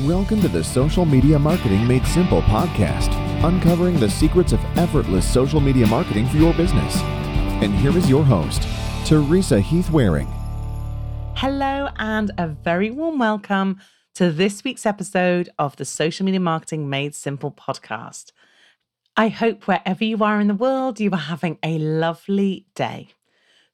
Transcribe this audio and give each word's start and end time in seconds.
Welcome 0.00 0.40
to 0.40 0.48
the 0.48 0.64
Social 0.64 1.04
Media 1.04 1.38
Marketing 1.38 1.86
Made 1.86 2.04
Simple 2.04 2.42
podcast, 2.42 3.14
uncovering 3.44 4.00
the 4.00 4.10
secrets 4.10 4.52
of 4.52 4.58
effortless 4.76 5.24
social 5.24 5.60
media 5.60 5.86
marketing 5.86 6.26
for 6.26 6.36
your 6.36 6.52
business. 6.54 6.96
And 7.62 7.72
here 7.76 7.96
is 7.96 8.10
your 8.10 8.24
host, 8.24 8.66
Teresa 9.06 9.60
Heath 9.60 9.90
Wareing. 9.90 10.26
Hello, 11.36 11.90
and 11.96 12.32
a 12.38 12.48
very 12.48 12.90
warm 12.90 13.20
welcome 13.20 13.78
to 14.16 14.32
this 14.32 14.64
week's 14.64 14.84
episode 14.84 15.48
of 15.60 15.76
the 15.76 15.84
Social 15.84 16.26
Media 16.26 16.40
Marketing 16.40 16.90
Made 16.90 17.14
Simple 17.14 17.52
podcast. 17.52 18.32
I 19.16 19.28
hope 19.28 19.68
wherever 19.68 20.02
you 20.02 20.24
are 20.24 20.40
in 20.40 20.48
the 20.48 20.54
world, 20.54 20.98
you 20.98 21.12
are 21.12 21.16
having 21.16 21.56
a 21.62 21.78
lovely 21.78 22.66
day. 22.74 23.10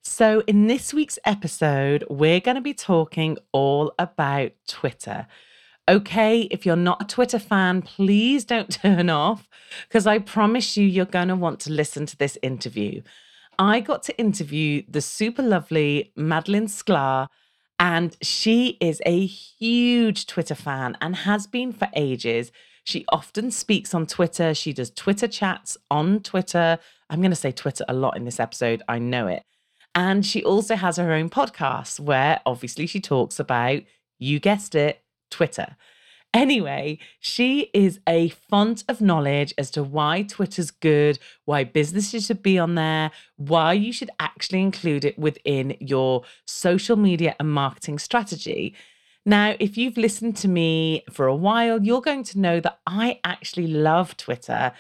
So, 0.03 0.43
in 0.47 0.67
this 0.67 0.93
week's 0.93 1.19
episode, 1.25 2.05
we're 2.11 2.41
going 2.41 2.57
to 2.57 2.61
be 2.61 2.75
talking 2.75 3.39
all 3.53 3.95
about 3.99 4.53
Twitter 4.69 5.27
Okay, 5.89 6.43
if 6.51 6.65
you're 6.65 6.77
not 6.77 7.03
a 7.03 7.07
Twitter 7.07 7.39
fan, 7.39 7.83
please 7.83 8.45
don't 8.45 8.73
turn 8.83 9.11
off 9.11 9.49
because 9.89 10.07
I 10.07 10.19
promise 10.19 10.77
you, 10.77 10.87
you're 10.87 11.05
going 11.05 11.29
to 11.29 11.37
want 11.37 11.61
to 11.61 11.73
listen 11.73 12.07
to 12.07 12.17
this 12.17 12.39
interview. 12.43 13.03
I 13.59 13.81
got 13.81 14.03
to 14.05 14.19
interview 14.19 14.83
the 14.89 15.01
super 15.01 15.43
lovely 15.43 16.13
Madalyn 16.17 16.65
Sklar, 16.65 17.29
and 17.79 18.17
she 18.23 18.79
is 18.81 19.03
a 19.05 19.27
huge 19.27 20.27
Twitter 20.27 20.55
fan 20.55 20.97
and 21.01 21.17
has 21.17 21.47
been 21.47 21.73
for 21.73 21.89
ages. 21.95 22.53
She 22.85 23.05
often 23.11 23.51
speaks 23.51 23.95
on 23.95 24.07
Twitter. 24.07 24.55
She 24.55 24.73
does 24.73 24.91
Twitter 24.91 25.29
chats 25.29 25.77
on 25.91 26.21
Twitter. 26.21 26.79
I'm 27.09 27.21
going 27.21 27.31
to 27.31 27.37
say 27.37 27.53
Twitter 27.53 27.85
a 27.89 27.95
lot 27.95 28.17
in 28.17 28.25
this 28.25 28.41
episode. 28.41 28.83
I 28.89 28.99
know 28.99 29.27
it. 29.27 29.43
And 29.95 30.25
she 30.25 30.43
also 30.45 30.77
has 30.77 30.97
her 30.97 31.13
own 31.13 31.31
podcast 31.31 32.01
where 32.01 32.41
obviously 32.47 32.87
she 32.87 33.01
talks 33.01 33.41
about, 33.41 33.83
you 34.19 34.39
guessed 34.39 34.75
it, 34.75 35.03
Twitter. 35.31 35.77
Anyway, 36.33 36.99
she 37.19 37.71
is 37.75 37.99
a 38.09 38.29
font 38.29 38.85
of 38.89 39.01
knowledge 39.01 39.53
as 39.59 39.69
to 39.73 39.83
why 39.83 40.23
Twitter's 40.23 40.71
good, 40.71 41.19
why 41.45 41.65
businesses 41.65 42.27
should 42.27 42.43
be 42.43 42.57
on 42.57 42.77
there, 42.77 43.11
why 43.37 43.73
you 43.73 43.93
should 43.93 44.11
actually 44.21 44.61
include 44.61 45.05
it 45.05 45.19
within 45.19 45.77
your 45.81 46.23
social 46.47 46.97
media 46.97 47.35
and 47.41 47.53
marketing 47.53 47.99
strategy. 47.99 48.77
Now, 49.27 49.57
if 49.59 49.77
you've 49.77 49.97
listened 49.97 50.37
to 50.37 50.49
me 50.49 51.03
for 51.11 51.27
a 51.27 51.35
while, 51.35 51.83
you're 51.83 52.01
going 52.01 52.23
to 52.25 52.39
know 52.39 52.61
that 52.61 52.79
I 52.87 53.19
actually 53.25 53.67
love 53.67 54.17
Twitter. 54.17 54.73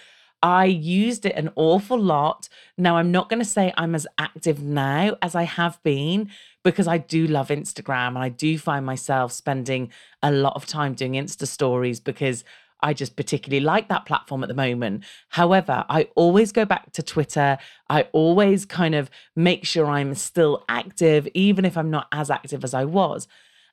I 0.43 0.65
used 0.67 1.27
it 1.27 1.35
an 1.35 1.51
awful 1.57 1.99
lot. 1.99 2.49
Now, 2.79 2.97
I'm 2.97 3.11
not 3.11 3.29
going 3.29 3.41
to 3.41 3.45
say 3.45 3.75
I'm 3.77 3.95
as 3.95 4.07
active 4.19 4.63
now 4.63 5.17
as 5.21 5.35
I 5.35 5.43
have 5.43 5.83
been 5.83 6.31
because 6.63 6.87
I 6.87 6.99
do 6.99 7.27
love 7.27 7.49
Instagram 7.49 8.09
and 8.09 8.19
I 8.19 8.29
do 8.29 8.59
find 8.59 8.85
myself 8.85 9.33
spending 9.33 9.91
a 10.23 10.31
lot 10.31 10.55
of 10.57 10.67
time 10.67 10.95
doing 10.95 11.13
Insta 11.13 11.47
stories 11.47 12.01
because 12.01 12.45
I 12.83 12.95
just 12.95 13.17
particularly 13.17 13.65
like 13.65 13.89
that 13.89 14.07
platform 14.07 14.43
at 14.43 14.49
the 14.49 14.55
moment. 14.55 15.05
However, 15.29 15.85
I 15.89 16.09
always 16.15 16.53
go 16.53 16.65
back 16.65 16.93
to 16.93 17.03
Twitter. 17.03 17.59
I 17.89 18.03
always 18.13 18.65
kind 18.65 18.95
of 18.95 19.11
make 19.37 19.65
sure 19.65 19.87
I'm 19.87 20.15
still 20.15 20.65
active, 20.69 21.29
even 21.35 21.65
if 21.65 21.77
I'm 21.77 21.91
not 21.91 22.09
as 22.13 22.31
active 22.31 22.65
as 22.65 22.75
I 22.75 22.85
was. 22.85 23.29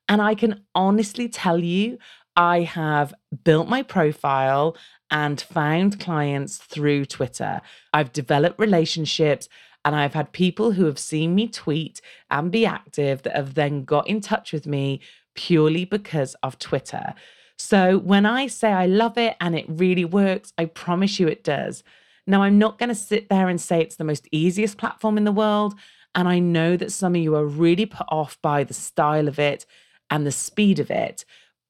And 0.10 0.22
I 0.22 0.36
can 0.36 0.64
honestly 0.76 1.28
tell 1.28 1.60
you, 1.60 1.98
I 2.36 2.62
have 2.62 3.14
built 3.44 3.68
my 3.68 3.82
profile 3.82 4.78
and 5.10 5.40
found 5.40 6.00
clients 6.00 6.58
through 6.58 7.06
Twitter. 7.06 7.62
I've 7.94 8.14
developed 8.14 8.60
relationships 8.60 9.48
and 9.88 9.96
I've 9.96 10.16
had 10.16 10.34
people 10.34 10.74
who 10.74 10.84
have 10.84 11.00
seen 11.00 11.34
me 11.34 11.48
tweet 11.48 12.02
and 12.30 12.52
be 12.52 12.66
active 12.66 13.22
that 13.22 13.38
have 13.38 13.54
then 13.54 13.86
got 13.86 14.06
in 14.06 14.20
touch 14.20 14.52
with 14.52 14.68
me 14.68 15.00
purely 15.34 15.86
because 15.86 16.36
of 16.44 16.60
Twitter. 16.60 17.14
So 17.58 17.98
when 17.98 18.26
I 18.26 18.48
say 18.48 18.74
I 18.74 18.86
love 18.86 19.18
it 19.18 19.38
and 19.40 19.56
it 19.56 19.64
really 19.70 20.04
works, 20.04 20.52
I 20.58 20.66
promise 20.66 21.22
you 21.22 21.30
it 21.30 21.42
does. 21.42 21.86
Now, 22.26 22.44
I'm 22.44 22.60
not 22.60 22.78
going 22.78 22.90
to 22.90 22.96
sit 22.96 23.30
there 23.30 23.48
and 23.48 23.62
say 23.62 23.80
it's 23.80 23.96
the 23.96 24.04
most 24.04 24.28
easiest 24.30 24.78
platform 24.78 25.18
in 25.18 25.24
the 25.24 25.32
world. 25.32 25.74
And 26.14 26.28
I 26.28 26.40
know 26.40 26.76
that 26.76 26.92
some 26.92 27.16
of 27.16 27.22
you 27.22 27.38
are 27.38 27.46
really 27.46 27.86
put 27.86 28.08
off 28.10 28.38
by 28.42 28.66
the 28.66 28.74
style 28.74 29.30
of 29.30 29.40
it 29.40 29.66
and 30.12 30.28
the 30.28 30.34
speed 30.34 30.80
of 30.80 30.92
it. 30.92 31.24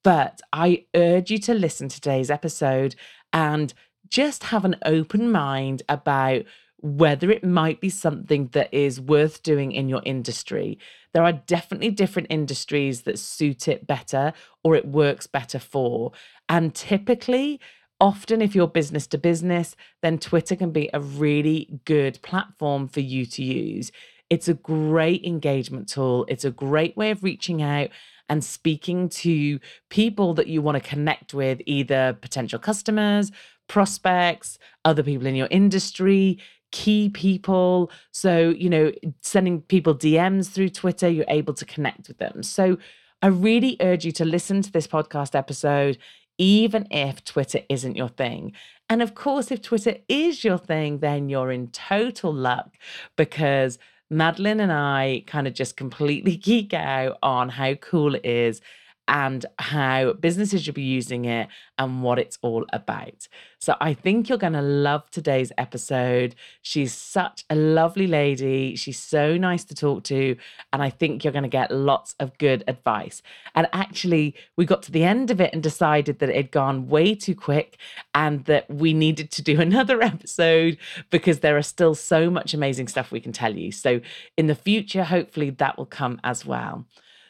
But 0.03 0.41
I 0.51 0.85
urge 0.95 1.29
you 1.29 1.37
to 1.37 1.53
listen 1.53 1.87
to 1.89 2.01
today's 2.01 2.31
episode 2.31 2.95
and 3.31 3.75
just 4.09 4.45
have 4.45 4.65
an 4.65 4.77
open 4.83 5.31
mind 5.31 5.83
about 5.87 6.45
whether 6.79 7.31
it 7.31 7.43
might 7.43 7.81
be 7.81 7.89
something 7.89 8.49
that 8.53 8.73
is 8.73 9.01
worth 9.01 9.41
doing 9.41 9.71
in 9.71 9.89
your 9.89 10.01
industry. 10.05 10.77
There 11.13 11.23
are 11.23 11.33
definitely 11.33 11.89
different 11.91 12.27
industries 12.29 13.01
that 13.01 13.17
suit 13.17 13.67
it 13.67 13.87
better 13.87 14.33
or 14.63 14.75
it 14.75 14.87
works 14.87 15.25
better 15.25 15.59
for. 15.59 16.11
And 16.47 16.75
typically, 16.75 17.59
often 17.99 18.41
if 18.41 18.53
you're 18.53 18.67
business 18.67 19.07
to 19.07 19.17
business, 19.17 19.75
then 20.01 20.19
Twitter 20.19 20.55
can 20.55 20.71
be 20.71 20.89
a 20.93 20.99
really 20.99 21.79
good 21.85 22.21
platform 22.21 22.87
for 22.87 22.99
you 22.99 23.25
to 23.25 23.43
use. 23.43 23.91
It's 24.29 24.47
a 24.47 24.53
great 24.53 25.23
engagement 25.23 25.89
tool, 25.89 26.25
it's 26.27 26.45
a 26.45 26.51
great 26.51 26.95
way 26.95 27.11
of 27.11 27.23
reaching 27.23 27.61
out 27.61 27.89
and 28.29 28.43
speaking 28.43 29.07
to 29.07 29.59
people 29.89 30.33
that 30.33 30.47
you 30.47 30.61
want 30.61 30.81
to 30.81 30.89
connect 30.89 31.33
with, 31.33 31.61
either 31.65 32.17
potential 32.19 32.59
customers, 32.59 33.31
prospects, 33.67 34.59
other 34.83 35.01
people 35.03 35.27
in 35.27 35.35
your 35.35 35.47
industry, 35.49 36.39
key 36.71 37.09
people. 37.09 37.91
So, 38.11 38.49
you 38.49 38.69
know, 38.69 38.91
sending 39.21 39.61
people 39.61 39.95
DMs 39.95 40.49
through 40.49 40.69
Twitter, 40.69 41.09
you're 41.09 41.25
able 41.27 41.53
to 41.55 41.65
connect 41.65 42.07
with 42.07 42.17
them. 42.17 42.43
So, 42.43 42.77
I 43.21 43.27
really 43.27 43.77
urge 43.81 44.05
you 44.05 44.11
to 44.13 44.25
listen 44.25 44.61
to 44.61 44.71
this 44.71 44.85
podcast 44.87 45.33
episode, 45.33 45.97
even 46.37 46.87
if 46.91 47.23
Twitter 47.23 47.61
isn't 47.67 47.95
your 47.95 48.09
thing. 48.09 48.53
And 48.89 49.01
of 49.01 49.15
course, 49.15 49.51
if 49.51 49.61
Twitter 49.61 49.95
is 50.07 50.43
your 50.43 50.57
thing, 50.59 50.99
then 50.99 51.27
you're 51.29 51.51
in 51.51 51.69
total 51.69 52.33
luck 52.33 52.75
because 53.15 53.79
Madalyn 54.11 54.61
and 54.61 54.71
I 54.71 55.23
kind 55.25 55.47
of 55.47 55.53
just 55.53 55.75
completely 55.75 56.35
geek 56.47 56.73
out 56.73 57.17
on 57.23 57.49
how 57.49 57.73
cool 57.75 58.15
it 58.15 58.25
is. 58.25 58.61
And 59.07 59.45
how 59.59 60.13
businesses 60.13 60.63
should 60.63 60.73
be 60.73 60.81
using 60.81 61.25
it 61.25 61.47
and 61.77 62.03
what 62.03 62.19
it's 62.19 62.37
all 62.41 62.65
about. 62.73 63.27
So 63.59 63.75
I 63.79 63.93
think 63.93 64.29
you're 64.29 64.37
going 64.37 64.53
to 64.53 64.61
love 64.61 65.09
today's 65.09 65.51
episode. 65.57 66.35
She's 66.61 66.93
such 66.93 67.45
a 67.49 67.55
lovely 67.55 68.05
lady. 68.05 68.75
She's 68.75 68.99
so 68.99 69.37
nice 69.37 69.63
to 69.65 69.75
talk 69.75 70.03
to. 70.05 70.35
And 70.71 70.83
I 70.83 70.89
think 70.89 71.23
you're 71.23 71.33
going 71.33 71.43
to 71.43 71.49
get 71.49 71.71
lots 71.71 72.15
of 72.19 72.37
good 72.37 72.63
advice. 72.67 73.21
And 73.55 73.67
actually, 73.73 74.35
we 74.57 74.65
got 74.65 74.83
to 74.83 74.91
the 74.91 75.03
end 75.03 75.31
of 75.31 75.41
it 75.41 75.53
and 75.53 75.63
decided 75.63 76.19
that 76.19 76.29
it 76.29 76.35
had 76.35 76.51
gone 76.51 76.87
way 76.87 77.15
too 77.15 77.35
quick 77.35 77.77
and 78.13 78.45
that 78.45 78.69
we 78.69 78.93
needed 78.93 79.31
to 79.31 79.41
do 79.41 79.59
another 79.67 80.01
episode 80.01 80.77
because 81.09 81.39
there 81.39 81.57
are 81.57 81.63
still 81.63 81.95
so 81.95 82.29
much 82.29 82.53
amazing 82.53 82.87
stuff 82.87 83.11
we 83.11 83.21
can 83.21 83.31
tell 83.31 83.55
you. 83.55 83.71
So 83.71 84.01
in 84.35 84.47
the 84.47 84.55
future, 84.55 85.03
hopefully, 85.03 85.49
that 85.51 85.77
will 85.77 85.85
come 85.85 86.19
as 86.23 86.45
well. 86.45 86.85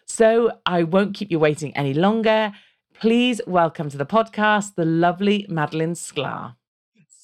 So 0.08 0.52
I 0.66 0.84
won't 0.84 1.16
keep 1.16 1.32
you 1.32 1.38
waiting 1.38 1.76
any 1.76 1.94
longer. 1.94 2.54
Please 2.94 3.42
welcome 3.46 3.90
to 3.90 3.98
the 3.98 4.06
podcast 4.06 4.76
the 4.76 4.86
lovely 4.86 5.46
Madalyn 5.50 5.92
Sklar. 5.92 6.57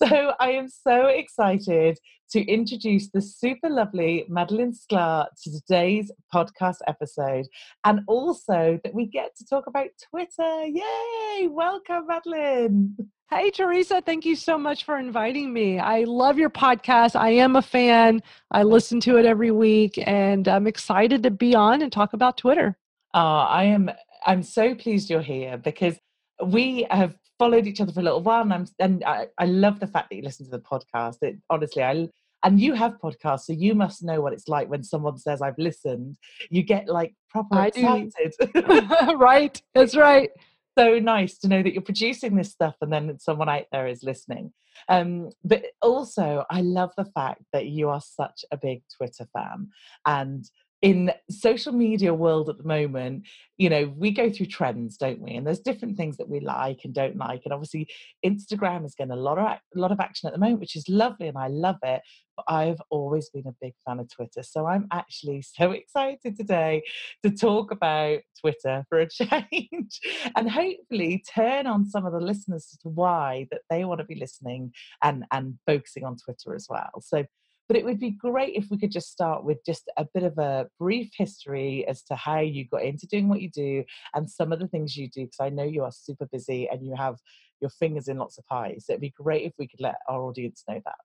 So 0.10 0.34
I 0.38 0.52
am 0.52 0.68
so 0.68 1.08
excited 1.08 1.98
to 2.32 2.42
introduce 2.46 3.10
the 3.10 3.22
super 3.22 3.70
lovely 3.70 4.26
Madalyn 4.30 4.76
Sklar 4.76 5.28
to 5.44 5.52
today's 5.52 6.12
podcast 6.34 6.78
episode, 6.88 7.46
and 7.86 8.02
also 8.08 8.80
that 8.84 8.94
we 8.94 9.06
get 9.06 9.34
to 9.38 9.46
talk 9.46 9.68
about 9.68 9.88
Twitter. 10.10 10.66
Yay! 10.66 11.48
Welcome, 11.48 12.08
Madalyn. 12.10 12.96
Hey, 13.30 13.50
Teresa, 13.50 14.02
thank 14.02 14.26
you 14.26 14.36
so 14.36 14.58
much 14.58 14.84
for 14.84 14.98
inviting 14.98 15.54
me. 15.54 15.80
I 15.80 16.04
love 16.04 16.38
your 16.38 16.50
podcast. 16.50 17.16
I 17.18 17.30
am 17.30 17.56
a 17.56 17.62
fan. 17.62 18.22
I 18.52 18.64
listen 18.64 19.00
to 19.02 19.18
it 19.18 19.26
every 19.26 19.52
week, 19.52 19.98
and 20.06 20.50
I'm 20.50 20.68
excited 20.68 21.24
to 21.24 21.32
be 21.32 21.56
on 21.56 21.82
and 21.82 21.92
talk 21.92 22.12
about 22.12 22.38
Twitter. 22.38 22.78
Uh, 23.14 23.46
I 23.48 23.64
am. 23.66 23.90
I'm 24.26 24.44
so 24.44 24.76
pleased 24.76 25.10
you're 25.10 25.22
here 25.22 25.58
because 25.58 25.98
we 26.46 26.88
have 26.90 27.16
followed 27.40 27.68
each 27.68 27.82
other 27.82 27.92
for 27.92 28.00
a 28.00 28.04
little 28.04 28.22
while, 28.22 28.42
and 28.42 28.54
I'm 28.54 28.68
and 28.80 29.04
I, 29.04 29.28
I 29.38 29.46
love 29.46 29.80
the 29.80 29.88
fact 29.88 30.10
that 30.10 30.16
you 30.16 30.22
listen 30.24 30.46
to 30.46 30.52
the 30.52 30.60
podcast. 30.60 31.18
It 31.22 31.38
honestly, 31.50 31.84
I 31.84 32.10
and 32.44 32.60
you 32.60 32.74
have 32.74 33.00
podcasts, 33.00 33.46
so 33.46 33.54
you 33.54 33.74
must 33.74 34.04
know 34.04 34.22
what 34.22 34.34
it's 34.34 34.48
like 34.48 34.70
when 34.70 34.84
someone 34.84 35.18
says 35.18 35.42
I've 35.42 35.58
listened. 35.58 36.18
You 36.50 36.64
get 36.64 36.88
like 36.88 37.14
proper 37.30 37.56
I 37.56 37.68
excited. 37.68 38.34
right, 39.16 39.62
that's 39.74 39.96
right. 39.96 40.30
So 40.78 41.00
nice 41.00 41.38
to 41.40 41.48
know 41.48 41.62
that 41.62 41.74
you're 41.74 41.82
producing 41.82 42.36
this 42.36 42.52
stuff, 42.52 42.76
and 42.82 42.92
then 42.92 43.18
someone 43.20 43.50
out 43.50 43.66
there 43.72 43.88
is 43.88 44.04
listening. 44.04 44.52
Um, 44.90 45.30
but 45.44 45.64
also, 45.82 46.46
I 46.50 46.62
love 46.62 46.92
the 46.98 47.06
fact 47.06 47.44
that 47.54 47.68
you 47.68 47.90
are 47.90 48.02
such 48.02 48.44
a 48.52 48.58
big 48.58 48.84
Twitter 48.96 49.26
fan, 49.34 49.70
and 50.06 50.50
in 50.84 51.14
social 51.30 51.72
media 51.72 52.14
world 52.14 52.50
at 52.50 52.58
the 52.58 52.64
moment 52.66 53.26
you 53.58 53.70
know 53.70 53.92
we 53.98 54.12
go 54.12 54.30
through 54.30 54.46
trends 54.46 54.98
don't 54.98 55.22
we? 55.22 55.34
And 55.34 55.48
there's 55.48 55.62
different 55.62 55.96
things 55.96 56.18
that 56.18 56.30
we 56.30 56.42
like 56.42 56.82
and 56.84 56.94
don't 56.94 57.16
like 57.16 57.42
and 57.46 57.54
obviously 57.54 57.88
instagram 58.24 58.86
is 58.86 58.94
getting 58.94 59.14
a 59.14 59.16
lot 59.16 59.40
of 59.40 59.46
a 59.46 59.60
lot 59.76 59.92
of 59.92 60.00
action 60.00 60.28
at 60.28 60.34
the 60.34 60.40
moment 60.40 60.60
which 60.60 60.76
is 60.76 60.88
lovely 60.90 61.28
and 61.28 61.38
i 61.38 61.48
love 61.48 61.78
it 61.84 62.02
but 62.36 62.46
i've 62.48 62.82
always 62.90 63.30
been 63.30 63.48
a 63.48 63.56
big 63.62 63.74
fan 63.88 64.00
of 64.00 64.10
twitter 64.14 64.44
so 64.44 64.68
i'm 64.68 64.88
actually 64.92 65.42
so 65.58 65.72
excited 65.72 66.36
today 66.36 66.84
to 67.24 67.32
talk 67.32 67.72
about 67.72 68.20
twitter 68.40 68.84
for 68.90 69.00
a 69.00 69.10
change 69.10 70.00
and 70.36 70.52
hopefully 70.52 71.24
turn 71.34 71.66
on 71.66 71.86
some 71.86 72.06
of 72.06 72.12
the 72.12 72.20
listeners 72.20 72.78
to 72.82 72.90
why 72.90 73.48
that 73.52 73.62
they 73.70 73.86
want 73.86 74.00
to 74.00 74.06
be 74.06 74.16
listening 74.16 74.72
and 75.02 75.24
and 75.32 75.58
focusing 75.66 76.04
on 76.04 76.18
twitter 76.18 76.54
as 76.54 76.68
well. 76.70 77.02
So 77.02 77.24
but 77.74 77.80
it 77.80 77.86
would 77.86 78.00
be 78.00 78.12
great 78.12 78.54
if 78.56 78.66
we 78.70 78.78
could 78.78 78.92
just 78.92 79.12
start 79.12 79.44
with 79.44 79.58
just 79.66 79.90
a 79.98 80.06
bit 80.14 80.22
of 80.22 80.38
a 80.38 80.68
brief 80.78 81.10
history 81.18 81.84
as 81.88 82.04
to 82.04 82.16
how 82.16 82.40
you 82.40 82.68
got 82.68 82.84
into 82.84 83.08
doing 83.08 83.28
what 83.28 83.42
you 83.42 83.50
do 83.50 83.84
and 84.14 84.30
some 84.30 84.52
of 84.52 84.60
the 84.60 84.68
things 84.68 84.96
you 84.96 85.10
do, 85.10 85.22
because 85.22 85.40
I 85.42 85.50
know 85.50 85.64
you 85.64 85.84
are 85.84 85.92
super 85.92 86.28
busy 86.32 86.70
and 86.70 86.86
you 86.86 86.96
have 86.96 87.16
your 87.62 87.72
fingers 87.72 88.10
in 88.10 88.20
lots 88.20 88.38
of 88.38 88.46
pies. 88.46 88.84
So 88.86 88.94
it'd 88.94 89.02
be 89.02 89.10
great 89.18 89.48
if 89.48 89.54
we 89.58 89.68
could 89.68 89.82
let 89.82 89.96
our 90.08 90.22
audience 90.22 90.64
know 90.70 90.80
that. 90.86 90.96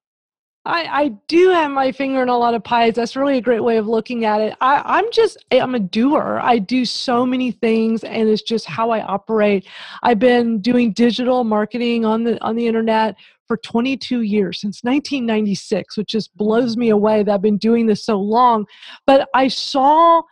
I, 0.66 1.04
I 1.04 1.08
do 1.28 1.48
have 1.48 1.70
my 1.70 1.90
finger 1.90 2.20
in 2.20 2.28
a 2.28 2.36
lot 2.36 2.52
of 2.52 2.62
pies. 2.62 2.96
That's 2.96 3.16
really 3.16 3.38
a 3.38 3.40
great 3.40 3.60
way 3.60 3.78
of 3.78 3.86
looking 3.86 4.26
at 4.26 4.42
it. 4.42 4.54
I, 4.60 4.82
I'm 4.84 5.10
just, 5.10 5.42
eh, 5.50 5.60
I'm 5.60 5.74
a 5.74 5.80
doer. 5.80 6.38
I 6.42 6.58
do 6.58 6.84
so 6.84 7.24
many 7.24 7.50
things 7.52 8.04
and 8.04 8.28
it's 8.28 8.42
just 8.42 8.66
how 8.66 8.90
I 8.90 9.00
operate. 9.00 9.66
I've 10.02 10.18
been 10.18 10.60
doing 10.60 10.92
digital 10.92 11.44
marketing 11.44 12.04
on 12.04 12.24
the, 12.24 12.38
on 12.44 12.56
the 12.56 12.66
internet 12.66 13.16
for 13.48 13.56
22 13.56 14.20
years 14.20 14.60
since 14.60 14.84
1996, 14.84 15.96
which 15.96 16.10
just 16.10 16.36
blows 16.36 16.76
me 16.76 16.90
away 16.90 17.22
that 17.22 17.32
I've 17.32 17.42
been 17.42 17.58
doing 17.58 17.86
this 17.86 18.04
so 18.04 18.20
long. 18.20 18.66
But 19.06 19.28
I 19.34 19.48
saw 19.48 20.22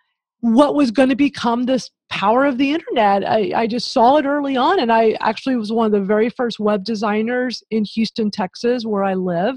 what 0.41 0.75
was 0.75 0.91
going 0.91 1.09
to 1.09 1.17
become 1.17 1.65
this 1.65 1.91
power 2.11 2.45
of 2.45 2.59
the 2.59 2.71
internet. 2.71 3.29
I, 3.29 3.53
I 3.55 3.67
just 3.67 3.93
saw 3.93 4.19
it 4.19 4.27
early 4.27 4.57
on, 4.57 4.79
and 4.79 4.93
I 4.93 5.17
actually 5.21 5.57
was 5.57 5.73
one 5.73 5.87
of 5.87 5.93
the 5.93 6.07
very 6.07 6.29
first 6.29 6.61
web 6.61 6.85
designers 6.85 7.65
in 7.71 7.85
Houston, 7.85 8.31
Texas, 8.31 8.85
where 8.85 9.03
I 9.03 9.15
live, 9.15 9.57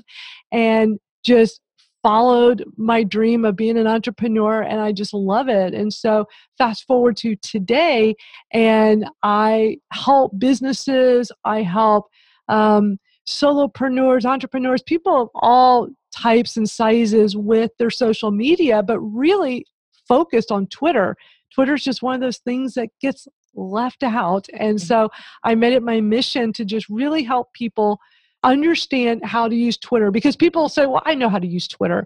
and 0.52 0.98
just 1.24 1.62
followed 2.02 2.64
my 2.78 3.04
dream 3.04 3.44
of 3.46 3.56
being 3.56 3.78
an 3.78 3.88
entrepreneur 3.88 4.62
and 4.62 4.80
I 4.80 4.92
just 4.94 5.14
love 5.14 5.50
it. 5.50 5.74
And 5.74 5.94
so 5.94 6.26
fast 6.58 6.88
forward 6.88 7.18
to 7.18 7.36
today 7.36 8.16
and 8.54 9.06
I 9.22 9.80
help 9.92 10.38
businesses, 10.40 11.30
I 11.44 11.62
help 11.62 12.08
um, 12.48 13.00
solopreneurs, 13.30 14.26
entrepreneurs, 14.26 14.82
people 14.82 15.22
of 15.22 15.30
all 15.36 15.88
types 16.16 16.58
and 16.58 16.70
sizes 16.70 17.38
with 17.38 17.72
their 17.78 17.92
social 17.92 18.32
media, 18.32 18.82
but 18.82 19.00
really 19.00 19.66
focused 20.08 20.52
on 20.52 20.68
Twitter. 20.68 21.16
Twitter 21.54 21.76
is 21.76 21.84
just 21.84 22.02
one 22.02 22.16
of 22.16 22.22
those 22.22 22.40
things 22.40 22.74
that 22.74 22.90
gets 23.02 23.28
left 23.54 24.04
out. 24.04 24.48
And 24.54 24.78
mm-hmm. 24.78 24.86
so 24.86 25.10
I 25.44 25.56
made 25.56 25.74
it 25.74 25.84
my 25.84 26.02
mission 26.02 26.52
to 26.54 26.66
just 26.66 26.90
really 26.90 27.24
help 27.24 27.54
people 27.54 28.00
understand 28.44 29.24
how 29.24 29.48
to 29.48 29.56
use 29.56 29.78
Twitter 29.78 30.12
because 30.12 30.36
people 30.36 30.70
say, 30.70 30.86
well, 30.86 31.04
I 31.06 31.14
know 31.14 31.30
how 31.30 31.40
to 31.40 31.48
use 31.48 31.68
Twitter. 31.68 32.06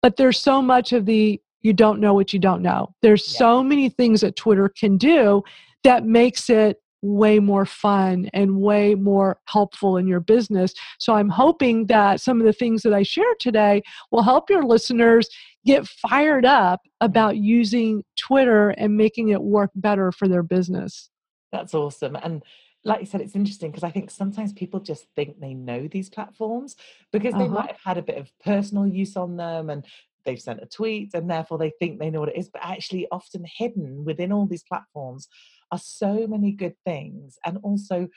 But 0.00 0.16
there's 0.16 0.40
so 0.40 0.62
much 0.62 0.92
of 0.92 1.06
the 1.06 1.40
you 1.60 1.72
don't 1.72 2.00
know 2.00 2.12
what 2.12 2.32
you 2.32 2.40
don't 2.40 2.60
know. 2.60 2.92
There's 3.02 3.32
yeah. 3.32 3.38
so 3.38 3.62
many 3.62 3.88
things 3.88 4.22
that 4.22 4.34
Twitter 4.34 4.68
can 4.68 4.96
do 4.96 5.42
that 5.84 6.04
makes 6.04 6.50
it 6.50 6.81
way 7.02 7.40
more 7.40 7.66
fun 7.66 8.30
and 8.32 8.60
way 8.60 8.94
more 8.94 9.38
helpful 9.46 9.96
in 9.96 10.06
your 10.06 10.20
business. 10.20 10.72
So 10.98 11.14
I'm 11.14 11.28
hoping 11.28 11.86
that 11.86 12.20
some 12.20 12.40
of 12.40 12.46
the 12.46 12.52
things 12.52 12.82
that 12.82 12.94
I 12.94 13.02
share 13.02 13.34
today 13.40 13.82
will 14.10 14.22
help 14.22 14.48
your 14.48 14.64
listeners 14.64 15.28
get 15.66 15.86
fired 15.86 16.44
up 16.44 16.80
about 17.00 17.36
using 17.36 18.04
Twitter 18.16 18.70
and 18.70 18.96
making 18.96 19.28
it 19.28 19.42
work 19.42 19.70
better 19.74 20.12
for 20.12 20.28
their 20.28 20.42
business. 20.42 21.10
That's 21.50 21.74
awesome. 21.74 22.16
And 22.16 22.42
like 22.84 23.00
you 23.00 23.06
said, 23.06 23.20
it's 23.20 23.36
interesting 23.36 23.70
because 23.70 23.84
I 23.84 23.90
think 23.90 24.10
sometimes 24.10 24.52
people 24.52 24.80
just 24.80 25.06
think 25.14 25.38
they 25.38 25.54
know 25.54 25.86
these 25.86 26.08
platforms 26.08 26.76
because 27.12 27.34
they 27.34 27.44
uh-huh. 27.44 27.54
might 27.54 27.70
have 27.70 27.80
had 27.84 27.98
a 27.98 28.02
bit 28.02 28.18
of 28.18 28.32
personal 28.44 28.86
use 28.86 29.16
on 29.16 29.36
them 29.36 29.70
and 29.70 29.84
they've 30.24 30.40
sent 30.40 30.62
a 30.62 30.66
tweet 30.66 31.14
and 31.14 31.30
therefore 31.30 31.58
they 31.58 31.72
think 31.78 31.98
they 31.98 32.10
know 32.10 32.20
what 32.20 32.30
it 32.30 32.36
is. 32.36 32.48
But 32.48 32.62
actually, 32.64 33.06
often 33.12 33.44
hidden 33.44 34.04
within 34.04 34.32
all 34.32 34.46
these 34.46 34.64
platforms 34.64 35.28
are 35.72 35.78
so 35.78 36.26
many 36.28 36.52
good 36.52 36.76
things 36.84 37.38
and 37.44 37.58
also 37.62 38.08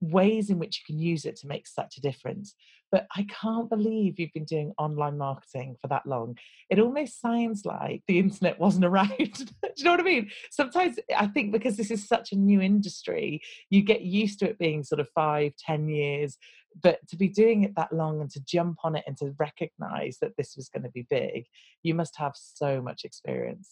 ways 0.00 0.50
in 0.50 0.58
which 0.58 0.80
you 0.80 0.94
can 0.94 1.00
use 1.00 1.24
it 1.24 1.36
to 1.36 1.46
make 1.46 1.66
such 1.66 1.96
a 1.96 2.00
difference. 2.00 2.54
But 2.92 3.06
I 3.16 3.26
can't 3.28 3.70
believe 3.70 4.18
you've 4.18 4.32
been 4.32 4.44
doing 4.44 4.72
online 4.78 5.18
marketing 5.18 5.76
for 5.80 5.88
that 5.88 6.06
long. 6.06 6.36
It 6.70 6.78
almost 6.78 7.20
sounds 7.20 7.64
like 7.64 8.02
the 8.06 8.18
internet 8.24 8.58
wasn't 8.58 8.84
around. 8.84 9.08
Do 9.18 9.44
you 9.76 9.84
know 9.84 9.92
what 9.92 10.00
I 10.00 10.04
mean? 10.04 10.30
Sometimes 10.50 10.98
eh, 11.08 11.16
I 11.16 11.26
think 11.28 11.52
because 11.52 11.76
this 11.76 11.90
is 11.90 12.06
such 12.06 12.32
a 12.32 12.36
new 12.36 12.60
industry, 12.60 13.40
you 13.70 13.82
get 13.82 14.02
used 14.02 14.38
to 14.40 14.50
it 14.50 14.58
being 14.58 14.84
sort 14.84 15.00
of 15.00 15.08
five, 15.14 15.52
ten 15.58 15.88
years. 15.88 16.36
But 16.82 17.06
to 17.08 17.16
be 17.16 17.28
doing 17.28 17.62
it 17.62 17.74
that 17.76 17.92
long 17.92 18.20
and 18.20 18.30
to 18.32 18.40
jump 18.44 18.78
on 18.84 18.96
it 18.96 19.04
and 19.06 19.16
to 19.18 19.34
recognize 19.38 20.18
that 20.20 20.36
this 20.36 20.54
was 20.56 20.68
going 20.68 20.82
to 20.82 20.90
be 20.90 21.06
big, 21.08 21.46
you 21.84 21.94
must 21.94 22.16
have 22.16 22.32
so 22.34 22.82
much 22.82 23.04
experience. 23.04 23.70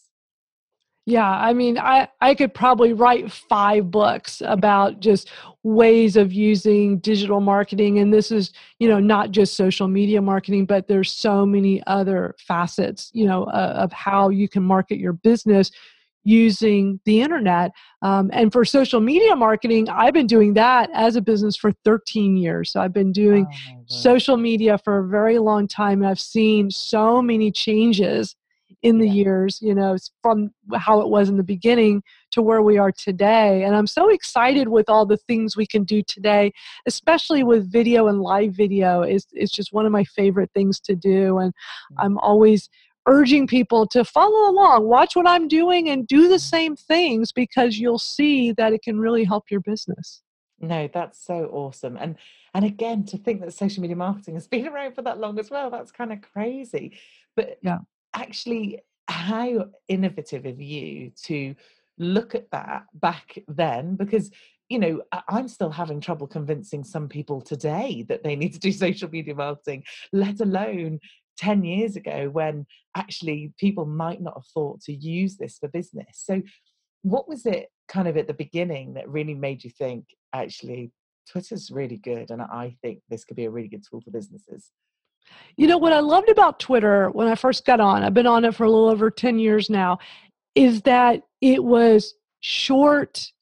Yeah, 1.05 1.29
I 1.29 1.53
mean, 1.53 1.79
I, 1.79 2.09
I 2.21 2.35
could 2.37 2.55
probably 2.55 2.93
write 2.93 3.33
five 3.33 3.91
books 3.91 4.41
about 4.45 5.01
just 5.01 5.31
ways 5.65 6.17
of 6.17 6.33
using 6.33 6.99
digital 6.99 7.41
marketing. 7.41 7.99
And 7.99 8.15
this 8.15 8.31
is, 8.31 8.53
you 8.79 8.89
know, 8.89 9.01
not 9.01 9.33
just 9.33 9.57
social 9.57 9.89
media 9.89 10.23
marketing, 10.23 10.65
but 10.65 10.87
there's 10.87 11.11
so 11.11 11.45
many 11.45 11.83
other 11.89 12.37
facets, 12.39 13.11
you 13.15 13.27
know, 13.27 13.45
uh, 13.45 13.75
of 13.79 13.93
how 13.93 14.29
you 14.29 14.49
can 14.49 14.63
market 14.63 14.99
your 14.99 15.13
business 15.13 15.73
using 16.23 17.01
the 17.05 17.21
internet. 17.21 17.73
Um, 18.03 18.31
and 18.33 18.53
for 18.53 18.65
social 18.65 19.01
media 19.01 19.35
marketing, 19.35 19.89
I've 19.89 20.15
been 20.15 20.29
doing 20.29 20.55
that 20.55 20.89
as 20.95 21.17
a 21.17 21.21
business 21.21 21.57
for 21.57 21.73
13 21.85 22.37
years. 22.37 22.71
So 22.71 22.81
I've 22.81 22.93
been 22.93 23.11
doing 23.11 23.45
oh, 23.51 23.83
social 23.87 24.37
media 24.37 24.79
for 24.79 24.99
a 24.99 25.09
very 25.09 25.41
long 25.41 25.67
time. 25.67 26.01
And 26.01 26.09
I've 26.09 26.21
seen 26.21 26.71
so 26.71 27.21
many 27.21 27.51
changes 27.51 28.37
in 28.83 28.99
the 28.99 29.09
years, 29.09 29.61
you 29.63 29.75
know, 29.75 29.97
from 30.23 30.51
how 30.75 31.01
it 31.01 31.09
was 31.09 31.29
in 31.29 31.37
the 31.37 31.45
beginning 31.45 32.03
to 32.33 32.43
where 32.43 32.63
we 32.63 32.79
are 32.79 32.91
today. 32.91 33.63
And 33.63 33.77
I'm 33.77 33.87
so 33.87 34.09
excited 34.09 34.69
with 34.69 34.89
all 34.89 35.07
the 35.07 35.17
things 35.17 35.57
we 35.57 35.67
can 35.67 35.85
do 35.85 36.03
today, 36.03 36.53
especially 36.87 37.45
with 37.45 37.71
video 37.71 38.09
and 38.09 38.21
live 38.21 38.55
video 38.55 39.03
is 39.03 39.27
is 39.33 39.51
just 39.51 39.73
one 39.73 39.87
of 39.87 39.93
my 39.93 40.05
favorite 40.05 40.51
things 40.53 40.81
to 40.81 40.97
do. 40.97 41.39
And 41.39 41.53
mm. 41.53 41.97
I'm 41.99 42.19
always 42.19 42.69
urging 43.07 43.47
people 43.47 43.87
to 43.89 44.05
follow 44.05 44.51
along, 44.51 44.87
watch 44.87 45.17
what 45.17 45.27
I'm 45.27 45.49
doing, 45.49 45.89
and 45.89 46.07
do 46.07 46.29
the 46.29 46.39
same 46.39 46.77
things 46.77 47.33
because 47.33 47.79
you'll 47.79 47.99
see 47.99 48.53
that 48.53 48.73
it 48.73 48.83
can 48.83 48.99
really 48.99 49.25
help 49.25 49.45
your 49.51 49.61
business. 49.61 50.23
No, 50.61 50.89
that's 50.93 51.25
so 51.25 51.51
awesome. 51.53 51.97
And 51.97 52.17
and 52.55 52.65
again, 52.65 53.05
to 53.07 53.17
think 53.17 53.41
that 53.41 53.53
social 53.55 53.81
media 53.81 53.97
marketing 53.97 54.35
has 54.35 54.47
been 54.55 54.67
around 54.67 54.95
for 54.95 55.03
that 55.03 55.19
long 55.19 55.39
as 55.39 55.51
well, 55.51 55.71
that's 55.71 55.93
kind 55.93 56.13
of 56.13 56.21
crazy. 56.21 56.99
But 57.37 57.59
Yeah. 57.63 57.79
Actually, 58.15 58.81
how 59.09 59.67
innovative 59.89 60.47
of 60.47 60.61
you 60.61 61.13
to 61.25 61.55
look 61.99 62.35
at 62.35 62.51
that 62.51 62.85
back 62.95 63.39
then? 63.49 63.97
Because, 63.97 64.31
you 64.69 64.79
know, 64.79 65.03
I'm 65.29 65.49
still 65.49 65.71
having 65.71 66.01
trouble 66.01 66.27
convincing 66.27 66.85
some 66.85 67.09
people 67.09 67.41
today 67.41 68.05
that 68.09 68.23
they 68.23 68.37
need 68.37 68.55
to 68.55 68.59
do 68.59 68.73
social 68.87 69.09
media 69.09 69.35
marketing, 69.35 69.85
let 70.13 70.41
alone 70.41 71.01
10 71.39 71.65
years 71.65 71.97
ago 71.97 72.29
when 72.31 72.67
actually 72.97 73.53
people 73.59 73.87
might 73.87 74.21
not 74.21 74.35
have 74.35 74.47
thought 74.53 74.81
to 74.83 74.93
use 74.93 75.37
this 75.37 75.59
for 75.59 75.69
business. 75.69 76.23
So, 76.25 76.43
what 77.03 77.29
was 77.29 77.47
it 77.47 77.69
kind 77.89 78.07
of 78.07 78.17
at 78.17 78.29
the 78.29 78.35
beginning 78.35 78.95
that 78.95 79.09
really 79.09 79.35
made 79.35 79.65
you 79.65 79.71
think, 79.71 80.05
actually, 80.33 80.93
Twitter's 81.29 81.71
really 81.71 81.97
good, 81.97 82.31
and 82.31 82.41
I 82.41 82.77
think 82.81 83.01
this 83.09 83.25
could 83.25 83.37
be 83.37 83.45
a 83.45 83.51
really 83.51 83.69
good 83.69 83.85
tool 83.89 84.01
for 84.01 84.11
businesses? 84.11 84.71
You 85.57 85.67
know, 85.67 85.79
what 85.79 85.93
I 85.93 86.01
loved 86.01 86.29
about 86.29 86.59
Twitter 86.59 87.11
when 87.11 87.29
I 87.29 87.35
first 87.35 87.65
got 87.65 87.81
on, 87.81 88.03
I've 88.03 88.15
been 88.15 88.27
on 88.27 88.45
it 88.45 88.55
for 88.55 88.65
a 88.65 88.71
little 88.71 88.89
over 88.89 89.11
10 89.11 89.39
years 89.39 89.69
now, 89.69 89.99
is 90.55 90.83
that 90.83 91.23
it 91.41 91.63
was 91.63 92.15
short 92.41 93.33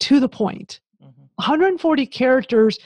to 0.00 0.20
the 0.20 0.28
point. 0.28 0.80
Mhm. 1.02 1.28
140 1.36 2.06
characters 2.06 2.78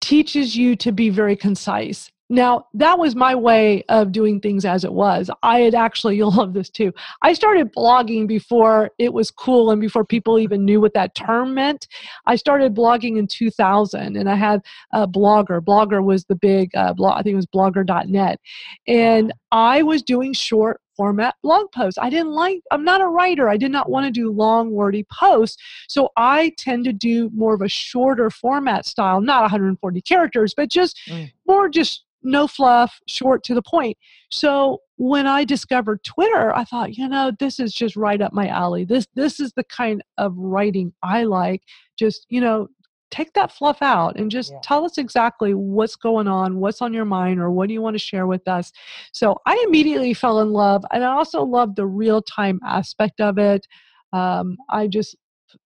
teaches 0.00 0.56
you 0.56 0.76
to 0.76 0.92
be 0.92 1.10
very 1.10 1.36
concise. 1.36 2.10
Now, 2.30 2.66
that 2.74 2.98
was 2.98 3.14
my 3.14 3.34
way 3.34 3.84
of 3.88 4.10
doing 4.10 4.40
things 4.40 4.64
as 4.64 4.84
it 4.84 4.92
was. 4.92 5.30
I 5.42 5.60
had 5.60 5.74
actually, 5.74 6.16
you'll 6.18 6.32
love 6.32 6.54
this 6.54 6.70
too. 6.70 6.92
I 7.22 7.32
started 7.34 7.72
blogging 7.74 8.26
before 8.26 8.90
it 8.98 9.12
was 9.12 9.30
cool 9.30 9.70
and 9.70 9.80
before 9.80 10.04
people 10.04 10.38
even 10.38 10.64
knew 10.64 10.80
what 10.80 10.94
that 10.94 11.14
term 11.14 11.54
meant. 11.54 11.86
I 12.26 12.36
started 12.36 12.74
blogging 12.74 13.18
in 13.18 13.26
2000 13.26 14.16
and 14.16 14.28
I 14.30 14.36
had 14.36 14.62
a 14.92 15.06
blogger. 15.06 15.60
Blogger 15.60 16.02
was 16.02 16.24
the 16.24 16.36
big 16.36 16.70
uh, 16.74 16.94
blog, 16.94 17.18
I 17.18 17.22
think 17.22 17.34
it 17.34 17.36
was 17.36 17.46
blogger.net. 17.46 18.40
And 18.86 19.32
I 19.52 19.82
was 19.82 20.02
doing 20.02 20.32
short 20.32 20.80
format 20.96 21.34
blog 21.42 21.66
posts. 21.72 21.98
I 22.00 22.08
didn't 22.08 22.32
like, 22.32 22.60
I'm 22.70 22.84
not 22.84 23.00
a 23.00 23.06
writer. 23.06 23.48
I 23.48 23.56
did 23.56 23.72
not 23.72 23.90
want 23.90 24.06
to 24.06 24.12
do 24.12 24.30
long, 24.30 24.70
wordy 24.70 25.04
posts. 25.12 25.60
So 25.88 26.10
I 26.16 26.52
tend 26.56 26.84
to 26.84 26.92
do 26.92 27.30
more 27.34 27.54
of 27.54 27.62
a 27.62 27.68
shorter 27.68 28.30
format 28.30 28.86
style, 28.86 29.20
not 29.20 29.42
140 29.42 30.00
characters, 30.02 30.54
but 30.56 30.70
just 30.70 31.00
Mm. 31.08 31.30
more 31.46 31.68
just 31.68 32.04
no 32.24 32.46
fluff, 32.46 32.98
short 33.06 33.44
to 33.44 33.54
the 33.54 33.62
point. 33.62 33.96
So 34.30 34.78
when 34.96 35.26
I 35.26 35.44
discovered 35.44 36.02
Twitter, 36.04 36.54
I 36.54 36.64
thought, 36.64 36.96
you 36.96 37.08
know, 37.08 37.32
this 37.38 37.60
is 37.60 37.72
just 37.72 37.96
right 37.96 38.20
up 38.20 38.32
my 38.32 38.48
alley. 38.48 38.84
This 38.84 39.06
this 39.14 39.40
is 39.40 39.52
the 39.52 39.64
kind 39.64 40.02
of 40.18 40.34
writing 40.36 40.92
I 41.02 41.24
like. 41.24 41.62
Just, 41.98 42.26
you 42.28 42.40
know, 42.40 42.68
take 43.10 43.32
that 43.34 43.52
fluff 43.52 43.80
out 43.80 44.16
and 44.18 44.30
just 44.30 44.50
Yeah. 44.52 44.58
tell 44.62 44.84
us 44.84 44.98
exactly 44.98 45.54
what's 45.54 45.94
going 45.94 46.26
on, 46.26 46.58
what's 46.58 46.82
on 46.82 46.92
your 46.92 47.04
mind, 47.04 47.38
or 47.40 47.50
what 47.50 47.68
do 47.68 47.74
you 47.74 47.82
want 47.82 47.94
to 47.94 47.98
share 47.98 48.26
with 48.26 48.48
us. 48.48 48.72
So 49.12 49.38
I 49.46 49.62
immediately 49.68 50.14
fell 50.14 50.40
in 50.40 50.52
love, 50.52 50.84
and 50.92 51.04
I 51.04 51.12
also 51.12 51.44
loved 51.44 51.76
the 51.76 51.86
real 51.86 52.22
time 52.22 52.58
aspect 52.64 53.20
of 53.20 53.38
it. 53.38 53.66
Um, 54.12 54.56
I 54.70 54.88
just 54.88 55.14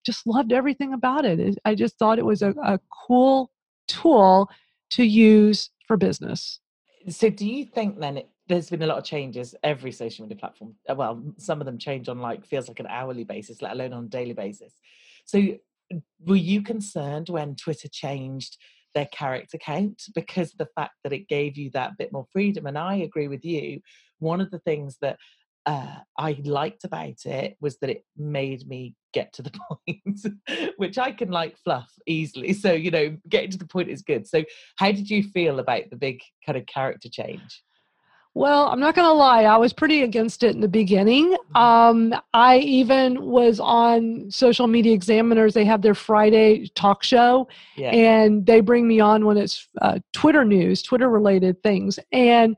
just 0.04 0.26
loved 0.26 0.52
everything 0.52 0.92
about 0.92 1.24
it. 1.24 1.58
I 1.64 1.74
just 1.74 1.98
thought 1.98 2.18
it 2.18 2.24
was 2.26 2.42
a, 2.42 2.50
a 2.62 2.78
cool 3.06 3.50
tool 3.86 4.50
to 4.90 5.04
use 5.04 5.70
for 5.88 5.96
business. 5.96 6.60
So, 7.08 7.30
do 7.30 7.46
you 7.48 7.64
think 7.64 7.98
then 7.98 8.18
it, 8.18 8.28
there's 8.48 8.70
been 8.70 8.82
a 8.82 8.86
lot 8.86 8.98
of 8.98 9.04
changes 9.04 9.54
every 9.62 9.92
social 9.92 10.24
media 10.24 10.36
platform? 10.38 10.74
uh, 10.90 10.94
Well, 10.94 11.22
some 11.38 11.60
of 11.60 11.66
them 11.66 11.78
change 11.78 12.08
on 12.08 12.18
like 12.18 12.44
feels 12.46 12.68
like 12.68 12.80
an 12.80 12.86
hourly 12.88 13.24
basis, 13.24 13.62
let 13.62 13.72
alone 13.72 13.92
on 13.92 14.04
a 14.04 14.08
daily 14.08 14.34
basis. 14.34 14.74
So, 15.24 15.40
were 16.26 16.36
you 16.36 16.62
concerned 16.62 17.28
when 17.28 17.56
Twitter 17.56 17.88
changed 17.88 18.58
their 18.94 19.06
character 19.06 19.58
count 19.58 20.02
because 20.14 20.52
the 20.52 20.68
fact 20.74 20.94
that 21.04 21.12
it 21.12 21.28
gave 21.28 21.56
you 21.56 21.70
that 21.70 21.96
bit 21.98 22.12
more 22.12 22.26
freedom? 22.32 22.66
And 22.66 22.76
I 22.76 22.96
agree 22.96 23.28
with 23.28 23.44
you. 23.44 23.80
One 24.18 24.40
of 24.40 24.50
the 24.50 24.58
things 24.58 24.98
that 25.00 25.18
uh, 25.66 25.96
I 26.16 26.38
liked 26.44 26.84
about 26.84 27.24
it 27.26 27.56
was 27.60 27.78
that 27.78 27.90
it 27.90 28.04
made 28.16 28.66
me 28.66 28.94
get 29.12 29.32
to 29.34 29.42
the 29.42 29.50
point, 29.86 30.20
which 30.76 30.98
I 30.98 31.12
can 31.12 31.30
like 31.30 31.56
fluff 31.58 31.90
easily. 32.06 32.52
So, 32.54 32.72
you 32.72 32.90
know, 32.90 33.16
getting 33.28 33.50
to 33.50 33.58
the 33.58 33.66
point 33.66 33.88
is 33.90 34.02
good. 34.02 34.26
So, 34.26 34.44
how 34.76 34.92
did 34.92 35.10
you 35.10 35.22
feel 35.22 35.58
about 35.58 35.90
the 35.90 35.96
big 35.96 36.20
kind 36.46 36.56
of 36.56 36.66
character 36.66 37.08
change? 37.10 37.62
Well, 38.34 38.68
I'm 38.68 38.78
not 38.78 38.94
going 38.94 39.06
to 39.08 39.12
lie, 39.12 39.44
I 39.44 39.56
was 39.56 39.72
pretty 39.72 40.02
against 40.02 40.44
it 40.44 40.54
in 40.54 40.60
the 40.60 40.68
beginning. 40.68 41.36
Um, 41.56 42.14
I 42.32 42.58
even 42.58 43.20
was 43.24 43.58
on 43.58 44.30
Social 44.30 44.68
Media 44.68 44.92
Examiners. 44.94 45.54
They 45.54 45.64
have 45.64 45.82
their 45.82 45.94
Friday 45.94 46.68
talk 46.76 47.02
show, 47.02 47.48
Yeah. 47.76 47.90
and 47.90 48.46
they 48.46 48.60
bring 48.60 48.86
me 48.86 49.00
on 49.00 49.24
when 49.26 49.38
it's 49.38 49.66
uh, 49.82 49.98
Twitter 50.12 50.44
news, 50.44 50.82
Twitter 50.82 51.08
related 51.08 51.60
things. 51.64 51.98
And 52.12 52.54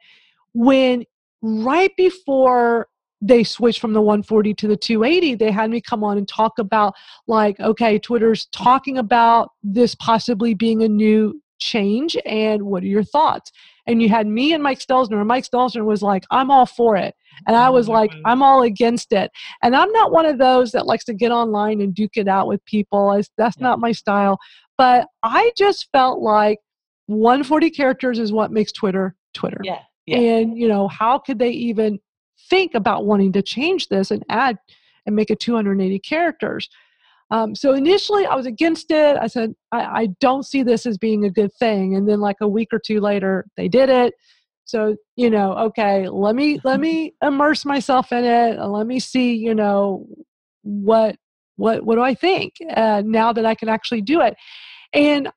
when 0.52 1.06
right 1.42 1.90
before 1.96 2.88
they 3.22 3.44
switched 3.44 3.80
from 3.80 3.92
the 3.92 4.00
140 4.00 4.54
to 4.54 4.68
the 4.68 4.76
280, 4.76 5.34
they 5.34 5.50
had 5.50 5.70
me 5.70 5.80
come 5.80 6.02
on 6.02 6.16
and 6.16 6.26
talk 6.26 6.58
about, 6.58 6.94
like, 7.26 7.60
okay, 7.60 7.98
Twitter's 7.98 8.46
talking 8.46 8.96
about 8.98 9.50
this 9.62 9.94
possibly 9.94 10.54
being 10.54 10.82
a 10.82 10.88
new 10.88 11.40
change, 11.58 12.16
and 12.24 12.62
what 12.62 12.82
are 12.82 12.86
your 12.86 13.04
thoughts? 13.04 13.52
And 13.86 14.00
you 14.00 14.08
had 14.08 14.26
me 14.26 14.54
and 14.54 14.62
Mike 14.62 14.78
Stelzner, 14.78 15.18
and 15.18 15.28
Mike 15.28 15.44
Stelzner 15.44 15.84
was 15.84 16.00
like, 16.02 16.24
I'm 16.30 16.50
all 16.50 16.64
for 16.66 16.96
it. 16.96 17.14
And 17.46 17.56
I 17.56 17.68
was 17.70 17.88
like, 17.88 18.10
mm-hmm. 18.10 18.26
I'm 18.26 18.42
all 18.42 18.62
against 18.62 19.12
it. 19.12 19.30
And 19.62 19.74
I'm 19.74 19.90
not 19.92 20.12
one 20.12 20.26
of 20.26 20.38
those 20.38 20.72
that 20.72 20.86
likes 20.86 21.04
to 21.06 21.14
get 21.14 21.32
online 21.32 21.80
and 21.80 21.94
duke 21.94 22.16
it 22.16 22.28
out 22.28 22.46
with 22.46 22.64
people. 22.66 23.10
That's 23.36 23.56
Yeah. 23.58 23.62
not 23.62 23.80
my 23.80 23.92
style. 23.92 24.38
But 24.78 25.08
I 25.22 25.52
just 25.56 25.88
felt 25.92 26.20
like 26.20 26.58
140 27.06 27.70
characters 27.70 28.18
is 28.18 28.32
what 28.32 28.52
makes 28.52 28.72
Twitter 28.72 29.16
Twitter. 29.34 29.60
yeah. 29.62 29.80
Yeah. 30.10 30.18
And, 30.18 30.58
you 30.58 30.68
know, 30.68 30.88
how 30.88 31.18
could 31.18 31.38
they 31.38 31.50
even 31.50 31.98
think 32.48 32.74
about 32.74 33.06
wanting 33.06 33.32
to 33.32 33.42
change 33.42 33.88
this 33.88 34.10
and 34.10 34.24
add 34.28 34.58
and 35.06 35.14
make 35.16 35.30
it 35.30 35.40
280 35.40 35.98
characters? 36.00 36.68
Um, 37.30 37.54
so 37.54 37.74
initially, 37.74 38.26
I 38.26 38.34
was 38.34 38.46
against 38.46 38.90
it. 38.90 39.16
I 39.16 39.28
said, 39.28 39.54
I, 39.70 39.84
I 39.84 40.06
don't 40.20 40.44
see 40.44 40.62
this 40.64 40.84
as 40.84 40.98
being 40.98 41.24
a 41.24 41.30
good 41.30 41.52
thing. 41.54 41.94
And 41.94 42.08
then, 42.08 42.20
like 42.20 42.38
a 42.40 42.48
week 42.48 42.68
or 42.72 42.80
two 42.80 43.00
later, 43.00 43.46
they 43.56 43.68
did 43.68 43.88
it. 43.88 44.14
So 44.64 44.96
you 45.16 45.30
know, 45.30 45.52
okay, 45.54 46.08
let 46.08 46.34
me 46.34 46.60
let 46.64 46.80
me 46.86 47.14
immerse 47.22 47.64
myself 47.64 48.12
in 48.12 48.24
it. 48.24 48.58
and 48.58 48.72
Let 48.72 48.86
me 48.86 49.00
see, 49.00 49.34
you 49.34 49.54
know, 49.54 50.06
what 50.62 51.16
what 51.56 51.84
what 51.84 51.96
do 51.96 52.02
I 52.02 52.14
think 52.14 52.54
uh, 52.74 53.02
now 53.04 53.32
that 53.32 53.44
I 53.44 53.54
can 53.54 53.68
actually 53.68 54.02
do 54.02 54.20
it? 54.20 54.34
And 54.92 55.30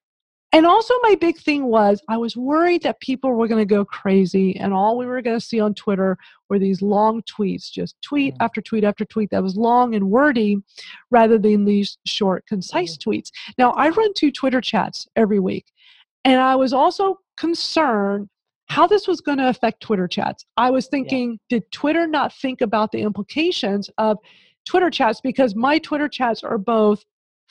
and 0.53 0.65
also 0.65 0.93
my 1.01 1.15
big 1.15 1.37
thing 1.37 1.65
was 1.65 2.01
I 2.07 2.17
was 2.17 2.37
worried 2.37 2.83
that 2.83 2.99
people 2.99 3.31
were 3.33 3.47
going 3.47 3.67
to 3.67 3.75
go 3.75 3.83
crazy 3.83 4.55
and 4.57 4.73
all 4.73 4.97
we 4.97 5.05
were 5.05 5.21
going 5.21 5.39
to 5.39 5.45
see 5.45 5.59
on 5.59 5.73
Twitter 5.73 6.17
were 6.49 6.59
these 6.59 6.81
long 6.81 7.21
tweets, 7.23 7.71
just 7.71 7.95
tweet 8.01 8.35
Mm. 8.35 8.37
after 8.39 8.61
tweet 8.61 8.83
after 8.83 9.03
tweet 9.03 9.31
that 9.31 9.43
was 9.43 9.57
long 9.57 9.95
and 9.95 10.09
wordy 10.09 10.57
rather 11.11 11.37
than 11.37 11.65
these 11.65 11.97
short, 12.05 12.45
concise 12.47 12.97
tweets. 12.97 13.31
Now, 13.57 13.71
I 13.71 13.89
run 13.89 14.13
two 14.13 14.31
Twitter 14.31 14.61
chats 14.61 15.07
every 15.15 15.39
week, 15.39 15.65
and 16.23 16.39
I 16.39 16.55
was 16.55 16.71
also 16.71 17.19
concerned 17.35 18.29
how 18.67 18.87
this 18.87 19.07
was 19.07 19.21
going 19.21 19.39
to 19.39 19.49
affect 19.49 19.81
Twitter 19.81 20.07
chats. 20.07 20.45
I 20.57 20.69
was 20.71 20.87
thinking, 20.87 21.37
did 21.49 21.69
Twitter 21.71 22.07
not 22.07 22.33
think 22.33 22.61
about 22.61 22.91
the 22.91 23.01
implications 23.01 23.89
of 23.97 24.17
Twitter 24.65 24.89
chats 24.89 25.19
because 25.19 25.55
my 25.55 25.77
Twitter 25.79 26.07
chats 26.07 26.43
are 26.43 26.57
both 26.57 27.03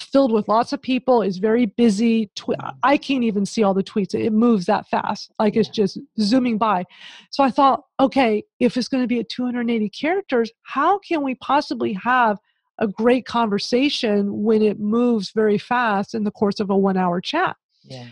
filled 0.02 0.32
with 0.32 0.48
lots 0.48 0.72
of 0.72 0.80
people 0.82 1.22
is 1.22 1.38
very 1.38 1.66
busy 1.66 2.30
Mhm. 2.36 2.74
i 2.82 2.96
can't 2.96 3.24
even 3.24 3.44
see 3.46 3.62
all 3.62 3.74
the 3.74 3.82
tweets 3.82 4.14
it 4.14 4.32
moves 4.32 4.66
that 4.66 4.86
fast 4.88 5.30
like 5.38 5.56
it's 5.56 5.68
just 5.68 5.98
zooming 6.20 6.58
by 6.58 6.84
so 7.30 7.42
i 7.44 7.50
thought 7.50 7.84
okay 8.00 8.42
if 8.60 8.76
it's 8.76 8.88
going 8.88 9.02
to 9.02 9.08
be 9.08 9.18
at 9.20 9.28
280 9.28 9.88
characters 9.90 10.50
how 10.62 10.98
can 10.98 11.22
we 11.22 11.34
possibly 11.36 11.92
have 11.92 12.38
a 12.78 12.88
great 12.88 13.24
conversation 13.26 14.42
when 14.42 14.62
it 14.62 14.80
moves 14.80 15.30
very 15.34 15.58
fast 15.58 16.14
in 16.14 16.24
the 16.24 16.30
course 16.30 16.58
of 16.60 16.70
a 16.70 16.76
one 16.76 16.96
hour 16.96 17.20
chat 17.20 17.56
Yeah. 17.84 18.06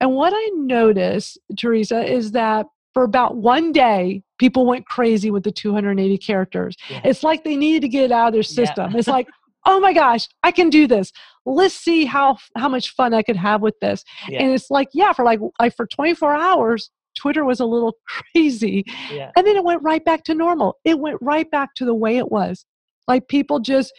and 0.00 0.12
what 0.14 0.32
I 0.34 0.50
noticed, 0.54 1.38
Teresa, 1.58 2.04
is 2.04 2.32
that 2.32 2.66
for 2.94 3.02
about 3.02 3.36
one 3.36 3.72
day, 3.72 4.22
people 4.38 4.64
went 4.64 4.86
crazy 4.86 5.30
with 5.30 5.42
the 5.44 5.50
280 5.52 6.16
characters. 6.18 6.76
Yeah. 6.88 7.00
It's 7.04 7.22
like 7.22 7.44
they 7.44 7.56
needed 7.56 7.82
to 7.82 7.88
get 7.88 8.04
it 8.04 8.12
out 8.12 8.28
of 8.28 8.32
their 8.32 8.40
Yeah. 8.40 8.66
system. 8.66 8.96
It's 8.96 9.08
like, 9.08 9.28
oh 9.66 9.80
my 9.80 9.92
gosh, 9.92 10.28
I 10.42 10.52
can 10.52 10.70
do 10.70 10.86
this. 10.86 11.12
Let's 11.44 11.74
see 11.74 12.04
how 12.04 12.38
how 12.56 12.68
much 12.68 12.90
fun 12.90 13.12
I 13.12 13.22
could 13.22 13.36
have 13.36 13.60
with 13.60 13.78
this. 13.80 14.04
Yeah. 14.28 14.42
And 14.42 14.52
it's 14.52 14.70
like, 14.70 14.88
yeah, 14.94 15.12
for 15.12 15.24
like 15.24 15.40
like 15.60 15.76
for 15.76 15.86
24 15.86 16.34
hours, 16.34 16.90
Twitter 17.16 17.44
was 17.44 17.60
a 17.60 17.66
little 17.66 17.96
crazy. 18.32 18.84
Yeah. 19.12 19.32
And 19.36 19.46
then 19.46 19.56
it 19.56 19.64
went 19.64 19.82
right 19.82 20.04
back 20.04 20.24
to 20.24 20.34
normal. 20.34 20.76
It 20.84 20.98
went 20.98 21.18
right 21.20 21.50
back 21.50 21.74
to 21.76 21.84
the 21.84 21.94
way 21.94 22.16
it 22.16 22.30
was. 22.30 22.64
Like 23.08 23.28
people 23.28 23.60
just, 23.60 23.92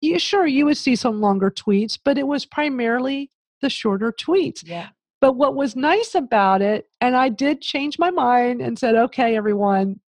you 0.00 0.18
sure 0.18 0.46
you 0.46 0.66
would 0.66 0.76
see 0.76 0.96
some 0.96 1.20
longer 1.20 1.50
tweets, 1.50 1.98
but 2.04 2.18
it 2.18 2.26
was 2.26 2.44
primarily 2.44 3.30
the 3.62 3.70
shorter 3.70 4.12
tweets. 4.12 4.62
Yeah. 4.64 4.88
But 5.20 5.36
what 5.36 5.54
was 5.54 5.74
nice 5.74 6.14
about 6.14 6.60
it, 6.60 6.86
and 7.00 7.16
I 7.16 7.30
did 7.30 7.62
change 7.62 7.98
my 7.98 8.10
mind 8.10 8.60
and 8.60 8.78
said, 8.78 8.94
okay, 8.94 9.36
everyone, 9.36 10.00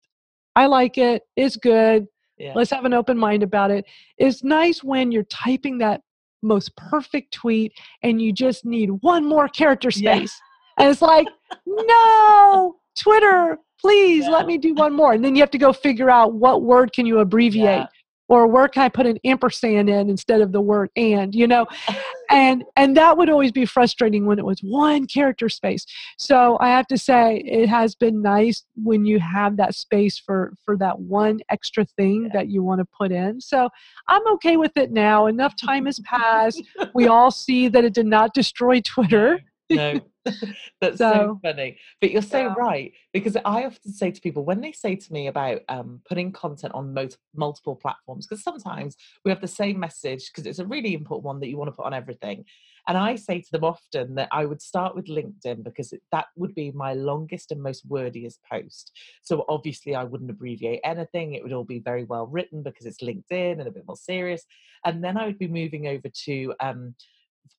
I 0.57 0.67
like 0.67 0.99
it. 0.99 1.23
It's 1.37 1.57
good. 1.57 2.07
Yeah. 2.39 2.53
Let's 2.55 2.71
have 2.71 2.85
an 2.85 2.93
open 2.95 3.17
mind 3.19 3.43
about 3.43 3.71
it. 3.71 3.85
It's 4.19 4.43
nice 4.43 4.83
when 4.83 5.13
you're 5.13 5.25
typing 5.25 5.79
that 5.79 6.01
most 6.43 6.75
perfect 6.77 7.33
tweet 7.33 7.73
and 8.03 8.21
you 8.21 8.33
just 8.33 8.65
need 8.65 8.91
one 9.03 9.25
more 9.25 9.49
character 9.49 9.89
Yeah. 9.95 10.17
space. 10.17 10.41
And 10.79 10.91
it's 10.91 11.01
like, 11.03 11.27
no, 11.67 12.77
Twitter, 12.99 13.59
please 13.81 14.25
Yeah. 14.25 14.31
let 14.31 14.47
me 14.47 14.59
do 14.59 14.75
one 14.75 14.95
more. 14.95 15.13
And 15.13 15.25
then 15.25 15.35
you 15.37 15.43
have 15.43 15.51
to 15.53 15.59
go 15.59 15.73
figure 15.73 16.11
out 16.11 16.35
what 16.35 16.63
word 16.63 16.93
can 16.93 17.07
you 17.07 17.19
abbreviate 17.21 17.65
Yeah. 17.81 17.87
Or 18.35 18.47
where 18.47 18.69
can 18.69 18.83
I 18.83 18.89
put 18.89 19.07
an 19.07 19.19
ampersand 19.25 19.89
in 19.89 20.11
instead 20.11 20.41
of 20.41 20.53
the 20.53 20.61
word 20.61 20.91
and, 20.97 21.35
you 21.35 21.47
know? 21.47 21.67
and 22.31 22.65
and 22.77 22.97
that 22.97 23.17
would 23.17 23.31
always 23.31 23.53
be 23.53 23.65
frustrating 23.67 24.27
when 24.27 24.39
it 24.39 24.45
was 24.45 24.61
one 24.61 25.07
character 25.07 25.49
space. 25.49 25.85
So 26.19 26.57
I 26.61 26.69
have 26.69 26.87
to 26.89 26.99
say 26.99 27.37
it 27.47 27.69
has 27.69 27.95
been 27.95 28.23
nice 28.23 28.65
when 28.83 29.05
you 29.05 29.21
have 29.21 29.57
that 29.59 29.75
space 29.75 30.19
for 30.19 30.55
for 30.65 30.77
that 30.79 30.99
one 30.99 31.41
extra 31.51 31.85
thing 31.85 32.25
Yeah. 32.25 32.31
that 32.35 32.49
you 32.49 32.63
want 32.63 32.81
to 32.81 32.87
put 32.87 33.13
in. 33.13 33.41
So 33.41 33.69
I'm 34.09 34.27
okay 34.35 34.57
with 34.57 34.77
it 34.77 34.91
now. 34.91 35.27
Enough 35.27 35.55
time 35.57 35.87
has 35.87 36.01
passed. 36.05 36.63
We 36.95 37.09
all 37.09 37.31
see 37.31 37.69
that 37.69 37.85
it 37.85 37.95
did 37.95 38.07
not 38.07 38.35
destroy 38.35 38.81
Twitter. 38.81 39.41
No, 39.71 40.01
that's 40.81 40.99
so, 40.99 41.13
So, 41.13 41.41
funny. 41.43 41.79
But 42.01 42.11
you're 42.11 42.23
so 42.23 42.39
yeah. 42.39 42.55
right 42.57 42.93
because 43.13 43.37
I 43.45 43.65
often 43.65 43.93
say 43.93 44.11
to 44.11 44.21
people 44.21 44.45
when 44.45 44.61
they 44.61 44.73
say 44.73 44.97
to 44.97 45.13
me 45.13 45.27
about 45.29 45.63
um, 45.69 46.01
putting 46.09 46.33
content 46.33 46.75
on 46.75 46.95
mul- 46.95 47.09
multiple 47.35 47.77
platforms, 47.77 48.27
because 48.27 48.43
sometimes 48.43 48.97
we 49.25 49.31
have 49.31 49.41
the 49.41 49.49
same 49.49 49.79
message 49.79 50.31
because 50.31 50.47
it's 50.47 50.59
a 50.59 50.67
really 50.67 50.95
important 50.95 51.25
one 51.25 51.41
that 51.41 51.49
you 51.49 51.57
want 51.57 51.69
to 51.69 51.77
put 51.77 51.87
on 51.87 51.95
everything. 51.95 52.45
And 52.87 52.99
I 52.99 53.17
say 53.17 53.41
to 53.41 53.51
them 53.51 53.65
often 53.65 54.15
that 54.17 54.29
I 54.31 54.45
would 54.45 54.61
start 54.61 54.95
with 54.95 55.07
LinkedIn 55.07 55.65
because 55.65 55.93
it, 55.93 56.03
that 56.13 56.27
would 56.37 56.55
be 56.55 56.71
my 56.73 56.93
longest 56.93 57.51
and 57.51 57.63
most 57.63 57.89
wordiest 57.89 58.41
post. 58.51 58.93
So 59.23 59.47
obviously, 59.49 59.95
I 59.95 60.05
wouldn't 60.05 60.31
abbreviate 60.31 60.81
anything. 60.85 61.33
It 61.33 61.43
would 61.43 61.55
all 61.55 61.65
be 61.65 61.79
very 61.79 62.05
well 62.05 62.27
written 62.27 62.63
because 62.63 62.85
it's 62.85 63.03
LinkedIn 63.03 63.59
and 63.59 63.67
a 63.67 63.71
bit 63.71 63.87
more 63.87 63.97
serious. 63.97 64.45
And 64.85 65.03
then 65.03 65.17
I 65.17 65.25
would 65.27 65.39
be 65.39 65.49
moving 65.49 65.87
over 65.87 66.09
to 66.27 66.55
um, 66.61 66.95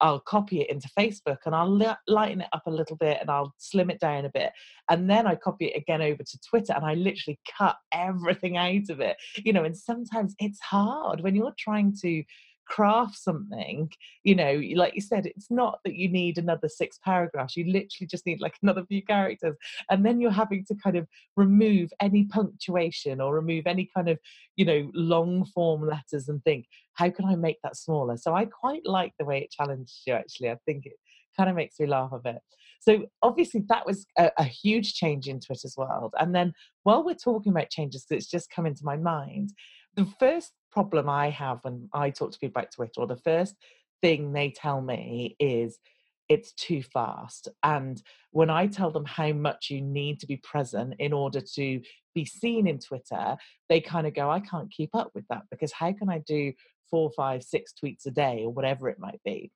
I'll 0.01 0.20
copy 0.20 0.62
it 0.62 0.70
into 0.70 0.89
Facebook 0.98 1.38
and 1.46 1.56
I'll 1.56 1.72
li- 1.72 1.96
lighten 2.08 2.42
it 2.42 2.50
up 2.54 2.63
a 2.68 2.72
little 2.72 2.98
bit 2.98 3.18
and 3.22 3.30
I'll 3.30 3.54
slim 3.58 3.89
it 3.89 4.00
down 4.00 4.25
a 4.25 4.30
bit. 4.30 4.51
And 4.89 5.10
then 5.10 5.25
I 5.27 5.36
copy 5.36 5.65
it 5.68 5.77
again 5.77 6.01
over 6.01 6.24
to 6.24 6.39
Twitter 6.48 6.74
and 6.74 6.86
I 6.86 6.96
literally 6.96 7.39
cut 7.58 7.77
everything 7.94 8.58
out 8.58 8.89
of 8.89 9.00
it. 9.00 9.18
You 9.38 9.54
know, 9.54 9.63
and 9.63 9.77
sometimes 9.77 10.36
it's 10.39 10.60
hard 10.60 11.22
when 11.22 11.36
you're 11.36 11.56
trying 11.58 11.96
to 12.01 12.24
craft 12.67 13.17
something, 13.17 13.91
you 14.24 14.36
know, 14.36 14.62
like 14.75 14.95
you 14.95 15.01
said, 15.01 15.25
it's 15.25 15.50
not 15.50 15.79
that 15.84 15.95
you 15.95 16.10
need 16.10 16.38
another 16.38 16.67
six 16.67 17.00
paragraphs. 17.03 17.55
You 17.55 17.65
literally 17.65 18.07
just 18.07 18.25
need 18.25 18.41
like 18.41 18.55
another 18.63 18.86
few 18.86 19.03
characters. 19.03 19.55
And 19.89 20.05
then 20.05 20.19
you're 20.19 20.31
having 20.31 20.65
to 20.65 20.75
kind 20.75 20.98
of 20.98 21.07
remove 21.36 21.91
any 22.00 22.25
punctuation 22.25 23.22
or 23.22 23.34
remove 23.34 23.67
any 23.67 23.89
kind 23.95 24.10
of, 24.10 24.19
you 24.55 24.65
know, 24.65 24.89
long 24.93 25.45
form 25.45 25.88
letters 25.88 26.27
and 26.27 26.43
think, 26.43 26.65
how 26.93 27.10
can 27.10 27.25
I 27.25 27.36
make 27.36 27.57
that 27.63 27.77
smaller? 27.77 28.17
So 28.17 28.36
I 28.36 28.45
quite 28.45 28.86
like 28.86 29.13
the 29.19 29.25
way 29.25 29.39
it 29.39 29.51
challenges 29.51 30.01
you, 30.05 30.13
actually. 30.13 30.50
I 30.50 30.57
think 30.65 30.86
it 30.86 30.93
kind 31.38 31.50
of 31.50 31.55
makes 31.55 31.79
me 31.79 31.86
laugh 31.86 32.12
a 32.12 32.19
bit. 32.19 32.41
So 32.79 33.05
obviously 33.22 33.63
that 33.67 33.86
was 33.86 34.05
a, 34.17 34.31
a 34.38 34.43
huge 34.43 34.93
change 34.93 35.27
in 35.27 35.39
Twitter's 35.39 35.75
world. 35.75 36.13
And 36.19 36.36
then 36.36 36.53
while 36.84 37.03
we're 37.03 37.15
talking 37.15 37.51
about 37.51 37.69
changes 37.69 38.05
it's 38.10 38.29
just 38.29 38.51
come 38.51 38.65
into 38.65 38.86
my 38.86 38.95
mind, 38.95 39.51
the 39.95 40.05
first 40.19 40.51
problem 40.75 41.10
I 41.10 41.29
have 41.29 41.60
when 41.62 41.88
I 41.94 42.10
talk 42.10 42.34
to 42.34 42.38
people 42.38 42.60
about 42.60 42.74
Twitter, 42.74 43.00
or 43.00 43.08
the 43.08 43.15
first 43.15 43.55
thing 44.01 44.34
they 44.34 44.50
tell 44.51 44.82
me 44.82 45.38
is 45.39 45.79
it's 46.27 46.51
too 46.51 46.84
fast. 46.84 47.48
And 47.63 48.01
when 48.32 48.50
I 48.50 48.67
tell 48.67 48.91
them 48.91 49.05
how 49.05 49.32
much 49.32 49.70
you 49.70 49.79
need 49.79 50.20
to 50.20 50.27
be 50.27 50.36
present 50.36 50.96
in 51.00 51.13
order 51.13 51.39
to 51.39 51.82
be 52.13 52.25
seen 52.25 52.67
in 52.67 52.79
Twitter, 52.79 53.38
they 53.70 53.79
kind 53.79 54.05
of 54.05 54.13
go, 54.13 54.29
I 54.29 54.41
can't 54.41 54.70
keep 54.70 54.89
up 54.94 55.12
with 55.15 55.24
that 55.29 55.44
because 55.50 55.72
how 55.72 55.94
can 55.94 56.10
I 56.10 56.17
do 56.27 56.51
four, 56.89 57.10
five, 57.15 57.41
six 57.41 57.74
tweets 57.82 58.05
a 58.05 58.12
day 58.12 58.41
or 58.44 58.51
whatever 58.51 58.89
it 58.89 59.00
might 59.00 59.22
be? 59.24 59.53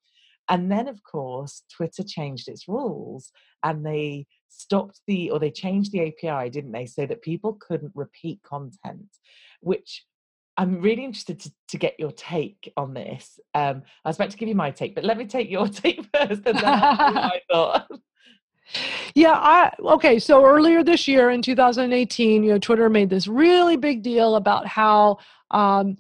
And 0.48 0.72
then, 0.72 0.88
of 0.88 1.04
course, 1.04 1.64
Twitter 1.76 2.04
changed 2.04 2.48
its 2.48 2.70
rules 2.70 3.30
and 3.62 3.86
they 3.86 4.26
stopped 4.48 5.02
the, 5.06 5.32
or 5.32 5.40
they 5.40 5.52
changed 5.52 5.92
the 5.92 6.08
API, 6.08 6.50
didn't 6.50 6.72
they? 6.72 6.86
So 6.86 7.06
that 7.06 7.22
people 7.22 7.58
couldn't 7.60 7.92
repeat 7.94 8.40
content, 8.42 9.10
which 9.60 10.06
I'm 10.60 10.82
really 10.82 11.06
interested 11.06 11.40
to, 11.40 11.52
to 11.70 11.78
get 11.78 11.98
your 11.98 12.12
take 12.12 12.74
on 12.76 12.94
this. 12.94 13.40
Um, 13.56 13.82
I 14.04 14.10
was 14.10 14.18
about 14.18 14.30
to 14.32 14.38
give 14.38 14.50
you 14.50 14.56
my 14.56 14.72
take, 14.72 14.94
but 14.94 15.06
let 15.06 15.18
me 15.18 15.26
take 15.26 15.50
your 15.50 15.68
take 15.70 16.06
first 16.14 16.42
and 16.46 16.58
then 16.58 16.66
I'll 16.66 16.98
tell 16.98 17.08
you 17.08 17.16
what 17.16 17.34
I 17.34 17.42
thought. 17.50 17.92
Yeah, 19.16 19.34
I 19.34 19.72
okay, 19.80 20.20
so 20.20 20.46
earlier 20.46 20.84
this 20.84 21.08
year 21.08 21.30
in 21.30 21.42
2018, 21.42 22.44
you 22.44 22.52
know, 22.52 22.60
Twitter 22.60 22.90
made 22.90 23.10
this 23.10 23.28
really 23.28 23.78
big 23.78 24.04
deal 24.04 24.36
about 24.36 24.68
how 24.68 25.18
um, 25.50 25.98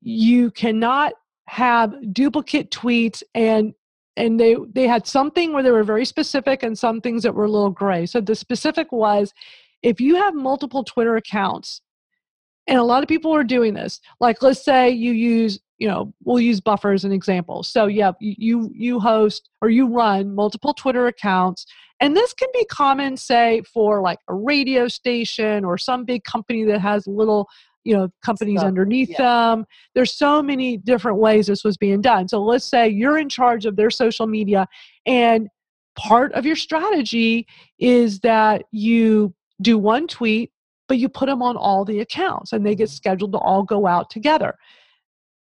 you 0.00 0.50
cannot 0.52 1.12
have 1.46 1.94
duplicate 2.12 2.70
tweets 2.70 3.22
and 3.34 3.74
and 4.16 4.40
they 4.40 4.56
they 4.72 4.88
had 4.88 5.06
something 5.06 5.52
where 5.52 5.62
they 5.62 5.70
were 5.70 5.84
very 5.84 6.06
specific 6.06 6.62
and 6.62 6.78
some 6.78 7.02
things 7.02 7.22
that 7.22 7.34
were 7.34 7.44
a 7.44 7.50
little 7.50 7.70
gray. 7.70 8.06
So 8.06 8.22
the 8.22 8.34
specific 8.34 8.90
was 8.90 9.34
if 9.82 10.00
you 10.00 10.16
have 10.16 10.34
multiple 10.34 10.82
Twitter 10.82 11.16
accounts, 11.16 11.82
and 12.68 12.78
a 12.78 12.84
lot 12.84 13.02
of 13.02 13.08
people 13.08 13.34
are 13.34 13.42
doing 13.42 13.74
this. 13.74 14.00
Like 14.20 14.42
let's 14.42 14.64
say 14.64 14.90
you 14.90 15.12
use, 15.12 15.58
you 15.78 15.88
know, 15.88 16.14
we'll 16.24 16.40
use 16.40 16.60
Buffer 16.60 16.92
as 16.92 17.04
an 17.04 17.12
example. 17.12 17.64
So 17.64 17.86
yeah, 17.86 18.12
you 18.20 18.70
you 18.72 19.00
host 19.00 19.50
or 19.60 19.70
you 19.70 19.88
run 19.88 20.34
multiple 20.34 20.74
Twitter 20.74 21.08
accounts 21.08 21.66
and 22.00 22.16
this 22.16 22.32
can 22.32 22.48
be 22.52 22.64
common, 22.66 23.16
say, 23.16 23.62
for 23.62 24.00
like 24.00 24.18
a 24.28 24.34
radio 24.34 24.88
station 24.88 25.64
or 25.64 25.76
some 25.76 26.04
big 26.04 26.24
company 26.24 26.64
that 26.64 26.80
has 26.80 27.06
little, 27.06 27.48
you 27.84 27.96
know, 27.96 28.08
companies 28.24 28.60
Stuff, 28.60 28.68
underneath 28.68 29.10
yeah. 29.10 29.16
them. 29.18 29.66
There's 29.94 30.16
so 30.16 30.42
many 30.42 30.76
different 30.76 31.18
ways 31.18 31.46
this 31.48 31.64
was 31.64 31.76
being 31.76 32.00
done. 32.00 32.28
So 32.28 32.42
let's 32.42 32.64
say 32.64 32.88
you're 32.88 33.18
in 33.18 33.28
charge 33.28 33.66
of 33.66 33.76
their 33.76 33.90
social 33.90 34.26
media, 34.26 34.68
and 35.06 35.48
part 35.96 36.32
of 36.32 36.46
your 36.46 36.56
strategy 36.56 37.46
is 37.80 38.20
that 38.20 38.62
you 38.70 39.34
do 39.60 39.76
one 39.76 40.06
tweet, 40.06 40.52
but 40.88 40.98
you 40.98 41.08
put 41.08 41.26
them 41.26 41.42
on 41.42 41.56
all 41.56 41.84
the 41.84 42.00
accounts 42.00 42.52
and 42.52 42.66
they 42.66 42.74
get 42.74 42.88
Mhm. 42.88 42.94
scheduled 42.96 43.32
to 43.32 43.38
all 43.38 43.62
go 43.62 43.86
out 43.86 44.10
together. 44.10 44.56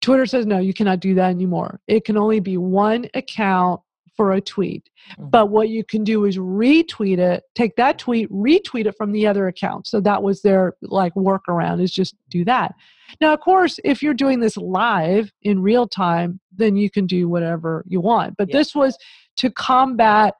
Twitter 0.01 0.25
says, 0.25 0.45
no, 0.45 0.57
you 0.57 0.73
cannot 0.73 0.99
do 0.99 1.13
that 1.15 1.29
anymore. 1.29 1.79
It 1.87 2.03
can 2.05 2.17
only 2.17 2.39
be 2.39 2.57
one 2.57 3.07
account 3.13 3.81
for 4.15 4.33
a 4.33 4.41
tweet. 4.41 4.89
Mhm. 5.17 5.31
But 5.31 5.49
what 5.49 5.69
you 5.69 5.83
can 5.83 6.03
do 6.03 6.25
is 6.25 6.37
retweet 6.37 7.17
it, 7.17 7.43
take 7.55 7.75
that 7.77 7.97
tweet, 7.97 8.29
retweet 8.31 8.85
it 8.85 8.95
from 8.95 9.11
the 9.11 9.25
other 9.25 9.47
account. 9.47 9.87
So 9.87 9.99
that 10.01 10.21
was 10.21 10.41
their 10.41 10.73
like 10.81 11.13
workaround 11.15 11.81
is 11.81 11.91
just 11.91 12.15
do 12.29 12.45
that. 12.45 12.75
Now, 13.21 13.33
of 13.33 13.39
course, 13.39 13.79
if 13.83 14.03
you're 14.03 14.13
doing 14.13 14.39
this 14.39 14.57
live 14.57 15.31
in 15.41 15.61
real 15.61 15.87
time, 15.87 16.39
then 16.55 16.75
you 16.75 16.89
can 16.91 17.07
do 17.07 17.27
whatever 17.27 17.83
you 17.87 18.01
want. 18.01 18.35
But 18.37 18.49
Yeah. 18.49 18.57
this 18.57 18.75
was 18.75 18.97
to 19.37 19.49
combat 19.49 20.35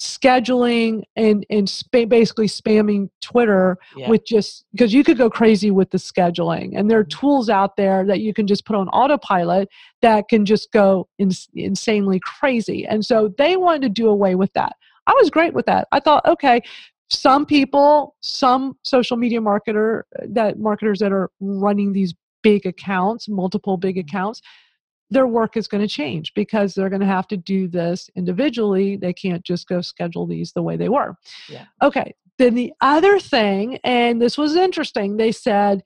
scheduling 0.00 1.02
and 1.16 1.44
and 1.50 1.68
spa- 1.68 2.06
basically 2.06 2.46
spamming 2.46 3.10
Twitter 3.20 3.76
Yeah. 3.94 4.08
with 4.08 4.24
just 4.24 4.64
because 4.72 4.94
you 4.94 5.04
could 5.04 5.18
go 5.18 5.28
crazy 5.28 5.70
with 5.70 5.90
the 5.90 5.98
scheduling 5.98 6.72
and 6.74 6.90
there 6.90 6.98
are 6.98 7.04
Mhm. 7.04 7.10
tools 7.20 7.50
out 7.50 7.76
there 7.76 8.04
that 8.06 8.20
you 8.20 8.32
can 8.32 8.46
just 8.46 8.64
put 8.64 8.76
on 8.76 8.88
autopilot 8.88 9.68
that 10.00 10.26
can 10.28 10.46
just 10.46 10.72
go 10.72 11.06
ins- 11.18 11.50
insanely 11.54 12.18
crazy 12.24 12.86
and 12.86 13.04
so 13.04 13.28
they 13.36 13.58
wanted 13.58 13.82
to 13.82 13.88
do 13.90 14.08
away 14.08 14.34
with 14.34 14.50
that 14.54 14.74
i 15.06 15.12
was 15.20 15.28
great 15.28 15.52
with 15.52 15.66
that 15.66 15.86
i 15.92 16.00
thought 16.00 16.24
okay 16.26 16.62
some 17.10 17.44
people 17.44 18.14
some 18.22 18.76
social 18.82 19.18
media 19.18 19.38
marketer 19.40 20.02
that 20.28 20.58
marketers 20.58 20.98
that 21.00 21.12
are 21.12 21.30
running 21.40 21.92
these 21.92 22.14
big 22.42 22.64
accounts 22.64 23.28
multiple 23.28 23.76
big 23.76 23.96
Mhm. 23.96 24.00
accounts 24.08 24.40
their 25.10 25.26
work 25.26 25.56
is 25.56 25.66
going 25.68 25.80
to 25.80 25.88
change 25.88 26.32
because 26.34 26.74
they're 26.74 26.88
going 26.88 27.00
to 27.00 27.06
have 27.06 27.26
to 27.28 27.36
do 27.36 27.66
this 27.68 28.08
individually 28.16 28.96
they 28.96 29.12
can't 29.12 29.44
just 29.44 29.68
go 29.68 29.80
schedule 29.80 30.26
these 30.26 30.52
the 30.52 30.62
way 30.62 30.76
they 30.76 30.88
were 30.88 31.16
Yeah. 31.48 31.64
okay 31.82 32.14
then 32.38 32.54
the 32.54 32.72
other 32.80 33.18
thing 33.18 33.78
and 33.84 34.20
this 34.22 34.38
was 34.38 34.56
interesting 34.56 35.16
they 35.16 35.32
said 35.32 35.82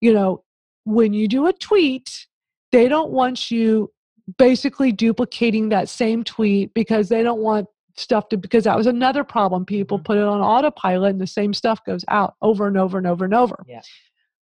you 0.00 0.12
know 0.12 0.42
when 0.84 1.12
you 1.12 1.28
do 1.28 1.46
a 1.46 1.52
tweet 1.52 2.26
they 2.72 2.88
don't 2.88 3.10
want 3.10 3.50
you 3.50 3.90
basically 4.38 4.90
duplicating 4.90 5.68
that 5.68 5.88
same 5.88 6.24
tweet 6.24 6.72
because 6.74 7.08
they 7.10 7.22
don't 7.22 7.40
want 7.40 7.66
stuff 7.96 8.28
to 8.30 8.36
because 8.36 8.64
that 8.64 8.76
was 8.76 8.86
another 8.88 9.22
problem 9.22 9.64
people 9.64 9.98
Mhm. 9.98 10.04
put 10.04 10.16
it 10.16 10.24
on 10.24 10.40
autopilot 10.40 11.10
and 11.12 11.20
the 11.20 11.26
same 11.26 11.54
stuff 11.54 11.84
goes 11.84 12.04
out 12.08 12.34
over 12.42 12.66
and 12.66 12.76
over 12.76 12.98
and 12.98 13.06
over 13.06 13.24
and 13.24 13.34
over 13.34 13.64
Yeah. 13.68 13.82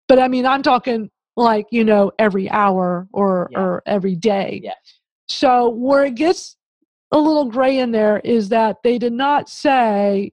but 0.07 0.19
i 0.19 0.27
mean 0.29 0.45
i'm 0.45 0.61
talking 0.63 1.09
like 1.37 1.65
you 1.71 1.83
know 1.83 2.11
every 2.19 2.49
hour 2.49 3.07
or 3.13 3.49
Yeah. 3.51 3.59
or 3.59 3.83
every 3.85 4.15
day 4.15 4.61
Yeah. 4.63 4.73
so 5.27 5.69
where 5.69 6.03
it 6.05 6.15
gets 6.15 6.57
a 7.11 7.17
little 7.17 7.45
gray 7.45 7.77
in 7.79 7.91
there 7.91 8.19
is 8.23 8.49
that 8.49 8.77
they 8.83 8.97
did 8.97 9.13
not 9.13 9.49
say 9.49 10.31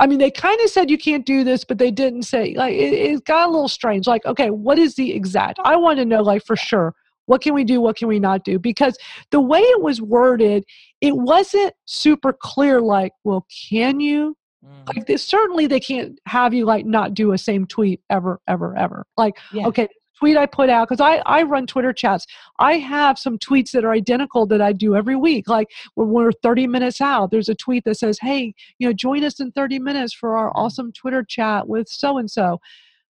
I 0.00 0.08
mean, 0.08 0.18
they 0.18 0.32
kind 0.32 0.60
of 0.62 0.68
said 0.68 0.90
you 0.90 0.98
can't 0.98 1.24
do 1.24 1.44
this, 1.44 1.62
but 1.64 1.78
they 1.78 1.92
didn't 1.92 2.24
say 2.24 2.54
like 2.56 2.74
it, 2.74 2.92
it 2.92 3.24
got 3.24 3.48
a 3.48 3.52
little 3.52 3.68
strange. 3.68 4.08
Like, 4.08 4.24
okay, 4.26 4.50
what 4.50 4.76
is 4.76 4.96
the 4.96 5.12
exact? 5.12 5.60
I 5.62 5.76
want 5.76 6.00
to 6.00 6.04
know, 6.04 6.22
like, 6.22 6.44
for 6.44 6.56
sure, 6.56 6.92
what 7.26 7.40
can 7.40 7.54
we 7.54 7.62
do, 7.62 7.80
what 7.80 7.96
can 7.96 8.08
we 8.08 8.18
not 8.18 8.42
do? 8.42 8.58
Because 8.58 8.98
the 9.30 9.40
way 9.40 9.60
it 9.60 9.80
was 9.80 10.02
worded, 10.02 10.64
it 11.00 11.16
wasn't 11.16 11.72
super 11.84 12.32
clear. 12.32 12.80
Like, 12.80 13.12
well, 13.22 13.46
can 13.70 14.00
you 14.00 14.36
Mm. 14.64 14.86
Like, 14.96 15.06
they, 15.06 15.16
certainly 15.16 15.66
they 15.66 15.80
can't 15.80 16.18
have 16.26 16.54
you 16.54 16.64
like 16.64 16.86
not 16.86 17.14
do 17.14 17.32
a 17.32 17.38
same 17.38 17.66
tweet 17.66 18.00
ever, 18.10 18.40
ever, 18.46 18.76
ever. 18.76 19.04
Like, 19.16 19.36
Yeah. 19.52 19.66
okay, 19.66 19.88
tweet 20.22 20.36
I 20.36 20.46
put 20.46 20.70
out 20.70 20.88
because 20.88 21.00
I 21.00 21.16
I 21.26 21.42
run 21.42 21.66
Twitter 21.66 21.92
chats. 21.92 22.28
I 22.60 22.74
have 22.74 23.18
some 23.18 23.38
tweets 23.38 23.72
that 23.72 23.84
are 23.84 23.90
identical 23.90 24.46
that 24.46 24.60
I 24.60 24.72
do 24.72 24.94
every 24.94 25.16
week. 25.16 25.48
Like 25.48 25.68
when 25.96 26.10
we're 26.10 26.30
30 26.30 26.68
minutes 26.68 27.00
out, 27.00 27.32
there's 27.32 27.48
a 27.48 27.56
tweet 27.56 27.82
that 27.86 27.96
says, 27.96 28.20
"Hey, 28.20 28.54
you 28.78 28.86
know, 28.86 28.92
join 28.92 29.24
us 29.24 29.40
in 29.40 29.50
30 29.50 29.80
minutes 29.80 30.14
for 30.14 30.36
our 30.36 30.56
awesome 30.56 30.92
Twitter 30.92 31.24
chat 31.24 31.66
with 31.66 31.88
so 31.88 32.18
and 32.18 32.30
so." 32.30 32.60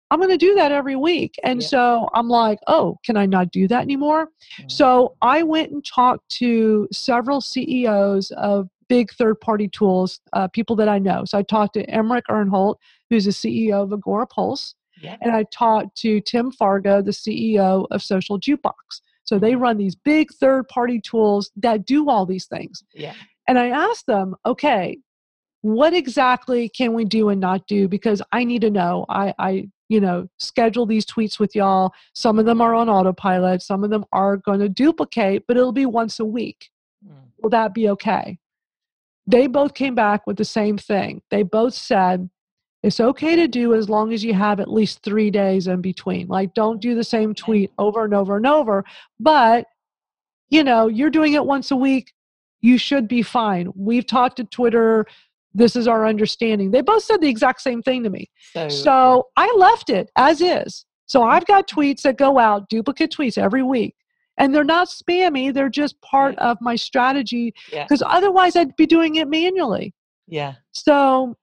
I'm 0.09 0.19
going 0.19 0.29
to 0.29 0.37
do 0.37 0.55
that 0.55 0.73
every 0.73 0.97
week. 0.97 1.35
And 1.43 1.61
Yeah. 1.61 1.67
so 1.67 2.09
I'm 2.13 2.29
like, 2.29 2.59
"Oh, 2.67 2.97
can 3.05 3.17
I 3.17 3.25
not 3.25 3.51
do 3.51 3.67
that 3.67 3.81
anymore?" 3.81 4.29
Mm. 4.61 4.71
So 4.71 5.15
I 5.21 5.43
went 5.43 5.71
and 5.71 5.83
talked 5.83 6.29
to 6.39 6.87
several 6.93 7.41
CEOs 7.41 8.31
of 8.31 8.69
big 8.87 9.11
third 9.11 9.39
party 9.41 9.67
tools, 9.67 10.21
uh, 10.33 10.47
people 10.47 10.75
that 10.77 10.87
I 10.87 10.99
know. 10.99 11.23
So 11.25 11.37
I 11.37 11.43
talked 11.43 11.73
to 11.73 11.85
Emeric 11.87 12.23
Ernoult, 12.29 12.75
who's 13.09 13.25
the 13.25 13.31
CEO 13.31 13.83
of 13.83 13.91
Agora 13.93 14.27
Pulse, 14.27 14.75
yeah. 15.01 15.17
and 15.21 15.31
I 15.31 15.43
talked 15.51 15.95
to 15.97 16.21
Tim 16.21 16.51
Fargo, 16.51 17.01
the 17.01 17.11
CEO 17.11 17.87
of 17.91 18.01
Social 18.01 18.39
Jukebox. 18.39 19.01
So 19.23 19.39
they 19.39 19.55
run 19.55 19.77
these 19.77 19.95
big 19.95 20.31
third 20.33 20.67
party 20.67 20.99
tools 20.99 21.51
that 21.57 21.85
do 21.85 22.09
all 22.09 22.25
these 22.25 22.45
things. 22.45 22.83
Yeah. 22.93 23.13
And 23.47 23.57
I 23.57 23.69
asked 23.69 24.05
them, 24.07 24.35
okay, 24.45 24.97
what 25.61 25.93
exactly 25.93 26.69
can 26.69 26.93
we 26.93 27.05
do 27.05 27.29
and 27.29 27.39
not 27.39 27.67
do? 27.67 27.87
Because 27.87 28.21
I 28.31 28.43
need 28.43 28.61
to 28.61 28.71
know. 28.71 29.05
I, 29.09 29.33
I, 29.37 29.69
you 29.89 29.99
know, 29.99 30.27
schedule 30.39 30.85
these 30.85 31.05
tweets 31.05 31.39
with 31.39 31.55
y'all. 31.55 31.93
Some 32.13 32.39
of 32.39 32.45
them 32.45 32.61
are 32.61 32.73
on 32.73 32.89
autopilot. 32.89 33.61
Some 33.61 33.83
of 33.83 33.89
them 33.89 34.05
are 34.11 34.37
going 34.37 34.59
to 34.59 34.69
duplicate, 34.69 35.45
but 35.47 35.57
it'll 35.57 35.71
be 35.71 35.85
once 35.85 36.19
a 36.19 36.25
week. 36.25 36.69
Mm. 37.07 37.13
Will 37.41 37.49
that 37.51 37.73
be 37.73 37.89
okay? 37.89 38.39
They 39.27 39.47
both 39.47 39.75
came 39.75 39.95
back 39.95 40.25
with 40.25 40.37
the 40.37 40.45
same 40.45 40.77
thing. 40.77 41.21
They 41.29 41.43
both 41.43 41.73
said, 41.73 42.29
it's 42.83 42.99
okay 42.99 43.35
to 43.35 43.47
do 43.47 43.73
as 43.75 43.89
long 43.89 44.11
as 44.11 44.23
you 44.23 44.33
have 44.33 44.59
at 44.59 44.71
least 44.71 45.03
three 45.03 45.29
days 45.29 45.67
in 45.67 45.81
between. 45.81 46.27
Like, 46.27 46.53
don't 46.53 46.81
do 46.81 46.95
the 46.95 47.03
same 47.03 47.33
tweet 47.35 47.71
over 47.77 48.03
and 48.05 48.13
over 48.13 48.37
and 48.37 48.47
over. 48.47 48.83
But, 49.19 49.65
you 50.49 50.63
know, 50.63 50.87
you're 50.87 51.11
doing 51.11 51.33
it 51.33 51.45
once 51.45 51.69
a 51.71 51.75
week. 51.75 52.11
You 52.61 52.77
should 52.77 53.07
be 53.07 53.21
fine. 53.21 53.71
We've 53.75 54.05
talked 54.05 54.37
to 54.37 54.43
Twitter. 54.45 55.05
This 55.53 55.75
is 55.75 55.87
our 55.87 56.07
understanding. 56.07 56.71
They 56.71 56.81
both 56.81 57.03
said 57.03 57.21
the 57.21 57.29
exact 57.29 57.61
same 57.61 57.81
thing 57.81 58.03
to 58.03 58.09
me. 58.09 58.29
So, 58.53 58.69
So 58.69 59.27
I 59.37 59.53
left 59.57 59.89
it 59.89 60.09
as 60.15 60.41
is. 60.41 60.85
So 61.05 61.23
I've 61.23 61.45
got 61.45 61.67
tweets 61.67 62.01
that 62.03 62.17
go 62.17 62.39
out, 62.39 62.69
duplicate 62.69 63.11
tweets 63.11 63.37
every 63.37 63.63
week. 63.63 63.95
And 64.37 64.55
they're 64.55 64.63
not 64.63 64.87
spammy, 64.87 65.53
they're 65.53 65.69
just 65.69 65.99
part 66.01 66.35
Yeah. 66.37 66.51
of 66.51 66.57
my 66.61 66.75
strategy 66.75 67.53
yeah. 67.71 67.83
because 67.83 68.01
otherwise 68.05 68.55
I'd 68.55 68.75
be 68.75 68.87
doing 68.87 69.15
it 69.17 69.27
manually. 69.27 69.93
Yeah. 70.27 70.55
So 70.71 71.35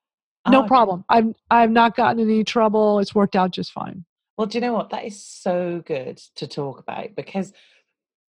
no 0.51 0.65
Oh, 0.65 0.67
problem. 0.67 1.05
I've 1.09 1.35
I've 1.51 1.71
not 1.71 1.97
gotten 1.97 2.21
any 2.23 2.45
trouble. 2.45 2.99
It's 2.99 3.15
worked 3.15 3.37
out 3.37 3.51
just 3.53 3.73
fine. 3.73 4.05
Well, 4.37 4.47
do 4.47 4.59
you 4.59 4.63
know 4.63 4.73
what? 4.73 4.91
That 4.91 5.05
is 5.05 5.23
so 5.25 5.83
good 5.85 6.19
to 6.37 6.47
talk 6.47 6.79
about 6.79 7.17
because 7.17 7.53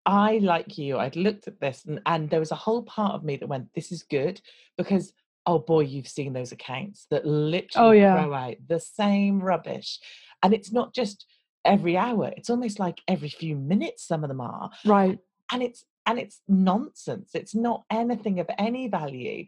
I, 0.06 0.40
like 0.40 0.78
you, 0.78 0.98
I'd 0.98 1.16
looked 1.16 1.48
at 1.48 1.60
this 1.60 1.86
and, 1.86 2.02
and 2.08 2.30
there 2.30 2.40
was 2.40 2.52
a 2.52 2.56
whole 2.56 2.82
part 2.82 3.14
of 3.14 3.24
me 3.24 3.36
that 3.38 3.48
went, 3.48 3.68
this 3.76 3.92
is 3.92 4.02
good 4.02 4.42
because, 4.76 5.14
oh 5.46 5.60
boy, 5.60 5.82
you've 5.82 6.08
seen 6.08 6.34
those 6.34 6.52
accounts 6.52 7.06
that 7.12 7.24
oh, 7.26 7.30
literally 7.30 8.00
yeah. 8.00 8.24
throw 8.24 8.34
out 8.34 8.56
the 8.68 8.80
same 8.80 9.40
rubbish. 9.40 10.00
And 10.42 10.52
it's 10.52 10.72
not 10.72 10.96
just 10.96 11.28
every 11.64 11.96
hour, 11.96 12.32
it's 12.36 12.50
almost 12.50 12.80
like 12.80 13.02
every 13.08 13.30
few 13.30 13.56
minutes, 13.56 14.08
some 14.08 14.24
of 14.24 14.30
them 14.30 14.42
are. 14.42 14.72
Right. 14.86 15.20
and 15.52 15.62
it's 15.62 15.86
and 16.06 16.18
it's 16.18 16.42
nonsense 16.48 17.32
it's 17.36 17.54
not 17.54 17.84
anything 17.92 18.40
of 18.40 18.50
any 18.58 18.88
value 18.88 19.46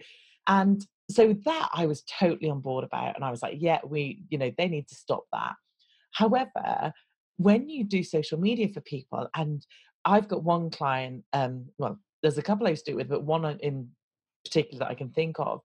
and 0.47 0.85
so 1.11 1.35
that 1.45 1.69
i 1.73 1.85
was 1.85 2.03
totally 2.03 2.49
on 2.49 2.59
board 2.59 2.83
about 2.83 3.15
and 3.15 3.23
i 3.23 3.31
was 3.31 3.41
like 3.41 3.55
yeah 3.59 3.79
we 3.85 4.23
you 4.29 4.37
know 4.37 4.51
they 4.57 4.67
need 4.67 4.87
to 4.87 4.95
stop 4.95 5.23
that. 5.31 5.55
However 6.13 6.93
when 7.37 7.69
you 7.69 7.83
do 7.83 8.03
social 8.03 8.39
media 8.39 8.67
for 8.67 8.81
people 8.81 9.27
and 9.35 9.65
i've 10.05 10.27
got 10.27 10.43
one 10.43 10.69
client 10.69 11.23
um 11.33 11.65
well 11.77 11.97
there's 12.21 12.37
a 12.37 12.41
couple 12.41 12.67
i 12.67 12.71
used 12.71 12.85
to 12.85 12.91
do 12.91 12.97
it 12.97 13.01
with 13.01 13.09
but 13.09 13.23
one 13.23 13.45
in 13.61 13.87
particular 14.45 14.79
that 14.79 14.91
i 14.91 14.95
can 14.95 15.09
think 15.09 15.39
of 15.39 15.61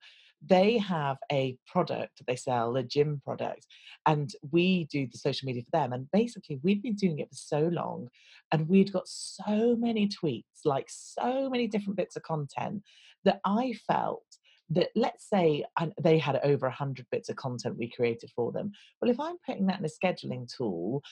they 0.46 0.78
have 0.78 1.16
a 1.32 1.56
product 1.66 2.18
that 2.18 2.26
they 2.26 2.36
sell 2.36 2.76
a 2.76 2.82
gym 2.82 3.20
product 3.24 3.66
and 4.06 4.30
we 4.52 4.84
do 4.84 5.06
the 5.10 5.18
social 5.18 5.46
media 5.46 5.62
for 5.62 5.70
them 5.70 5.92
and 5.92 6.10
basically 6.12 6.58
we'd 6.62 6.82
been 6.82 6.94
doing 6.94 7.18
it 7.18 7.28
for 7.28 7.36
so 7.36 7.60
long 7.72 8.08
and 8.52 8.68
we'd 8.68 8.92
got 8.92 9.08
so 9.08 9.74
many 9.76 10.08
tweets 10.08 10.64
like 10.64 10.86
so 10.88 11.48
many 11.50 11.66
different 11.66 11.96
bits 11.96 12.16
of 12.16 12.22
content 12.22 12.82
that 13.24 13.40
i 13.44 13.72
felt 13.86 14.24
that 14.70 14.88
let's 14.96 15.28
say 15.28 15.64
they 16.00 16.18
had 16.18 16.40
over 16.42 16.66
100 16.66 17.06
bits 17.10 17.28
of 17.28 17.36
content 17.36 17.78
we 17.78 17.90
created 17.90 18.30
for 18.34 18.52
them 18.52 18.72
well 19.00 19.10
if 19.10 19.20
i'm 19.20 19.36
putting 19.46 19.66
that 19.66 19.78
in 19.78 19.84
a 19.84 19.88
scheduling 19.88 20.48
tool 20.52 21.02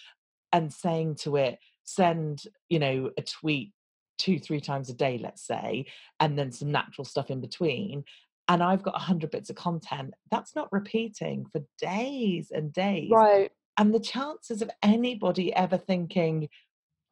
and 0.52 0.72
saying 0.72 1.14
to 1.14 1.36
it 1.36 1.58
send 1.84 2.42
you 2.68 2.78
know 2.78 3.10
a 3.16 3.22
tweet 3.22 3.72
two 4.18 4.38
three 4.38 4.60
times 4.60 4.90
a 4.90 4.94
day 4.94 5.18
let's 5.22 5.46
say 5.46 5.84
and 6.20 6.38
then 6.38 6.50
some 6.50 6.70
natural 6.70 7.04
stuff 7.04 7.30
in 7.30 7.40
between 7.40 8.04
and 8.48 8.62
i've 8.62 8.82
got 8.82 8.94
100 8.94 9.30
bits 9.30 9.50
of 9.50 9.56
content 9.56 10.14
that's 10.30 10.54
not 10.56 10.72
repeating 10.72 11.46
for 11.52 11.60
days 11.78 12.50
and 12.50 12.72
days. 12.72 13.10
Right. 13.10 13.50
and 13.78 13.94
the 13.94 14.00
chances 14.00 14.62
of 14.62 14.70
anybody 14.82 15.54
ever 15.54 15.76
thinking 15.76 16.48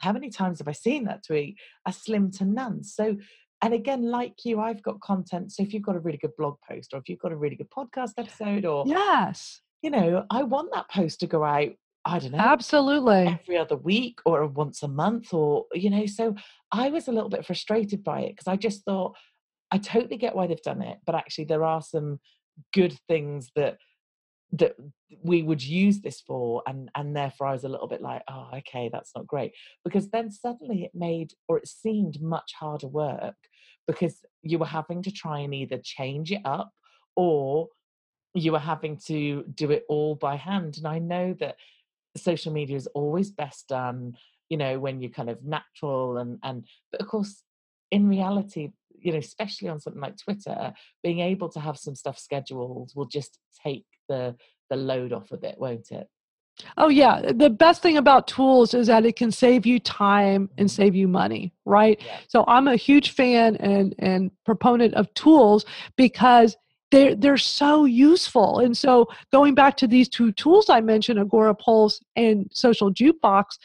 how 0.03 0.13
many 0.13 0.31
times 0.31 0.59
have 0.59 0.69
i 0.69 0.73
seen 0.73 1.05
that 1.05 1.25
tweet? 1.25 1.57
are 1.87 1.93
slim 1.93 2.31
to 2.33 2.45
none. 2.45 2.83
So 2.83 3.17
and 3.63 3.73
again 3.75 4.11
like 4.11 4.45
you 4.45 4.61
i've 4.61 4.83
got 4.83 5.01
content 5.01 5.53
so 5.53 5.63
if 5.63 5.73
you've 5.73 5.83
got 5.83 5.97
a 5.97 6.01
really 6.01 6.19
good 6.19 6.37
blog 6.37 6.57
post 6.69 6.93
or 6.93 6.99
if 6.99 7.09
you've 7.09 7.19
got 7.21 7.33
a 7.33 7.37
really 7.37 7.57
good 7.57 7.71
podcast 7.71 8.13
episode 8.19 8.65
or 8.65 8.85
Yes. 8.87 9.61
you 9.83 9.91
know 9.91 10.25
i 10.31 10.43
want 10.43 10.71
that 10.73 10.91
post 10.91 11.21
to 11.21 11.27
go 11.27 11.45
out 11.45 11.71
i 12.05 12.19
don't 12.19 12.33
know 12.33 12.39
Absolutely. 12.39 13.27
every 13.41 13.57
other 13.57 13.77
week 13.77 14.19
or 14.27 14.47
once 14.47 14.83
a 14.83 14.89
month 14.89 15.33
or 15.33 15.67
you 15.73 15.91
know 15.91 16.07
so 16.07 16.35
i 16.73 16.89
was 16.91 17.09
a 17.09 17.13
little 17.13 17.31
bit 17.31 17.47
frustrated 17.47 18.03
by 18.05 18.21
it 18.21 18.31
because 18.33 18.49
i 18.49 18.57
just 18.57 18.85
thought 18.85 19.15
i 19.71 19.79
totally 19.79 20.17
get 20.17 20.35
why 20.35 20.47
they've 20.47 20.63
done 20.63 20.83
it 20.83 20.99
but 21.07 21.15
actually 21.15 21.45
there 21.45 21.65
are 21.65 21.81
some 21.83 22.19
good 22.75 22.97
things 23.09 23.51
that 23.57 23.79
that 24.55 24.77
we 25.23 25.43
would 25.43 25.63
use 25.63 26.01
this 26.03 26.21
for 26.21 26.63
and 26.67 26.91
and 26.95 27.17
therefore 27.17 27.47
i 27.47 27.53
was 27.53 27.65
a 27.65 27.69
little 27.69 27.89
bit 27.89 28.03
like 28.03 28.23
oh 28.29 28.51
okay 28.55 28.91
that's 28.93 29.13
not 29.17 29.27
great 29.27 29.53
because 29.85 30.11
then 30.11 30.31
suddenly 30.31 30.83
it 30.85 30.91
made 30.95 31.31
or 31.49 31.57
it 31.57 31.67
seemed 31.67 32.21
much 32.21 32.53
harder 32.61 32.87
work 32.89 33.35
because 33.87 34.21
you 34.43 34.59
were 34.59 34.67
having 34.67 35.03
to 35.03 35.11
try 35.11 35.41
and 35.41 35.55
either 35.55 35.79
change 35.83 36.33
it 36.33 36.43
up 36.45 36.71
or 37.17 37.69
you 38.35 38.53
were 38.53 38.59
having 38.59 38.97
to 38.97 39.45
do 39.55 39.71
it 39.71 39.85
all 39.89 40.15
by 40.15 40.37
hand 40.37 40.77
and 40.79 40.87
i 40.87 40.99
know 40.99 41.35
that 41.39 41.57
social 42.17 42.53
media 42.53 42.77
is 42.77 42.87
always 42.89 43.31
best 43.31 43.69
done 43.69 44.17
you 44.49 44.57
know 44.57 44.79
when 44.79 45.01
you're 45.01 45.11
kind 45.11 45.31
of 45.31 45.43
natural 45.45 46.19
and 46.19 46.39
and 46.43 46.67
but 46.91 47.01
of 47.01 47.09
course 47.09 47.43
in 47.91 48.09
reality 48.09 48.71
you 48.99 49.13
know 49.13 49.19
especially 49.19 49.69
on 49.69 49.81
something 49.81 50.01
like 50.01 50.17
twitter 50.17 50.73
being 51.03 51.21
able 51.21 51.49
to 51.49 51.61
have 51.61 51.79
some 51.79 51.95
stuff 51.95 52.19
scheduled 52.19 52.91
will 52.95 53.07
just 53.07 53.39
take 53.65 53.87
the 54.09 54.35
the 54.71 54.77
load 54.77 55.13
off 55.13 55.31
of 55.33 55.45
it 55.45 55.57
won't 55.59 55.91
it 55.91 56.09
Oh 56.77 56.89
yeah, 56.89 57.33
the 57.33 57.51
best 57.51 57.83
thing 57.83 57.97
about 57.97 58.29
tools 58.29 58.75
is 58.75 58.87
that 58.87 59.05
it 59.05 59.17
can 59.17 59.33
save 59.33 59.67
you 59.67 59.79
time 59.81 60.51
and 60.59 60.69
mm-hmm. 60.69 60.83
save 60.83 60.95
you 60.95 61.09
money, 61.09 61.53
right? 61.65 62.01
yeah 62.05 62.19
So 62.29 62.45
I'm 62.47 62.69
a 62.69 62.77
huge 62.77 63.11
fan 63.11 63.57
and 63.57 63.95
and 63.99 64.31
proponent 64.45 64.95
of 64.95 65.13
tools 65.15 65.65
because 65.97 66.57
they're 66.91 67.15
they're 67.15 67.37
so 67.37 67.85
useful. 67.85 68.61
And 68.61 68.77
so 68.77 69.09
going 69.33 69.55
back 69.55 69.77
to 69.79 69.87
these 69.87 70.09
two 70.09 70.33
tools 70.33 70.69
I 70.71 70.81
mentioned, 70.81 71.19
Agora 71.19 71.55
Pulse 71.55 72.01
and 72.17 72.49
Social 72.53 72.93
Jukebox, 72.93 73.59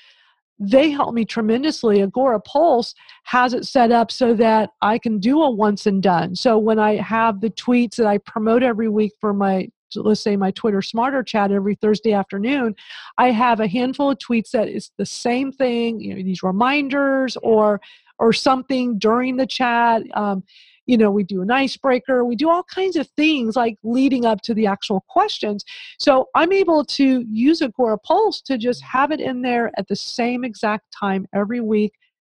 they 0.60 0.90
help 0.90 1.14
me 1.14 1.26
tremendously. 1.26 2.02
Agora 2.02 2.40
Pulse 2.40 2.96
has 3.24 3.54
it 3.54 3.66
set 3.66 3.92
up 3.92 4.12
so 4.12 4.34
that 4.36 4.72
I 4.82 4.98
can 4.98 5.20
do 5.20 5.42
a 5.44 5.52
once 5.52 5.86
and 5.86 6.02
done. 6.02 6.36
So 6.36 6.58
when 6.58 6.80
I 6.80 6.96
have 6.96 7.42
the 7.42 7.52
tweets 7.52 7.98
that 7.98 8.08
I 8.08 8.18
promote 8.20 8.64
every 8.64 8.90
week 8.90 9.12
for 9.20 9.34
my 9.34 9.70
let's 9.96 10.22
say 10.22 10.36
my 10.36 10.52
Twitter 10.52 10.82
Smarter 10.82 11.24
chat 11.24 11.52
every 11.52 11.76
Thursday 11.76 12.14
afternoon, 12.14 12.76
I 13.18 13.32
have 13.32 13.60
a 13.60 13.68
handful 13.68 14.12
of 14.12 14.18
tweets 14.20 14.52
that 14.52 14.68
is 14.68 14.92
the 14.98 15.06
same 15.06 15.52
thing, 15.52 16.00
you 16.00 16.16
know, 16.16 16.24
these 16.24 16.44
reminders 16.44 17.38
or 17.38 17.82
or 18.20 18.34
something 18.34 18.98
during 18.98 19.38
the 19.38 19.46
chat. 19.46 20.02
Um, 20.16 20.44
you 20.88 20.98
know, 20.98 21.12
we 21.12 21.24
do 21.24 21.42
an 21.42 21.52
icebreaker, 21.52 22.24
we 22.24 22.36
do 22.36 22.50
all 22.50 22.64
kinds 22.64 22.96
of 22.96 23.08
things 23.10 23.56
like 23.56 23.78
leading 23.84 24.26
up 24.26 24.42
to 24.44 24.54
the 24.54 24.66
actual 24.66 25.04
questions. 25.10 25.64
So 26.00 26.30
I'm 26.34 26.54
able 26.54 26.86
to 26.86 27.26
use 27.30 27.62
Agora 27.62 27.98
Pulse 27.98 28.42
to 28.44 28.58
just 28.58 28.82
have 28.84 29.12
it 29.12 29.20
in 29.20 29.42
there 29.42 29.72
at 29.78 29.88
the 29.88 29.96
same 29.96 30.46
exact 30.46 30.86
time 30.98 31.28
every 31.34 31.60
week, 31.60 31.94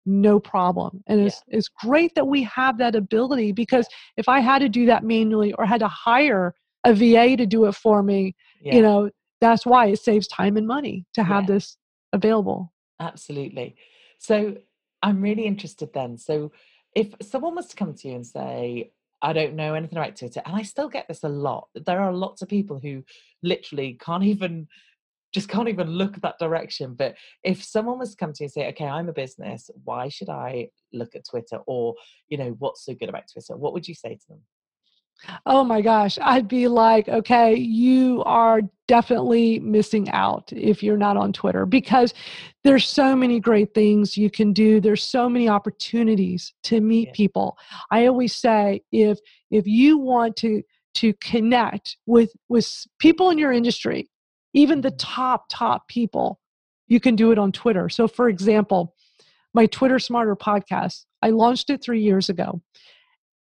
no 0.06 0.40
problem. 0.40 1.04
And 1.08 1.20
it's, 1.20 1.44
it's 1.50 1.68
great 1.68 2.16
that 2.16 2.26
we 2.26 2.42
have 2.44 2.78
that 2.78 2.96
ability 2.96 3.52
because 3.52 3.86
if 4.16 4.30
I 4.30 4.40
had 4.40 4.60
to 4.60 4.70
do 4.70 4.86
that 4.86 5.04
manually 5.04 5.54
or 5.54 5.66
had 5.66 5.82
to 5.82 5.90
hire 5.90 6.56
a 6.90 6.94
VA 6.94 7.36
to 7.38 7.46
do 7.46 7.66
it 7.66 7.76
for 7.76 8.02
me, 8.04 8.36
yeah 8.62 8.76
you 8.76 8.82
know, 8.82 9.10
that's 9.40 9.66
why 9.66 9.84
it 9.88 10.00
saves 10.00 10.28
time 10.28 10.58
and 10.58 10.68
money 10.68 11.06
to 11.14 11.24
have 11.24 11.44
Yeah. 11.44 11.54
this 11.56 11.78
available. 12.14 12.62
absolutely 13.00 13.76
so 14.18 14.56
i'm 15.04 15.22
really 15.22 15.46
interested 15.46 15.90
then 15.94 16.18
so 16.18 16.36
if 16.96 17.08
someone 17.22 17.56
was 17.56 17.68
to 17.68 17.76
come 17.76 17.94
to 17.94 18.08
you 18.08 18.16
and 18.16 18.26
say 18.26 18.92
I 19.22 19.34
don't 19.34 19.56
know 19.56 19.74
anything 19.74 19.98
about 19.98 20.16
Twitter. 20.16 20.44
And 20.46 20.56
I 20.56 20.62
still 20.62 20.90
get 20.90 21.08
this 21.08 21.24
a 21.24 21.28
lot. 21.30 21.70
There 21.74 22.00
are 22.00 22.14
lots 22.14 22.44
of 22.44 22.48
people 22.50 22.78
who 22.80 23.04
literally 23.42 23.98
can't 24.00 24.24
even 24.24 24.68
just 25.34 25.50
can't 25.50 25.70
even 25.70 25.90
look 25.90 26.14
that 26.22 26.38
direction. 26.40 26.94
But 26.94 27.16
if 27.44 27.64
someone 27.64 27.98
was 27.98 28.12
to 28.12 28.18
come 28.18 28.32
to 28.34 28.44
you 28.44 28.46
and 28.46 28.52
say, 28.52 28.68
okay, 28.70 28.86
I'm 28.86 29.10
a 29.10 29.14
business, 29.14 29.72
why 29.86 30.08
should 30.10 30.30
I 30.30 30.70
look 30.94 31.16
at 31.16 31.26
Twitter? 31.28 31.58
Or, 31.66 31.96
you 32.30 32.38
know, 32.38 32.52
what's 32.60 32.86
so 32.86 32.94
good 32.94 33.10
about 33.10 33.24
Twitter? 33.34 33.58
What 33.58 33.74
would 33.74 33.88
you 33.88 33.96
say 33.96 34.14
to 34.14 34.28
them? 34.30 34.42
Oh 35.46 35.64
my 35.64 35.82
gosh, 35.82 36.18
I'd 36.22 36.48
be 36.48 36.68
like, 36.68 37.10
okay, 37.10 37.56
you 37.56 38.24
are 38.26 38.62
definitely 38.88 39.60
missing 39.60 40.10
out 40.12 40.52
if 40.54 40.82
you're 40.82 40.98
not 40.98 41.18
on 41.18 41.34
Twitter 41.34 41.66
because 41.66 42.14
there's 42.64 42.88
so 42.88 43.16
many 43.16 43.40
great 43.40 43.74
things 43.74 44.16
you 44.16 44.30
can 44.30 44.54
do. 44.54 44.80
There's 44.80 45.04
so 45.04 45.28
many 45.28 45.50
opportunities 45.50 46.54
to 46.64 46.80
meet 46.82 47.08
Yeah. 47.10 47.14
people. 47.16 47.58
I 47.92 48.06
always 48.06 48.36
say 48.36 48.82
if 48.92 49.20
if 49.52 49.66
you 49.68 49.98
want 49.98 50.36
to 50.38 50.62
to 50.96 51.14
connect 51.16 51.98
with 52.06 52.32
with 52.50 52.86
people 53.00 53.30
in 53.30 53.38
your 53.38 53.52
industry, 53.52 54.10
even 54.54 54.82
the 54.82 54.92
Mhm. 54.92 54.98
top 55.00 55.46
top 55.50 55.88
people, 55.88 56.40
you 56.88 57.00
can 57.00 57.16
do 57.16 57.32
it 57.32 57.38
on 57.38 57.52
Twitter. 57.52 57.90
So 57.90 58.08
for 58.08 58.30
example, 58.30 58.96
my 59.54 59.66
Twitter 59.66 60.00
Smarter 60.00 60.36
podcast, 60.36 61.06
I 61.22 61.32
launched 61.32 61.70
it 61.70 61.84
3 61.84 62.02
years 62.02 62.30
ago 62.30 62.62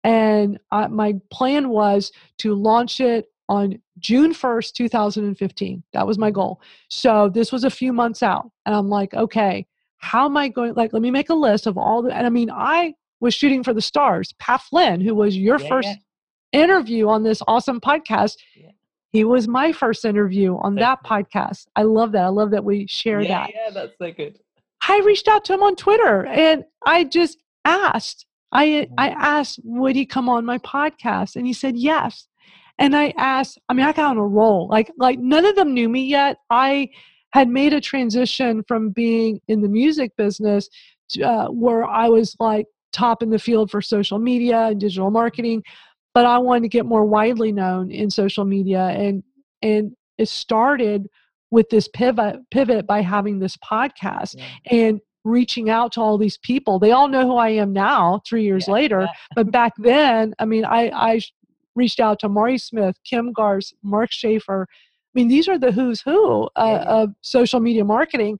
and 0.04 0.58
uh, 0.70 0.88
my 0.88 1.14
plan 1.30 1.68
was 1.68 2.12
to 2.38 2.54
launch 2.54 3.00
it 3.00 3.26
on 3.48 3.78
June 3.98 4.32
1st, 4.32 4.72
2015. 4.74 5.82
That 5.92 6.06
was 6.06 6.18
my 6.18 6.30
Mhm. 6.30 6.34
goal. 6.34 6.60
So 6.88 7.28
this 7.28 7.52
was 7.52 7.64
a 7.64 7.70
few 7.70 7.92
months 7.92 8.22
out. 8.22 8.50
And 8.66 8.74
I'm 8.74 8.88
like, 8.88 9.12
okay, 9.14 9.66
how 9.98 10.24
am 10.24 10.36
I 10.36 10.48
going? 10.48 10.74
Like, 10.74 10.92
let 10.92 11.02
me 11.02 11.10
make 11.10 11.28
a 11.30 11.34
list 11.34 11.66
of 11.66 11.76
all 11.76 12.02
the, 12.02 12.14
and 12.16 12.26
I 12.26 12.30
mean, 12.30 12.50
I 12.50 12.94
was 13.20 13.34
shooting 13.34 13.62
for 13.62 13.72
the 13.74 13.82
stars. 13.82 14.32
Pat 14.38 14.62
Flynn, 14.62 15.00
who 15.00 15.14
was 15.14 15.36
your 15.36 15.60
Yeah, 15.60 15.68
first 15.68 15.88
yeah, 16.52 16.62
interview 16.64 17.08
on 17.08 17.22
this 17.22 17.42
awesome 17.46 17.80
podcast, 17.80 18.36
yeah. 18.56 18.70
he 19.12 19.22
was 19.24 19.46
my 19.46 19.70
first 19.72 20.04
interview 20.04 20.56
on 20.56 20.74
that 20.76 21.04
podcast. 21.04 21.66
I 21.76 21.82
love 21.82 22.12
that. 22.12 22.24
I 22.24 22.28
love 22.28 22.50
that 22.52 22.64
we 22.64 22.86
share 22.86 23.24
that. 23.24 23.50
yeah, 23.54 23.70
that's 23.72 23.96
so 23.98 24.10
good. 24.12 24.38
I 24.88 25.00
reached 25.04 25.28
out 25.28 25.44
to 25.46 25.52
him 25.54 25.62
on 25.62 25.76
Twitter 25.76 26.26
and 26.26 26.64
I 26.84 27.04
just 27.04 27.38
asked. 27.64 28.26
I 28.52 28.86
I 28.98 29.10
asked, 29.10 29.60
would 29.64 29.96
he 29.96 30.06
come 30.06 30.28
on 30.28 30.44
my 30.44 30.58
podcast? 30.58 31.36
And 31.36 31.46
he 31.46 31.52
said 31.52 31.76
yes. 31.76 32.28
And 32.78 32.96
I 32.96 33.12
asked, 33.16 33.58
I 33.68 33.74
mean, 33.74 33.86
I 33.86 33.92
got 33.92 34.10
on 34.10 34.18
a 34.18 34.26
roll. 34.26 34.68
Like 34.68 34.90
like 34.98 35.18
none 35.18 35.44
of 35.44 35.56
them 35.56 35.74
knew 35.74 35.88
me 35.88 36.04
yet. 36.04 36.36
I 36.50 36.88
had 37.32 37.48
made 37.48 37.72
a 37.72 37.80
transition 37.80 38.62
from 38.68 38.90
being 38.90 39.40
in 39.48 39.62
the 39.62 39.68
music 39.68 40.12
business 40.16 40.68
to, 41.10 41.22
uh, 41.22 41.46
where 41.48 41.84
I 41.84 42.08
was 42.08 42.36
like 42.38 42.66
top 42.92 43.22
in 43.22 43.30
the 43.30 43.38
field 43.38 43.70
for 43.70 43.80
social 43.80 44.18
media 44.18 44.66
and 44.66 44.78
digital 44.78 45.10
marketing, 45.10 45.62
but 46.14 46.26
I 46.26 46.38
wanted 46.38 46.62
to 46.62 46.68
get 46.68 46.84
more 46.84 47.06
widely 47.06 47.52
known 47.52 47.90
in 47.90 48.10
social 48.10 48.44
media 48.44 48.88
and 48.88 49.22
and 49.62 49.92
it 50.18 50.28
started 50.28 51.08
with 51.50 51.68
this 51.70 51.88
pivot 51.88 52.36
pivot 52.50 52.86
by 52.86 53.00
having 53.00 53.38
this 53.38 53.56
podcast 53.58 54.36
Yeah, 54.36 54.46
and 54.70 55.00
reaching 55.24 55.70
out 55.70 55.92
to 55.92 56.00
all 56.00 56.18
these 56.18 56.38
people. 56.38 56.78
They 56.78 56.90
all 56.92 57.08
know 57.08 57.26
who 57.26 57.36
I 57.36 57.50
am 57.50 57.72
now, 57.72 58.20
three 58.26 58.42
years 58.44 58.66
yeah, 58.66 58.74
later. 58.74 59.00
yeah. 59.02 59.12
But 59.34 59.50
back 59.50 59.72
then, 59.78 60.34
I 60.38 60.44
mean, 60.44 60.64
I, 60.64 60.88
I 60.90 61.20
reached 61.76 62.00
out 62.00 62.18
to 62.20 62.28
Mari 62.28 62.58
Smith, 62.58 62.96
Kim 63.04 63.32
Garst, 63.32 63.74
Mark 63.82 64.12
Schaefer. 64.12 64.66
I 64.70 65.10
mean, 65.14 65.28
these 65.28 65.48
are 65.48 65.58
the 65.58 65.72
who's 65.72 66.00
who 66.02 66.44
uh, 66.56 66.64
Yeah, 66.82 66.82
of 66.84 67.14
social 67.22 67.60
media 67.60 67.84
marketing. 67.84 68.38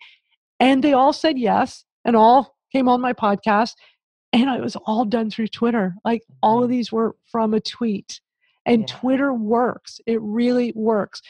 And 0.61 0.83
they 0.83 0.93
all 0.93 1.13
said 1.13 1.39
yes 1.39 1.85
and 2.05 2.17
all 2.17 2.57
came 2.73 2.89
on 2.89 3.01
my 3.01 3.13
podcast. 3.13 3.75
And 4.33 4.49
it 4.49 4.63
was 4.63 4.77
all 4.87 5.05
done 5.05 5.31
through 5.31 5.49
Twitter. 5.49 5.95
Like 6.05 6.23
all 6.43 6.63
of 6.63 6.69
Mhm. 6.69 6.73
these 6.73 6.93
were 6.93 7.17
from 7.31 7.55
a 7.55 7.61
tweet. 7.61 8.21
And. 8.65 8.87
Twitter 8.89 9.33
works. 9.35 10.01
It 10.07 10.21
really 10.23 10.73
works 10.77 11.21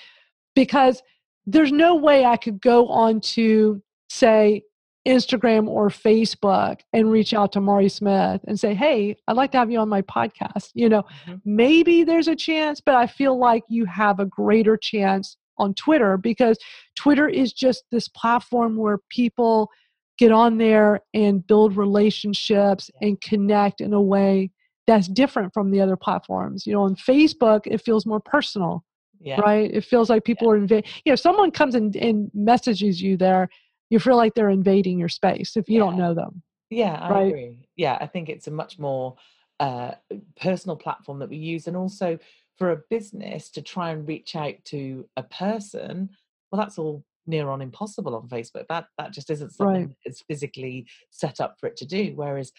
because 0.55 1.03
there's 1.47 1.73
no 1.73 1.97
way 1.97 2.25
I 2.25 2.37
could 2.37 2.61
go 2.61 2.87
on 2.89 3.21
to 3.21 3.83
say 4.09 4.63
Instagram 5.07 5.69
or 5.69 5.89
Facebook 5.89 6.81
and 6.93 7.11
reach 7.11 7.35
out 7.35 7.53
to 7.53 7.61
Mari 7.61 7.89
Smith 7.89 8.41
and 8.47 8.59
say, 8.59 8.75
"Hey, 8.75 9.17
I'd 9.27 9.37
like 9.37 9.51
to 9.53 9.59
have 9.59 9.71
you 9.71 9.79
on 9.81 9.89
my 9.89 10.03
podcast." 10.03 10.71
You 10.75 10.89
know, 10.89 11.03
Mhm. 11.27 11.41
maybe 11.45 12.05
there's 12.05 12.29
a 12.29 12.37
chance, 12.37 12.81
but 12.81 12.95
I 12.95 13.07
feel 13.07 13.37
like 13.37 13.65
you 13.69 13.85
have 13.87 14.21
a 14.21 14.27
greater 14.27 14.77
chance 14.77 15.37
on 15.59 15.75
Twitter 15.75 16.17
because 16.17 16.57
Twitter 16.95 17.29
is 17.29 17.53
just 17.53 17.85
this 17.91 18.09
platform 18.09 18.77
where 18.77 18.99
people 19.11 19.71
get 20.19 20.31
on 20.33 20.59
there 20.59 21.01
and 21.15 21.47
build 21.47 21.77
relationships 21.77 22.91
and 23.01 23.21
connect 23.21 23.81
in 23.81 23.93
a 23.93 24.01
way 24.01 24.51
that's 24.87 25.09
different 25.09 25.53
from 25.53 25.71
the 25.71 25.81
other 25.81 25.97
platforms. 25.97 26.67
You 26.67 26.75
know, 26.75 26.83
on 26.83 26.95
Facebook, 26.97 27.63
it 27.67 27.79
feels 27.79 28.07
more 28.07 28.21
personal 28.21 28.85
Yeah. 29.21 29.41
right? 29.41 29.71
It 29.73 29.85
feels 29.85 30.11
like 30.11 30.25
people 30.25 30.51
are 30.51 30.57
invading. 30.57 30.91
You 31.05 31.11
know, 31.11 31.15
if 31.15 31.21
someone 31.21 31.51
comes 31.53 31.75
and, 31.77 31.95
and 31.97 32.31
messages 32.35 33.01
you 33.01 33.17
there, 33.17 33.49
you 33.93 33.99
feel 33.99 34.17
like 34.17 34.35
they're 34.35 34.51
invading 34.51 34.99
your 34.99 35.09
space 35.09 35.57
if 35.57 35.69
you 35.69 35.79
don't 35.79 35.99
know 35.99 36.15
them, 36.15 36.43
Yeah, 36.71 36.99
I 37.01 37.11
right? 37.11 37.27
agree. 37.29 37.69
Yeah, 37.77 37.99
I 38.01 38.07
think 38.07 38.29
it's 38.29 38.49
a 38.49 38.51
much 38.51 38.79
more 38.79 39.17
uh, 39.61 39.93
personal 40.41 40.77
platform 40.77 41.19
that 41.19 41.29
we 41.29 41.37
use. 41.37 41.67
And 41.67 41.77
also 41.77 42.19
for 42.57 42.71
a 42.71 42.81
business 42.91 43.51
to 43.51 43.63
try 43.63 43.91
and 43.91 44.09
reach 44.09 44.35
out 44.35 44.55
to 44.67 45.07
a 45.17 45.23
person, 45.23 46.11
well, 46.51 46.61
that's 46.61 46.79
all 46.79 47.05
near 47.27 47.51
on 47.51 47.61
impossible 47.63 48.17
on 48.17 48.29
Facebook. 48.29 48.67
That 48.69 48.87
that 48.99 49.13
just 49.13 49.31
isn't 49.31 49.53
Right. 49.59 49.75
something 49.77 49.95
that's 50.05 50.23
physically 50.23 50.87
set 51.11 51.41
up 51.41 51.57
for 51.61 51.67
it 51.67 51.77
to 51.77 51.87
do. 51.87 52.13
Whereas 52.15 52.51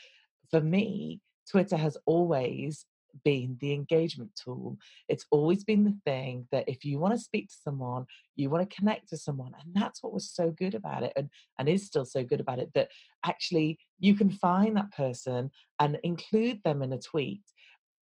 for 0.51 0.61
me, 0.61 1.19
Twitter 1.49 1.77
has 1.77 1.97
always 2.05 2.85
been 3.23 3.57
the 3.59 3.73
engagement 3.73 4.31
tool. 4.35 4.77
It's 5.07 5.25
always 5.31 5.63
been 5.63 5.83
the 5.83 5.97
thing 6.05 6.47
that 6.51 6.67
if 6.67 6.83
you 6.83 6.99
want 6.99 7.13
to 7.13 7.19
speak 7.19 7.49
to 7.49 7.55
someone, 7.63 8.05
you 8.35 8.49
want 8.49 8.67
to 8.67 8.75
connect 8.75 9.09
to 9.09 9.17
someone. 9.17 9.53
And 9.59 9.73
that's 9.73 10.01
what 10.01 10.13
was 10.13 10.29
so 10.29 10.51
good 10.51 10.75
about 10.75 11.03
it 11.03 11.13
and, 11.15 11.29
and 11.59 11.69
is 11.69 11.85
still 11.85 12.05
so 12.05 12.23
good 12.23 12.39
about 12.39 12.59
it 12.59 12.71
that 12.73 12.89
actually 13.25 13.79
you 13.99 14.15
can 14.15 14.29
find 14.29 14.75
that 14.77 14.91
person 14.91 15.51
and 15.79 15.99
include 16.03 16.61
them 16.63 16.81
in 16.81 16.93
a 16.93 16.99
tweet 16.99 17.43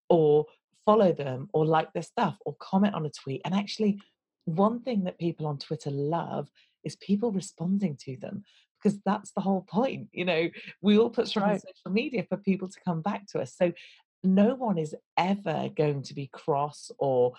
or 0.09 0.45
follow 0.85 1.13
them 1.13 1.49
or 1.53 1.65
like 1.65 1.91
their 1.93 2.03
stuff 2.03 2.37
or 2.45 2.55
comment 2.59 2.95
on 2.95 3.05
a 3.05 3.09
tweet. 3.09 3.41
And 3.45 3.53
actually, 3.53 3.99
one 4.45 4.81
thing 4.81 5.03
that 5.03 5.19
people 5.19 5.45
on 5.45 5.57
Twitter 5.57 5.91
love 5.91 6.49
is 6.83 6.95
people 6.95 7.31
responding 7.31 7.95
to 8.05 8.17
them 8.17 8.43
because 8.81 8.99
that's 9.05 9.31
the 9.33 9.41
whole 9.41 9.61
point. 9.61 10.07
You 10.11 10.25
know, 10.25 10.49
we 10.81 10.97
all 10.97 11.09
put 11.09 11.27
stuff 11.27 11.43
on 11.43 11.59
social 11.59 11.91
media 11.91 12.25
for 12.27 12.37
people 12.37 12.67
to 12.67 12.79
come 12.83 13.01
back 13.01 13.27
to 13.27 13.39
us. 13.39 13.55
So 13.55 13.71
no 14.23 14.55
one 14.55 14.77
is 14.77 14.95
ever 15.17 15.69
going 15.75 16.03
to 16.03 16.13
be 16.13 16.27
cross 16.27 16.91
or 16.97 17.33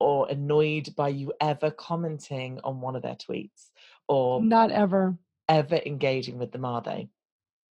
or 0.00 0.26
annoyed 0.30 0.88
by 0.96 1.08
you 1.08 1.32
ever 1.42 1.70
commenting 1.70 2.58
on 2.64 2.80
one 2.80 2.96
of 2.96 3.02
their 3.02 3.16
tweets 3.16 3.68
or 4.08 4.42
Not 4.42 4.70
ever. 4.70 5.16
ever 5.48 5.78
engaging 5.84 6.38
with 6.38 6.52
them, 6.52 6.64
are 6.64 6.80
they? 6.80 7.08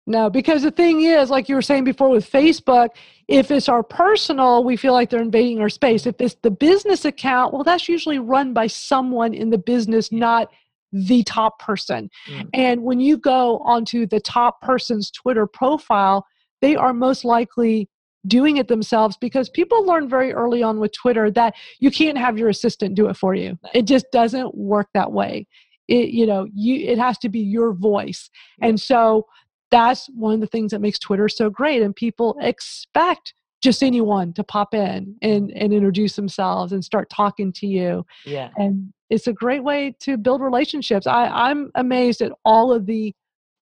No, 0.08 0.30
because 0.30 0.62
the 0.62 0.70
thing 0.70 1.02
is, 1.02 1.30
like 1.30 1.48
you 1.48 1.56
were 1.56 1.62
saying 1.62 1.84
before 1.84 2.08
with 2.08 2.30
Facebook, 2.30 2.90
if 3.26 3.50
it's 3.50 3.68
our 3.68 3.82
personal, 3.82 4.62
we 4.62 4.76
feel 4.76 4.92
like 4.92 5.10
they're 5.10 5.20
invading 5.20 5.60
our 5.60 5.68
space. 5.68 6.06
If 6.06 6.20
it's 6.20 6.36
the 6.42 6.50
business 6.50 7.04
account, 7.04 7.52
well, 7.52 7.64
that's 7.64 7.88
usually 7.88 8.20
run 8.20 8.52
by 8.52 8.68
someone 8.68 9.34
in 9.34 9.50
the 9.50 9.58
business, 9.58 10.12
not 10.12 10.50
the 10.92 11.24
top 11.24 11.58
person. 11.58 12.08
Mm. 12.28 12.48
And 12.54 12.82
when 12.82 13.00
you 13.00 13.18
go 13.18 13.58
onto 13.58 14.06
the 14.06 14.20
top 14.20 14.60
person's 14.62 15.10
Twitter 15.10 15.46
profile, 15.46 16.24
they 16.60 16.76
are 16.76 16.94
most 16.94 17.24
likely 17.24 17.88
doing 18.26 18.56
it 18.56 18.68
themselves 18.68 19.16
because 19.16 19.48
people 19.48 19.84
learn 19.84 20.08
very 20.08 20.32
early 20.32 20.62
on 20.62 20.78
with 20.80 20.92
Twitter 20.92 21.30
that 21.32 21.54
you 21.78 21.90
can't 21.90 22.18
have 22.18 22.38
your 22.38 22.48
assistant 22.48 22.94
do 22.94 23.08
it 23.08 23.16
for 23.16 23.34
you. 23.34 23.58
It 23.74 23.82
just 23.82 24.06
doesn't 24.12 24.54
work 24.54 24.88
that 24.94 25.12
way. 25.12 25.46
It 25.88 26.10
you 26.10 26.26
know, 26.26 26.46
you 26.54 26.86
it 26.88 26.98
has 26.98 27.18
to 27.18 27.28
be 27.28 27.40
your 27.40 27.72
voice. 27.72 28.30
And 28.60 28.80
so 28.80 29.26
that's 29.70 30.08
one 30.14 30.34
of 30.34 30.40
the 30.40 30.46
things 30.46 30.70
that 30.70 30.80
makes 30.80 30.98
Twitter 30.98 31.28
so 31.28 31.50
great 31.50 31.82
and 31.82 31.94
people 31.94 32.36
expect 32.40 33.34
just 33.62 33.82
anyone 33.82 34.32
to 34.34 34.44
pop 34.44 34.74
in 34.74 35.16
and, 35.22 35.48
mm-hmm. 35.48 35.58
and 35.58 35.72
introduce 35.72 36.14
themselves 36.14 36.72
and 36.72 36.84
start 36.84 37.10
talking 37.10 37.52
to 37.52 37.66
you 37.66 38.04
Yeah. 38.24 38.50
and 38.56 38.92
it's 39.08 39.26
a 39.26 39.32
great 39.32 39.62
way 39.62 39.94
to 40.00 40.16
build 40.16 40.40
relationships. 40.40 41.06
I, 41.06 41.26
I'm 41.26 41.70
amazed 41.74 42.20
at 42.22 42.32
all 42.44 42.72
of 42.72 42.86
the 42.86 43.14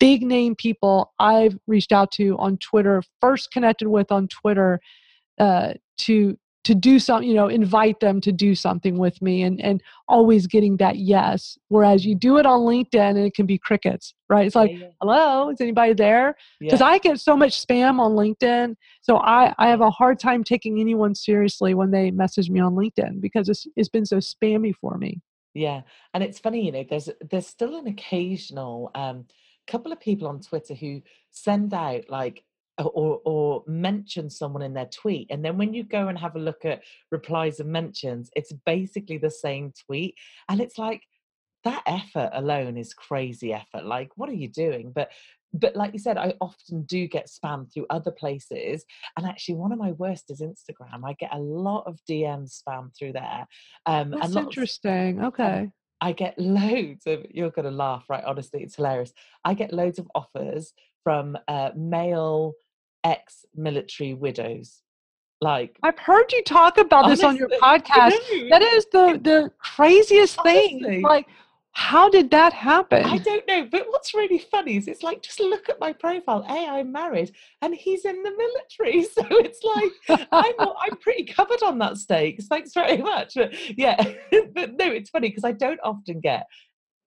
big 0.05 0.23
name 0.23 0.55
people 0.55 1.15
I've 1.19 1.59
reached 1.67 1.91
out 1.91 2.13
to 2.13 2.37
on 2.39 2.59
Twitter, 2.59 3.03
first 3.23 3.51
connected 3.51 3.89
with 3.89 4.13
on 4.13 4.29
Twitter, 4.29 4.79
uh, 5.41 5.73
to 5.99 6.37
to 6.65 6.75
do 6.75 6.99
something, 6.99 7.29
you 7.29 7.35
know, 7.35 7.49
invite 7.49 8.01
them 8.01 8.23
to 8.23 8.33
do 8.33 8.55
something 8.55 8.99
with 8.99 9.21
me, 9.23 9.43
and 9.43 9.63
and 9.63 9.83
always 10.07 10.47
getting 10.47 10.77
that 10.77 10.97
yes. 10.99 11.57
Whereas 11.69 12.05
you 12.05 12.15
do 12.15 12.37
it 12.37 12.45
on 12.45 12.61
LinkedIn 12.61 13.17
and 13.17 13.19
it 13.19 13.35
can 13.35 13.47
be 13.47 13.57
crickets, 13.57 14.13
right? 14.29 14.47
It's 14.47 14.55
like, 14.55 14.73
yeah, 14.73 14.79
yeah. 14.79 14.89
hello, 15.01 15.49
is 15.49 15.61
anybody 15.63 15.95
there? 15.95 16.35
Because 16.61 16.81
yeah. 16.81 16.87
I 16.87 16.99
get 16.99 17.19
so 17.19 17.35
much 17.35 17.67
spam 17.67 17.99
on 17.99 18.13
LinkedIn, 18.13 18.77
so 19.01 19.17
I 19.17 19.55
I 19.57 19.69
have 19.69 19.81
a 19.81 19.91
hard 19.91 20.19
time 20.19 20.45
taking 20.45 20.81
anyone 20.81 21.15
seriously 21.15 21.73
when 21.73 21.91
they 21.91 22.11
message 22.11 22.51
me 22.51 22.61
on 22.61 22.75
LinkedIn 22.75 23.23
because 23.23 23.49
it's 23.49 23.67
it's 23.75 23.89
been 23.89 24.05
so 24.05 24.19
spammy 24.19 24.75
for 24.75 24.99
me. 24.99 25.23
Yeah, 25.55 25.81
and 26.13 26.23
it's 26.23 26.41
funny, 26.41 26.67
you 26.67 26.73
know, 26.73 26.85
there's 26.91 27.09
there's 27.31 27.47
still 27.47 27.77
an 27.77 27.87
occasional 27.87 28.91
um 28.95 29.25
couple 29.67 29.93
of 29.93 30.01
people 30.01 30.29
on 30.29 30.41
Twitter 30.41 30.75
who 30.75 31.03
send 31.31 31.75
out 31.75 32.05
like 32.09 32.45
or, 32.79 33.21
or 33.25 33.63
mention 33.67 34.29
someone 34.29 34.63
in 34.63 34.75
their 34.75 34.87
tweet. 34.87 35.29
And 35.31 35.45
then 35.45 35.57
when 35.57 35.75
you 35.75 35.85
go 35.85 36.09
and 36.09 36.19
have 36.19 36.35
a 36.35 36.41
look 36.41 36.65
at 36.65 36.83
replies 37.13 37.61
and 37.61 37.71
mentions, 37.71 38.31
it's 38.35 38.53
basically 38.67 39.19
the 39.19 39.31
same 39.31 39.73
tweet. 39.87 40.17
And 40.49 40.61
it's 40.61 40.77
like, 40.77 41.03
that 41.63 41.83
effort 41.87 42.31
alone 42.35 42.77
is 42.77 42.93
crazy 42.93 43.53
effort. 43.53 43.87
Like, 43.87 44.11
what 44.17 44.29
are 44.29 44.35
you 44.35 44.49
doing? 44.49 44.93
But 44.95 45.11
but 45.57 45.77
like 45.77 45.93
you 45.93 46.01
said, 46.01 46.19
I 46.19 46.35
often 46.41 46.83
do 46.83 47.07
get 47.07 47.29
spam 47.29 47.73
through 47.73 47.87
other 47.89 48.11
places. 48.11 48.85
And 49.17 49.25
actually, 49.25 49.55
one 49.55 49.71
of 49.71 49.79
my 49.79 49.93
worst 49.93 50.31
is 50.31 50.41
Instagram. 50.43 51.05
I 51.05 51.13
get 51.13 51.33
a 51.33 51.39
lot 51.39 51.85
of 51.87 52.01
DM 52.11 52.51
spam 52.53 52.91
through 52.99 53.13
there. 53.13 53.47
Um, 53.87 54.11
That's 54.11 54.35
and 54.35 54.47
interesting. 54.47 55.21
Of, 55.21 55.27
okay. 55.27 55.61
Um, 55.61 55.73
I 56.05 56.13
get 56.13 56.39
loads 56.39 57.07
of. 57.07 57.25
You're 57.31 57.51
gonna 57.51 57.71
laugh, 57.71 58.05
right? 58.09 58.25
Honestly, 58.25 58.63
it's 58.63 58.77
hilarious. 58.77 59.13
I 59.45 59.55
get 59.55 59.73
loads 59.73 59.99
of 59.99 60.07
offers 60.15 60.73
from 61.03 61.37
uh, 61.49 61.71
male 61.77 62.55
ex-military 63.05 64.15
widows 64.15 64.81
like 65.45 65.79
I've 65.83 65.99
heard 65.99 66.33
you 66.33 66.43
talk 66.43 66.79
about 66.79 67.05
honestly, 67.05 67.17
this 67.17 67.25
on 67.25 67.37
your 67.37 67.49
podcast. 67.63 68.17
That 68.51 68.63
is 68.63 68.87
the 68.87 69.21
the 69.23 69.51
craziest 69.59 70.39
honestly, 70.39 70.81
thing. 70.83 71.03
Like 71.03 71.27
how 71.75 72.09
did 72.09 72.31
that 72.31 72.53
happen? 72.53 73.05
I 73.05 73.19
don't 73.19 73.47
know. 73.49 73.67
But 73.71 73.87
what's 73.89 74.15
really 74.15 74.39
funny 74.39 74.77
is 74.77 74.87
it's 74.87 75.03
like, 75.03 75.23
just 75.23 75.41
look 75.41 75.69
at 75.69 75.81
my 75.81 75.93
profile. 75.93 76.45
A, 76.49 76.69
I'm 76.69 76.93
married 76.93 77.33
and 77.63 77.75
he's 77.75 78.05
in 78.05 78.23
the 78.23 78.31
military. 78.31 79.05
So 79.15 79.25
it's 79.31 79.63
like, 79.63 80.27
I'm, 80.33 80.55
I'm 80.59 80.97
pretty 80.97 81.25
covered 81.25 81.63
on 81.63 81.79
that 81.79 81.99
stakes. 81.99 82.47
Thanks 82.47 82.73
very 82.73 82.99
much. 82.99 83.35
But 83.35 83.55
yeah, 83.77 83.97
but 84.55 84.75
no, 84.75 84.91
it's 84.91 85.11
funny 85.11 85.29
because 85.29 85.45
I 85.45 85.53
don't 85.53 85.81
often 85.83 86.21
get 86.21 86.47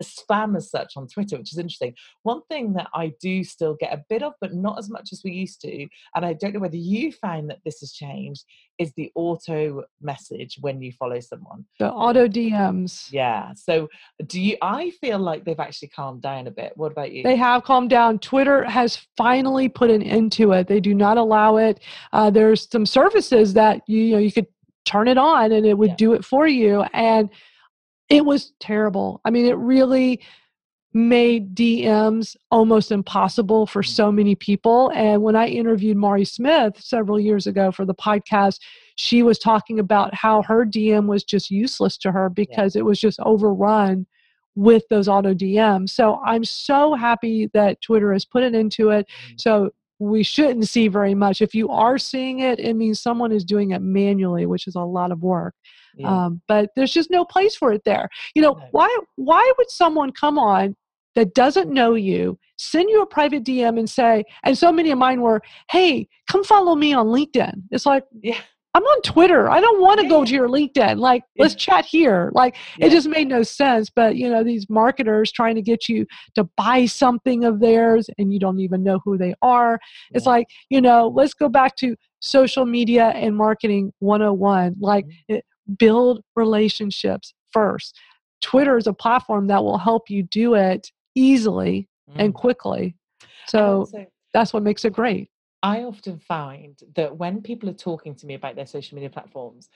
spam 0.04 0.56
as 0.56 0.70
such 0.70 0.94
on 0.96 1.08
Twitter, 1.08 1.38
which 1.38 1.52
is 1.52 1.58
interesting. 1.58 1.94
One 2.24 2.42
thing 2.50 2.74
that 2.74 2.88
I 2.94 3.14
do 3.22 3.44
still 3.44 3.76
get 3.80 3.94
a 3.94 4.04
bit 4.10 4.24
of, 4.24 4.34
but 4.42 4.54
not 4.54 4.78
as 4.78 4.90
much 4.90 5.10
as 5.12 5.22
we 5.24 5.32
used 5.32 5.62
to, 5.62 5.88
and 6.16 6.26
I 6.26 6.34
don't 6.34 6.54
know 6.54 6.60
whether 6.60 6.78
you 6.78 7.12
find 7.12 7.50
that 7.50 7.60
this 7.66 7.80
has 7.80 7.92
changed, 7.92 8.44
is 8.78 8.94
the 8.94 9.12
auto 9.16 9.84
message 10.02 10.58
when 10.62 10.82
you 10.82 10.92
follow 10.92 11.20
someone. 11.20 11.66
The 11.80 11.90
auto 11.90 12.28
DMs. 12.28 13.12
Yeah. 13.12 13.54
So 13.56 13.88
do 14.26 14.40
you 14.40 14.58
I 14.62 14.92
feel 15.02 15.20
like 15.20 15.46
they've 15.46 15.60
actually 15.60 15.90
calmed 15.90 16.22
down 16.22 16.48
a 16.48 16.52
bit. 16.52 16.74
What 16.76 16.92
about 16.92 17.12
you? 17.12 17.24
They 17.24 17.36
have 17.36 17.64
calmed 17.64 17.90
down. 17.90 18.20
Twitter 18.20 18.64
has 18.64 18.98
finally 19.16 19.70
put 19.70 19.90
an 19.90 20.02
end 20.02 20.32
to 20.34 20.52
it. 20.54 20.68
They 20.68 20.80
do 20.80 20.94
not 20.94 21.18
allow 21.18 21.58
it. 21.58 21.80
Uh, 22.14 22.30
there's 22.30 22.70
some 22.70 22.86
services 22.86 23.54
that 23.54 23.82
you, 23.88 24.00
you 24.00 24.12
know 24.14 24.20
you 24.20 24.32
could 24.32 24.48
turn 24.86 25.08
it 25.08 25.18
on 25.18 25.52
and 25.52 25.66
it 25.66 25.78
would 25.78 25.92
yeah. 25.92 25.96
do 25.98 26.14
it 26.14 26.24
for 26.24 26.48
you. 26.48 26.84
And 26.94 27.30
it 28.10 28.26
was 28.26 28.54
terrible. 28.60 29.22
I 29.26 29.32
mean, 29.32 29.46
it 29.46 29.58
really 29.58 30.22
made 30.94 31.54
DMs 31.54 32.36
almost 32.50 32.92
impossible 32.92 33.68
for 33.68 33.84
mm. 33.84 33.88
so 33.88 34.12
many 34.12 34.36
people. 34.36 34.92
And 34.96 35.22
when 35.22 35.36
I 35.36 35.48
interviewed 35.48 35.98
Mari 35.98 36.26
Smith 36.26 36.82
several 36.82 37.20
years 37.20 37.46
ago 37.48 37.72
for 37.72 37.86
the 37.86 37.94
podcast, 37.94 38.60
she 38.96 39.22
was 39.22 39.38
talking 39.38 39.80
about 39.80 40.14
how 40.14 40.42
her 40.44 40.66
DM 40.66 41.06
was 41.08 41.24
just 41.24 41.52
useless 41.52 41.98
to 42.00 42.12
her 42.12 42.30
because 42.30 42.76
yeah. 42.76 42.80
it 42.80 42.84
was 42.84 43.00
just 43.00 43.20
overrun 43.20 44.08
with 44.56 44.84
those 44.90 45.08
auto 45.08 45.36
DMs. 45.36 45.92
So 45.92 46.20
I'm 46.26 46.44
so 46.44 46.96
happy 46.96 47.48
that 47.54 47.80
Twitter 47.82 48.12
has 48.12 48.26
put 48.26 48.42
it 48.42 48.56
into 48.56 48.90
it. 48.90 49.08
Mm-hmm. 49.08 49.36
So 49.38 49.70
we 50.00 50.24
shouldn't 50.24 50.68
see 50.68 50.88
very 50.88 51.16
much. 51.16 51.42
If 51.42 51.56
you 51.56 51.70
are 51.70 51.98
seeing 51.98 52.40
it, 52.40 52.60
it 52.60 52.76
means 52.76 53.02
someone 53.02 53.32
is 53.32 53.44
doing 53.44 53.72
it 53.72 53.82
manually, 53.82 54.46
which 54.46 54.68
is 54.68 54.76
a 54.76 54.82
lot 54.82 55.12
of 55.12 55.22
work. 55.22 55.56
Yeah. 55.96 56.26
Um, 56.26 56.42
but 56.48 56.70
there's 56.76 56.94
just 56.94 57.10
no 57.10 57.26
place 57.26 57.56
for 57.56 57.72
it 57.72 57.82
there. 57.84 58.08
You 58.36 58.42
know, 58.44 58.60
why 58.72 58.96
why 59.16 59.52
would 59.58 59.72
someone 59.72 60.12
come 60.12 60.38
on 60.38 60.76
that 61.16 61.34
doesn't 61.34 61.72
know 61.72 61.96
you, 61.96 62.38
send 62.60 62.92
you 62.92 63.02
a 63.02 63.08
private 63.08 63.44
DM 63.44 63.80
and 63.80 63.90
say, 63.90 64.24
and 64.44 64.56
so 64.56 64.72
many 64.72 64.92
of 64.92 65.00
mine 65.00 65.22
were, 65.22 65.42
hey, 65.72 66.08
come 66.30 66.44
follow 66.44 66.76
me 66.76 66.94
on 66.94 67.08
LinkedIn. 67.08 67.64
It's 67.72 67.88
like, 67.88 68.04
yeah. 68.22 68.40
I'm 68.78 68.84
on 68.84 69.02
Twitter. 69.02 69.50
I 69.50 69.60
don't 69.60 69.82
want 69.82 70.00
to 70.02 70.08
go 70.08 70.24
to 70.24 70.32
your 70.32 70.48
LinkedIn. 70.48 71.00
Like, 71.00 71.24
let's 71.40 71.56
chat 71.56 71.84
here. 71.84 72.32
Like, 72.36 72.56
yeah. 72.78 72.86
it 72.86 72.90
just 72.92 73.08
made 73.08 73.28
no 73.28 73.42
sense. 73.42 73.90
But, 73.90 74.18
you 74.18 74.30
know, 74.30 74.44
these 74.44 74.70
marketers 74.70 75.32
trying 75.32 75.56
to 75.56 75.64
get 75.64 75.90
you 75.90 76.06
to 76.36 76.44
buy 76.58 76.86
something 76.86 77.44
of 77.44 77.60
theirs 77.60 78.08
and 78.20 78.32
you 78.32 78.40
don't 78.40 78.60
even 78.60 78.84
know 78.84 79.00
who 79.04 79.18
they 79.18 79.34
are. 79.42 79.80
It's 80.12 80.28
like, 80.28 80.46
you 80.70 80.80
know, 80.80 81.08
let's 81.08 81.34
go 81.34 81.50
back 81.50 81.76
to 81.78 81.96
social 82.20 82.68
media 82.68 83.08
and 83.16 83.36
marketing 83.36 83.94
101. 83.98 84.76
Like, 84.80 85.08
mm-hmm. 85.08 85.34
it, 85.38 85.46
build 85.80 86.22
relationships 86.36 87.34
first. 87.52 87.98
Twitter 88.42 88.78
is 88.78 88.86
a 88.86 88.94
platform 88.94 89.48
that 89.48 89.64
will 89.64 89.80
help 89.80 90.08
you 90.08 90.22
do 90.22 90.54
it 90.54 90.92
easily 91.16 91.90
mm. 92.08 92.24
and 92.24 92.36
quickly. 92.36 92.96
So 93.48 93.90
that's 94.36 94.54
what 94.54 94.62
makes 94.62 94.86
it 94.86 94.94
great. 94.94 95.32
I 95.64 95.84
often 95.84 96.20
find 96.20 96.80
that 96.96 97.18
when 97.18 97.42
people 97.42 97.70
are 97.70 97.74
talking 97.74 98.16
to 98.16 98.26
me 98.26 98.36
about 98.36 98.56
their 98.56 98.66
social 98.66 98.96
media 98.96 99.10
platforms, 99.10 99.70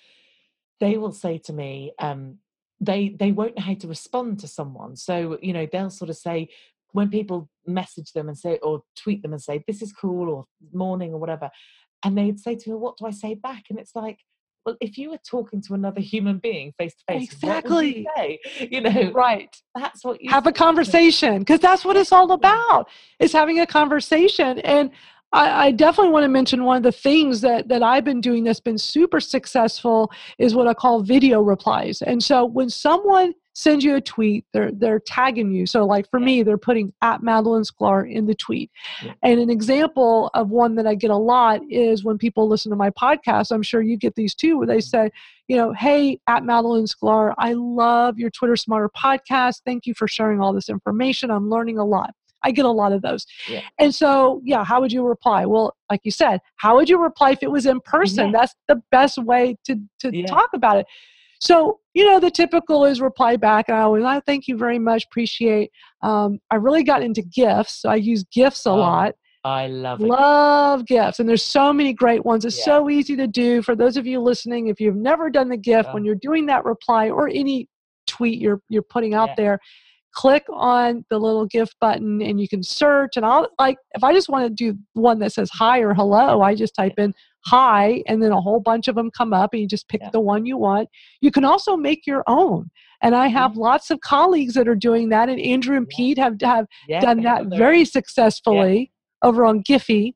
they 0.79 0.97
will 0.97 1.11
say 1.11 1.37
to 1.39 1.53
me, 1.53 1.93
um, 1.99 2.37
they 2.79 3.15
they 3.19 3.31
won't 3.31 3.55
know 3.55 3.63
how 3.63 3.75
to 3.75 3.87
respond 3.87 4.39
to 4.39 4.47
someone. 4.47 4.95
So 4.95 5.37
you 5.41 5.53
know 5.53 5.67
they'll 5.71 5.89
sort 5.89 6.09
of 6.09 6.17
say 6.17 6.49
when 6.93 7.09
people 7.09 7.49
message 7.65 8.11
them 8.11 8.27
and 8.27 8.37
say 8.37 8.57
or 8.61 8.83
tweet 8.97 9.21
them 9.21 9.33
and 9.33 9.41
say 9.41 9.63
this 9.67 9.81
is 9.81 9.93
cool 9.93 10.29
or 10.29 10.45
morning 10.73 11.13
or 11.13 11.19
whatever, 11.19 11.49
and 12.03 12.17
they'd 12.17 12.39
say 12.39 12.55
to 12.55 12.69
me, 12.69 12.75
what 12.75 12.97
do 12.97 13.05
I 13.05 13.11
say 13.11 13.35
back? 13.35 13.65
And 13.69 13.79
it's 13.79 13.95
like 13.95 14.19
well, 14.65 14.75
if 14.79 14.97
you 14.97 15.09
were 15.09 15.19
talking 15.27 15.61
to 15.63 15.73
another 15.73 16.01
human 16.01 16.37
being 16.37 16.71
face 16.77 16.93
to 16.95 17.03
face, 17.07 17.33
exactly, 17.33 18.07
you, 18.17 18.37
you, 18.71 18.81
know, 18.81 19.11
right? 19.11 19.55
That's 19.75 20.03
what 20.03 20.21
you 20.21 20.29
have 20.29 20.45
a 20.45 20.51
conversation 20.51 21.39
because 21.39 21.59
that's 21.59 21.83
what 21.83 21.95
it's 21.95 22.11
all 22.11 22.31
about. 22.31 22.87
Is 23.19 23.33
having 23.33 23.59
a 23.59 23.65
conversation, 23.65 24.59
and 24.59 24.91
I, 25.33 25.67
I, 25.67 25.71
definitely 25.71 26.11
want 26.11 26.25
to 26.25 26.29
mention 26.29 26.63
one 26.63 26.77
of 26.77 26.83
the 26.83 26.91
things 26.91 27.41
that 27.41 27.67
that 27.69 27.81
I've 27.81 28.03
been 28.03 28.21
doing 28.21 28.43
that's 28.43 28.59
been 28.59 28.77
super 28.77 29.19
successful 29.19 30.11
is 30.37 30.53
what 30.53 30.67
I 30.67 30.73
call 30.73 31.01
video 31.01 31.41
replies. 31.41 32.01
And 32.01 32.23
so 32.23 32.45
when 32.45 32.69
someone 32.69 33.33
send 33.53 33.83
you 33.83 33.95
a 33.95 34.01
tweet. 34.01 34.45
They're 34.53 34.71
they're 34.71 34.99
tagging 34.99 35.51
you. 35.51 35.65
So 35.65 35.85
like 35.85 36.09
for 36.09 36.19
me, 36.19 36.43
they're 36.43 36.57
putting 36.57 36.93
at 37.01 37.21
Madalyn 37.21 37.69
Sklar 37.69 38.11
in 38.11 38.25
the 38.25 38.35
tweet. 38.35 38.71
Yeah. 39.03 39.13
And 39.23 39.39
an 39.39 39.49
example 39.49 40.29
of 40.33 40.49
one 40.49 40.75
that 40.75 40.87
I 40.87 40.95
get 40.95 41.11
a 41.11 41.17
lot 41.17 41.61
is 41.69 42.03
when 42.03 42.17
people 42.17 42.47
listen 42.47 42.69
to 42.69 42.75
my 42.75 42.89
podcast. 42.91 43.51
I'm 43.51 43.63
sure 43.63 43.81
you 43.81 43.97
get 43.97 44.15
these 44.15 44.35
too, 44.35 44.57
where 44.57 44.67
they 44.67 44.77
mm-hmm. 44.77 45.07
say, 45.07 45.11
you 45.47 45.57
know, 45.57 45.73
hey, 45.73 46.19
at 46.27 46.43
Madalyn 46.43 46.87
Sklar, 46.87 47.33
I 47.37 47.53
love 47.53 48.17
your 48.17 48.29
Twitter 48.29 48.55
Smarter 48.55 48.89
podcast. 48.89 49.61
Thank 49.65 49.85
you 49.85 49.93
for 49.93 50.07
sharing 50.07 50.39
all 50.39 50.53
this 50.53 50.69
information. 50.69 51.29
I'm 51.29 51.49
learning 51.49 51.77
a 51.77 51.85
lot. 51.85 52.13
I 52.43 52.51
get 52.51 52.65
a 52.65 52.71
lot 52.71 52.91
of 52.91 53.01
those. 53.01 53.25
Yeah. 53.47 53.61
And 53.79 53.93
so, 53.93 54.41
yeah, 54.43 54.63
how 54.63 54.81
would 54.81 54.91
you 54.91 55.05
reply? 55.05 55.45
Well, 55.45 55.75
like 55.89 56.01
you 56.03 56.11
said, 56.11 56.39
how 56.57 56.75
would 56.75 56.89
you 56.89 57.01
reply 57.01 57.31
if 57.31 57.43
it 57.43 57.51
was 57.51 57.65
in 57.65 57.79
person? 57.81 58.27
Yeah. 58.27 58.39
That's 58.39 58.55
the 58.67 58.81
best 58.91 59.17
way 59.17 59.57
to 59.65 59.75
to 59.99 60.15
yeah. 60.15 60.25
talk 60.25 60.49
about 60.53 60.77
it. 60.77 60.85
So, 61.41 61.79
you 61.95 62.05
know, 62.05 62.19
the 62.19 62.29
typical 62.29 62.85
is 62.85 63.01
reply 63.01 63.35
back. 63.35 63.65
And 63.67 63.75
I 63.75 63.81
always, 63.81 64.03
I 64.03 64.19
thank 64.19 64.47
you 64.47 64.57
very 64.57 64.77
much, 64.77 65.05
appreciate. 65.05 65.71
Um, 66.03 66.39
I 66.51 66.55
really 66.55 66.83
got 66.83 67.01
into 67.01 67.23
GIFs. 67.23 67.81
So 67.81 67.89
I 67.89 67.95
use 67.95 68.23
GIFs 68.23 68.67
a 68.67 68.69
oh, 68.69 68.75
lot. 68.75 69.15
I 69.43 69.65
love 69.67 70.01
it. 70.01 70.05
Love 70.05 70.85
GIFs. 70.85 71.19
And 71.19 71.27
there's 71.27 71.41
so 71.43 71.73
many 71.73 71.93
great 71.93 72.23
ones. 72.23 72.45
It's 72.45 72.59
yeah. 72.59 72.65
so 72.65 72.89
easy 72.91 73.15
to 73.15 73.25
do. 73.25 73.63
For 73.63 73.75
those 73.75 73.97
of 73.97 74.05
you 74.05 74.19
listening, 74.19 74.67
if 74.67 74.79
you've 74.79 74.95
never 74.95 75.31
done 75.31 75.49
the 75.49 75.57
GIF, 75.57 75.87
oh. 75.89 75.95
when 75.95 76.05
you're 76.05 76.13
doing 76.13 76.45
that 76.45 76.63
reply 76.63 77.09
or 77.09 77.27
any 77.27 77.67
tweet 78.05 78.39
you're 78.39 78.61
you're 78.69 78.81
putting 78.83 79.15
out 79.15 79.29
yeah. 79.29 79.35
there, 79.37 79.59
click 80.13 80.43
on 80.49 81.05
the 81.09 81.17
little 81.17 81.45
GIF 81.45 81.69
button 81.79 82.21
and 82.21 82.39
you 82.39 82.47
can 82.47 82.63
search 82.63 83.17
and 83.17 83.25
I'll 83.25 83.49
like 83.59 83.77
if 83.95 84.03
I 84.03 84.13
just 84.13 84.29
want 84.29 84.45
to 84.45 84.49
do 84.49 84.77
one 84.93 85.19
that 85.19 85.33
says 85.33 85.49
hi 85.53 85.79
or 85.79 85.93
hello, 85.93 86.41
I 86.41 86.55
just 86.55 86.75
type 86.75 86.93
in 86.97 87.13
hi 87.45 88.03
and 88.07 88.21
then 88.21 88.31
a 88.31 88.41
whole 88.41 88.59
bunch 88.59 88.87
of 88.87 88.95
them 88.95 89.09
come 89.11 89.33
up 89.33 89.53
and 89.53 89.61
you 89.61 89.67
just 89.67 89.87
pick 89.87 90.01
yeah. 90.01 90.09
the 90.11 90.19
one 90.19 90.45
you 90.45 90.57
want. 90.57 90.89
You 91.21 91.31
can 91.31 91.45
also 91.45 91.75
make 91.75 92.05
your 92.05 92.23
own. 92.27 92.69
And 93.01 93.15
I 93.15 93.27
have 93.27 93.51
mm-hmm. 93.51 93.61
lots 93.61 93.89
of 93.89 94.01
colleagues 94.01 94.53
that 94.53 94.67
are 94.67 94.75
doing 94.75 95.09
that 95.09 95.29
and 95.29 95.39
Andrew 95.39 95.75
and 95.75 95.87
yeah. 95.89 95.97
Pete 95.97 96.17
have 96.17 96.35
have 96.41 96.67
yeah, 96.87 96.99
done 96.99 97.23
that 97.23 97.45
very 97.47 97.85
successfully 97.85 98.91
over 99.23 99.45
on 99.45 99.63
Giphy 99.63 100.13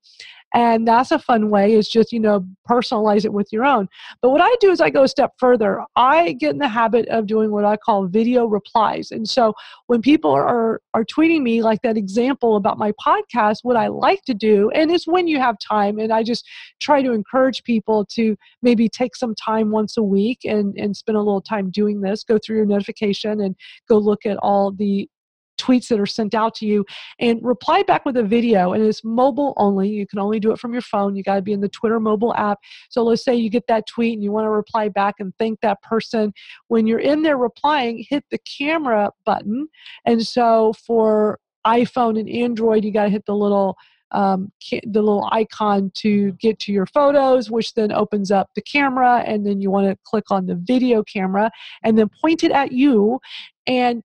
and 0.53 0.87
that's 0.87 1.11
a 1.11 1.19
fun 1.19 1.49
way 1.49 1.73
is 1.73 1.89
just 1.89 2.11
you 2.11 2.19
know 2.19 2.45
personalize 2.69 3.25
it 3.25 3.33
with 3.33 3.51
your 3.51 3.65
own. 3.65 3.87
But 4.21 4.29
what 4.29 4.41
i 4.41 4.53
do 4.59 4.71
is 4.71 4.81
i 4.81 4.89
go 4.89 5.03
a 5.03 5.07
step 5.07 5.31
further. 5.37 5.81
I 5.95 6.33
get 6.33 6.51
in 6.51 6.59
the 6.59 6.67
habit 6.67 7.07
of 7.09 7.27
doing 7.27 7.51
what 7.51 7.65
i 7.65 7.77
call 7.77 8.07
video 8.07 8.45
replies. 8.45 9.11
And 9.11 9.27
so 9.27 9.53
when 9.87 10.01
people 10.01 10.31
are 10.31 10.81
are 10.93 11.05
tweeting 11.05 11.41
me 11.41 11.61
like 11.61 11.81
that 11.81 11.97
example 11.97 12.55
about 12.55 12.77
my 12.77 12.91
podcast 12.93 13.57
what 13.63 13.75
i 13.75 13.87
like 13.87 14.23
to 14.23 14.33
do 14.33 14.69
and 14.71 14.91
it's 14.91 15.07
when 15.07 15.27
you 15.27 15.39
have 15.39 15.57
time 15.59 15.99
and 15.99 16.11
i 16.11 16.23
just 16.23 16.47
try 16.79 17.01
to 17.01 17.11
encourage 17.11 17.63
people 17.63 18.05
to 18.05 18.35
maybe 18.61 18.87
take 18.87 19.15
some 19.15 19.35
time 19.35 19.71
once 19.71 19.97
a 19.97 20.03
week 20.03 20.39
and 20.45 20.75
and 20.77 20.95
spend 20.95 21.17
a 21.17 21.21
little 21.21 21.41
time 21.41 21.69
doing 21.69 22.01
this 22.01 22.23
go 22.23 22.37
through 22.37 22.57
your 22.57 22.65
notification 22.65 23.41
and 23.41 23.55
go 23.87 23.97
look 23.97 24.25
at 24.25 24.37
all 24.37 24.71
the 24.71 25.07
tweets 25.57 25.87
that 25.87 25.99
are 25.99 26.05
sent 26.05 26.33
out 26.33 26.55
to 26.55 26.65
you 26.65 26.85
and 27.19 27.39
reply 27.43 27.83
back 27.83 28.05
with 28.05 28.17
a 28.17 28.23
video 28.23 28.73
and 28.73 28.83
it's 28.83 29.03
mobile 29.03 29.53
only. 29.57 29.89
You 29.89 30.07
can 30.07 30.19
only 30.19 30.39
do 30.39 30.51
it 30.51 30.59
from 30.59 30.73
your 30.73 30.81
phone. 30.81 31.15
You 31.15 31.23
got 31.23 31.35
to 31.35 31.41
be 31.41 31.53
in 31.53 31.61
the 31.61 31.69
twitter 31.69 31.99
mobile 31.99 32.33
app. 32.35 32.59
So 32.89 33.03
let's 33.03 33.23
say 33.23 33.35
you 33.35 33.49
get 33.49 33.67
that 33.67 33.87
tweet 33.87 34.13
and 34.13 34.23
you 34.23 34.31
want 34.31 34.45
to 34.45 34.49
reply 34.49 34.89
back 34.89 35.15
and 35.19 35.33
thank 35.39 35.61
that 35.61 35.81
person. 35.81 36.33
When 36.67 36.87
you're 36.87 36.99
in 36.99 37.21
there 37.21 37.37
replying 37.37 38.05
hit 38.09 38.23
the 38.31 38.39
camera 38.39 39.11
button. 39.25 39.67
And 40.05 40.25
so 40.25 40.73
for 40.85 41.39
iphone 41.67 42.19
and 42.19 42.29
android 42.29 42.83
you 42.83 42.91
got 42.91 43.05
to 43.05 43.09
hit 43.09 43.25
the 43.25 43.35
little 43.35 43.75
um, 44.11 44.51
the 44.69 45.01
little 45.01 45.27
icon 45.31 45.91
to 45.95 46.31
get 46.33 46.59
to 46.59 46.71
your 46.71 46.85
photos, 46.85 47.51
which 47.51 47.73
then 47.73 47.91
opens 47.91 48.31
up 48.31 48.49
the 48.55 48.61
camera, 48.61 49.23
and 49.25 49.45
then 49.45 49.61
you 49.61 49.69
want 49.69 49.87
to 49.87 49.97
click 50.05 50.31
on 50.31 50.45
the 50.45 50.55
video 50.55 51.03
camera 51.03 51.51
and 51.83 51.97
then 51.97 52.09
point 52.21 52.43
it 52.43 52.51
at 52.51 52.71
you. 52.71 53.19
And 53.67 54.03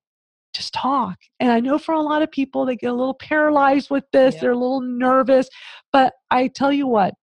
just 0.53 0.75
talk. 0.75 1.17
And 1.39 1.51
I 1.53 1.61
know 1.61 1.79
for 1.79 1.95
a 1.95 2.01
lot 2.03 2.23
of 2.23 2.31
people, 2.31 2.65
they 2.67 2.77
get 2.77 2.91
a 2.91 2.95
little 2.95 3.15
paralyzed 3.15 3.91
with 3.91 4.05
this, 4.13 4.35
Yeah. 4.35 4.41
they're 4.43 4.51
a 4.53 4.59
little 4.59 4.81
nervous. 4.81 5.49
But 5.93 6.15
I 6.31 6.49
tell 6.49 6.73
you 6.73 6.87
what, 6.87 7.15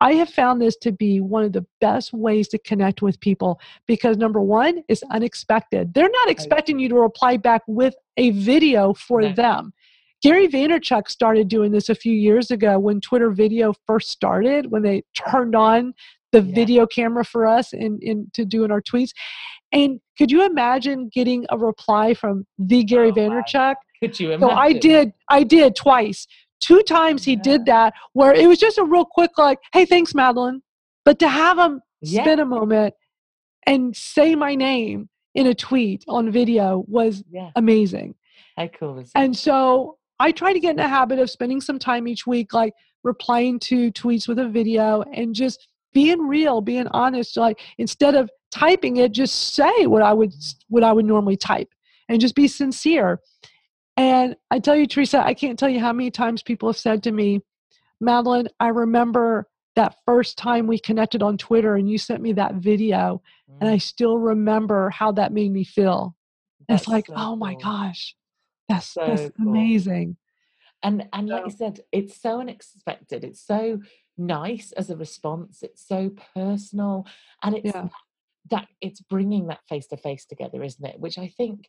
I 0.00 0.14
have 0.14 0.30
found 0.30 0.60
this 0.60 0.76
to 0.78 0.90
be 0.90 1.20
one 1.20 1.44
of 1.44 1.52
the 1.52 1.64
best 1.80 2.12
ways 2.12 2.48
to 2.48 2.58
connect 2.58 3.02
with 3.02 3.20
people 3.20 3.60
because 3.86 4.16
number 4.16 4.40
one 4.40 4.82
is 4.88 5.02
unexpected. 5.12 5.94
They're 5.94 6.10
not 6.10 6.28
expecting 6.28 6.80
you 6.80 6.88
to 6.88 6.96
reply 6.96 7.36
back 7.36 7.62
with 7.68 7.94
a 8.16 8.30
video 8.30 8.94
for 8.94 9.22
No. 9.22 9.32
them. 9.32 9.72
Gary 10.20 10.48
Vaynerchuk 10.48 11.08
started 11.08 11.48
doing 11.48 11.70
this 11.72 11.88
a 11.88 11.94
few 11.94 12.12
years 12.12 12.50
ago 12.50 12.78
when 12.78 13.00
Twitter 13.00 13.30
video 13.30 13.74
first 13.86 14.10
started, 14.10 14.70
when 14.70 14.82
they 14.82 15.02
turned 15.14 15.54
on 15.54 15.94
the 16.32 16.40
Yeah. 16.40 16.54
video 16.54 16.86
camera 16.86 17.24
for 17.24 17.46
us 17.46 17.72
in, 17.72 17.98
in 18.02 18.28
to 18.32 18.44
do 18.44 18.64
in 18.64 18.70
our 18.72 18.80
tweets. 18.80 19.10
And 19.72 20.00
could 20.18 20.30
you 20.30 20.44
imagine 20.44 21.10
getting 21.12 21.46
a 21.50 21.58
reply 21.58 22.14
from 22.14 22.46
the 22.58 22.84
Gary 22.84 23.08
Oh. 23.10 23.12
Vaynerchuk? 23.12 23.74
Could 24.02 24.18
you 24.18 24.28
So 24.28 24.34
imagine? 24.34 24.58
I 24.58 24.72
did, 24.72 25.12
I 25.28 25.42
did 25.42 25.76
twice. 25.76 26.26
Two 26.60 26.82
times 26.82 27.24
he 27.24 27.34
did 27.36 27.66
that 27.66 27.94
where 28.12 28.32
it 28.34 28.46
was 28.46 28.58
just 28.58 28.78
a 28.78 28.84
real 28.84 29.04
quick 29.04 29.30
like, 29.38 29.58
hey, 29.72 29.84
thanks, 29.84 30.12
Madalyn. 30.12 30.60
But 31.04 31.18
to 31.20 31.28
have 31.28 31.58
him 31.58 31.80
Yeah. 32.02 32.22
spend 32.22 32.40
a 32.40 32.44
moment 32.44 32.94
and 33.66 33.96
say 33.96 34.34
my 34.34 34.54
name 34.54 35.08
in 35.34 35.46
a 35.46 35.54
tweet 35.54 36.04
on 36.08 36.30
video 36.30 36.84
was 36.86 37.24
Yeah. 37.30 37.50
amazing. 37.56 38.14
How 38.56 38.68
cool 38.68 38.98
is 38.98 39.12
that? 39.12 39.18
And 39.20 39.36
so 39.36 39.98
I 40.20 40.30
try 40.30 40.52
to 40.52 40.60
get 40.60 40.70
in 40.70 40.76
the 40.76 40.88
habit 40.88 41.18
of 41.18 41.30
spending 41.30 41.60
some 41.60 41.78
time 41.78 42.06
each 42.06 42.26
week, 42.26 42.52
like 42.52 42.74
replying 43.02 43.58
to 43.60 43.90
tweets 43.92 44.28
with 44.28 44.38
a 44.38 44.48
video 44.48 45.02
and 45.14 45.34
just 45.34 45.66
being 45.92 46.20
real, 46.20 46.60
being 46.60 46.86
honest. 46.88 47.36
Like 47.36 47.60
instead 47.78 48.14
of 48.14 48.30
typing 48.52 48.98
it, 48.98 49.12
just 49.12 49.54
say 49.54 49.86
what 49.86 50.02
I 50.02 50.12
would 50.12 50.32
what 50.68 50.84
I 50.84 50.92
would 50.92 51.06
normally 51.06 51.36
type 51.36 51.68
and 52.08 52.20
just 52.20 52.34
be 52.34 52.46
sincere. 52.48 53.20
And 53.96 54.36
I 54.50 54.58
tell 54.58 54.76
you, 54.76 54.86
Teresa, 54.86 55.24
I 55.24 55.34
can't 55.34 55.58
tell 55.58 55.68
you 55.68 55.80
how 55.80 55.92
many 55.92 56.10
times 56.10 56.42
people 56.42 56.68
have 56.68 56.78
said 56.78 57.02
to 57.04 57.12
me, 57.12 57.40
Madalyn, 58.02 58.46
I 58.60 58.68
remember 58.68 59.48
that 59.76 59.96
first 60.04 60.36
time 60.38 60.66
we 60.66 60.78
connected 60.78 61.22
on 61.22 61.38
Twitter 61.38 61.76
and 61.76 61.90
you 61.90 61.98
sent 61.98 62.22
me 62.22 62.32
that 62.34 62.56
video, 62.56 63.22
and 63.60 63.70
I 63.70 63.78
Mm, 63.78 63.80
still 63.80 64.18
remember 64.18 64.90
how 64.90 65.12
that 65.12 65.32
made 65.32 65.52
me 65.52 65.64
feel. 65.64 66.14
And 66.68 66.78
it's 66.78 66.88
like, 66.88 67.06
so 67.06 67.14
oh 67.16 67.36
my 67.36 67.52
cool. 67.52 67.60
gosh, 67.62 68.14
that's 68.68 68.92
So 68.92 69.00
that's 69.06 69.30
cool. 69.42 69.52
amazing. 69.52 70.16
And 70.82 71.08
and 71.12 71.28
like 71.28 71.44
you 71.46 71.52
said, 71.52 71.80
it's 71.92 72.20
so 72.20 72.40
unexpected. 72.40 73.24
It's 73.24 73.40
so 73.40 73.80
nice 74.18 74.72
as 74.72 74.90
a 74.90 74.96
response. 74.96 75.62
It's 75.62 75.86
so 75.86 76.10
personal, 76.34 77.06
and 77.42 77.56
it's 77.56 77.72
yeah, 77.74 77.88
that 78.52 78.68
it's 78.82 79.00
bringing 79.00 79.46
that 79.46 79.66
face 79.68 79.86
to 79.88 79.96
face 79.96 80.26
together, 80.26 80.62
isn't 80.62 80.84
it? 80.84 81.00
Which 81.00 81.18
I 81.18 81.32
think 81.36 81.68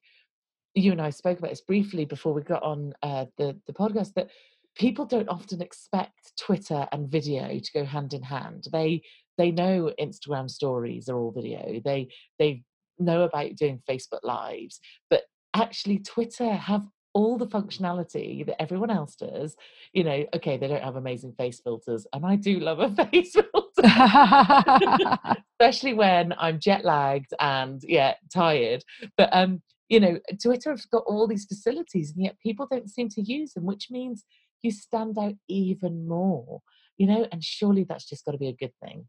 you 0.76 0.92
and 0.92 1.02
I 1.02 1.10
spoke 1.12 1.40
about 1.40 1.50
this 1.50 1.62
briefly 1.62 2.06
before 2.06 2.34
we 2.34 2.42
got 2.42 2.62
on 2.62 2.94
uh, 3.02 3.26
the 3.38 3.58
the 3.66 3.74
podcast. 3.74 4.14
That 4.16 4.30
people 4.76 5.06
don't 5.06 5.30
often 5.30 5.62
expect 5.62 6.34
Twitter 6.38 6.88
and 6.92 7.10
video 7.10 7.58
to 7.58 7.72
go 7.74 7.86
hand 7.86 8.14
in 8.14 8.22
hand. 8.22 8.66
They 8.72 9.02
they 9.38 9.50
know 9.50 9.92
Instagram 10.00 10.50
stories 10.50 11.08
are 11.10 11.18
all 11.18 11.32
video. 11.32 11.82
They 11.84 12.10
they 12.38 12.64
know 13.00 13.24
about 13.24 13.56
doing 13.56 13.82
Facebook 13.90 14.24
lives, 14.24 14.80
but 15.10 15.24
actually 15.56 16.00
Twitter 16.00 16.54
have 16.54 16.86
all 17.14 17.38
the 17.38 17.48
functionality 17.48 18.46
that 18.46 18.62
everyone 18.62 18.90
else 18.90 19.16
does. 19.16 19.56
You 19.94 20.04
know, 20.04 20.26
okay, 20.36 20.58
they 20.58 20.68
don't 20.68 20.84
have 20.84 20.98
amazing 20.98 21.34
face 21.38 21.62
filters, 21.64 22.06
and 22.12 22.26
I 22.26 22.36
do 22.36 22.60
love 22.60 22.80
a 22.80 22.90
face 23.06 23.32
filter 23.32 23.63
especially 25.60 25.94
when 25.94 26.34
I'm 26.38 26.60
jet 26.60 26.86
lagged 26.86 27.34
and 27.40 27.82
yeah, 27.84 28.16
tired. 28.34 28.84
But 29.18 29.30
um, 29.32 29.62
you 29.90 30.00
know, 30.00 30.20
Twitter 30.42 30.72
has 30.72 30.86
got 30.86 31.04
all 31.06 31.28
these 31.28 31.46
facilities, 31.46 32.12
and 32.12 32.24
yet 32.24 32.38
people 32.42 32.68
don't 32.70 32.90
seem 32.90 33.10
to 33.10 33.22
use 33.22 33.54
them, 33.54 33.66
which 33.66 33.88
means 33.92 34.24
you 34.62 34.72
stand 34.72 35.18
out 35.18 35.36
even 35.48 36.08
more. 36.08 36.62
You 36.98 37.08
know, 37.08 37.28
and 37.32 37.44
surely 37.44 37.84
that's 37.84 38.08
just 38.08 38.26
got 38.26 38.32
to 38.32 38.38
be 38.38 38.50
a 38.50 38.54
good 38.54 38.74
thing. 38.84 39.08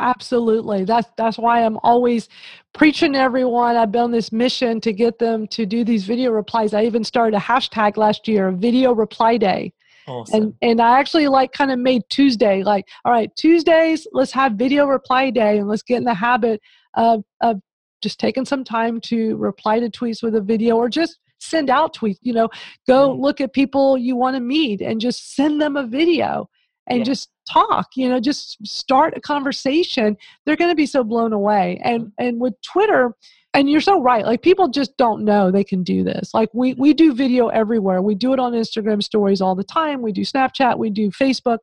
Absolutely. 0.00 0.84
That's 0.84 1.08
that's 1.16 1.36
why 1.36 1.62
I'm 1.62 1.78
always 1.82 2.28
preaching 2.72 3.12
to 3.12 3.18
everyone. 3.18 3.76
I've 3.76 3.92
been 3.92 4.02
on 4.02 4.10
this 4.10 4.32
mission 4.32 4.80
to 4.80 4.92
get 4.92 5.18
them 5.18 5.46
to 5.48 5.66
do 5.66 5.84
these 5.84 6.04
video 6.04 6.30
replies. 6.30 6.72
I 6.72 6.84
even 6.84 7.04
started 7.04 7.36
a 7.36 7.40
hashtag 7.40 7.98
last 7.98 8.26
year, 8.26 8.50
video 8.50 8.94
reply 8.94 9.36
day. 9.36 9.74
Awesome. 10.06 10.42
And 10.42 10.54
and 10.62 10.80
I 10.80 10.98
actually 10.98 11.28
like 11.28 11.52
kind 11.52 11.70
of 11.70 11.78
made 11.78 12.02
Tuesday 12.10 12.62
like, 12.62 12.86
all 13.04 13.12
right, 13.12 13.30
Tuesdays, 13.36 14.06
let's 14.12 14.32
have 14.32 14.52
video 14.54 14.86
reply 14.86 15.30
day 15.30 15.58
and 15.58 15.68
let's 15.68 15.82
get 15.82 15.98
in 15.98 16.04
the 16.04 16.14
habit 16.14 16.60
of 16.94 17.24
of 17.40 17.60
just 18.02 18.18
taking 18.18 18.44
some 18.44 18.64
time 18.64 19.00
to 19.02 19.36
reply 19.36 19.78
to 19.78 19.90
tweets 19.90 20.22
with 20.22 20.34
a 20.34 20.40
video 20.40 20.76
or 20.76 20.88
just 20.88 21.18
send 21.38 21.70
out 21.70 21.94
tweets, 21.94 22.18
you 22.22 22.32
know, 22.32 22.48
go 22.86 23.14
Mm. 23.14 23.20
look 23.20 23.40
at 23.40 23.52
people 23.52 23.96
you 23.98 24.14
want 24.16 24.36
to 24.36 24.40
meet 24.40 24.80
and 24.82 25.00
just 25.00 25.34
send 25.34 25.60
them 25.60 25.76
a 25.76 25.86
video 25.86 26.48
and 26.86 26.98
Yeah. 26.98 27.04
just 27.04 27.30
talk, 27.50 27.88
you 27.96 28.08
know, 28.08 28.20
just 28.20 28.56
start 28.66 29.14
a 29.16 29.20
conversation. 29.20 30.16
They're 30.44 30.56
going 30.56 30.70
to 30.70 30.74
be 30.76 30.86
so 30.86 31.04
blown 31.04 31.32
away. 31.32 31.80
And 31.84 32.12
and 32.18 32.40
with 32.40 32.54
Twitter, 32.62 33.14
and 33.54 33.68
you're 33.68 33.80
so 33.80 34.00
right. 34.00 34.24
Like 34.24 34.42
people 34.42 34.68
just 34.68 34.96
don't 34.96 35.24
know 35.24 35.50
they 35.50 35.64
can 35.64 35.82
do 35.82 36.04
this. 36.04 36.32
Like 36.34 36.50
we 36.52 36.74
we 36.74 36.94
do 36.94 37.12
video 37.14 37.48
everywhere. 37.48 38.00
We 38.02 38.14
do 38.14 38.32
it 38.32 38.38
on 38.40 38.52
Instagram 38.52 39.02
stories 39.02 39.40
all 39.40 39.54
the 39.54 39.64
time. 39.64 40.02
We 40.02 40.12
do 40.12 40.22
Snapchat, 40.22 40.78
we 40.78 40.90
do 40.90 41.10
Facebook, 41.10 41.58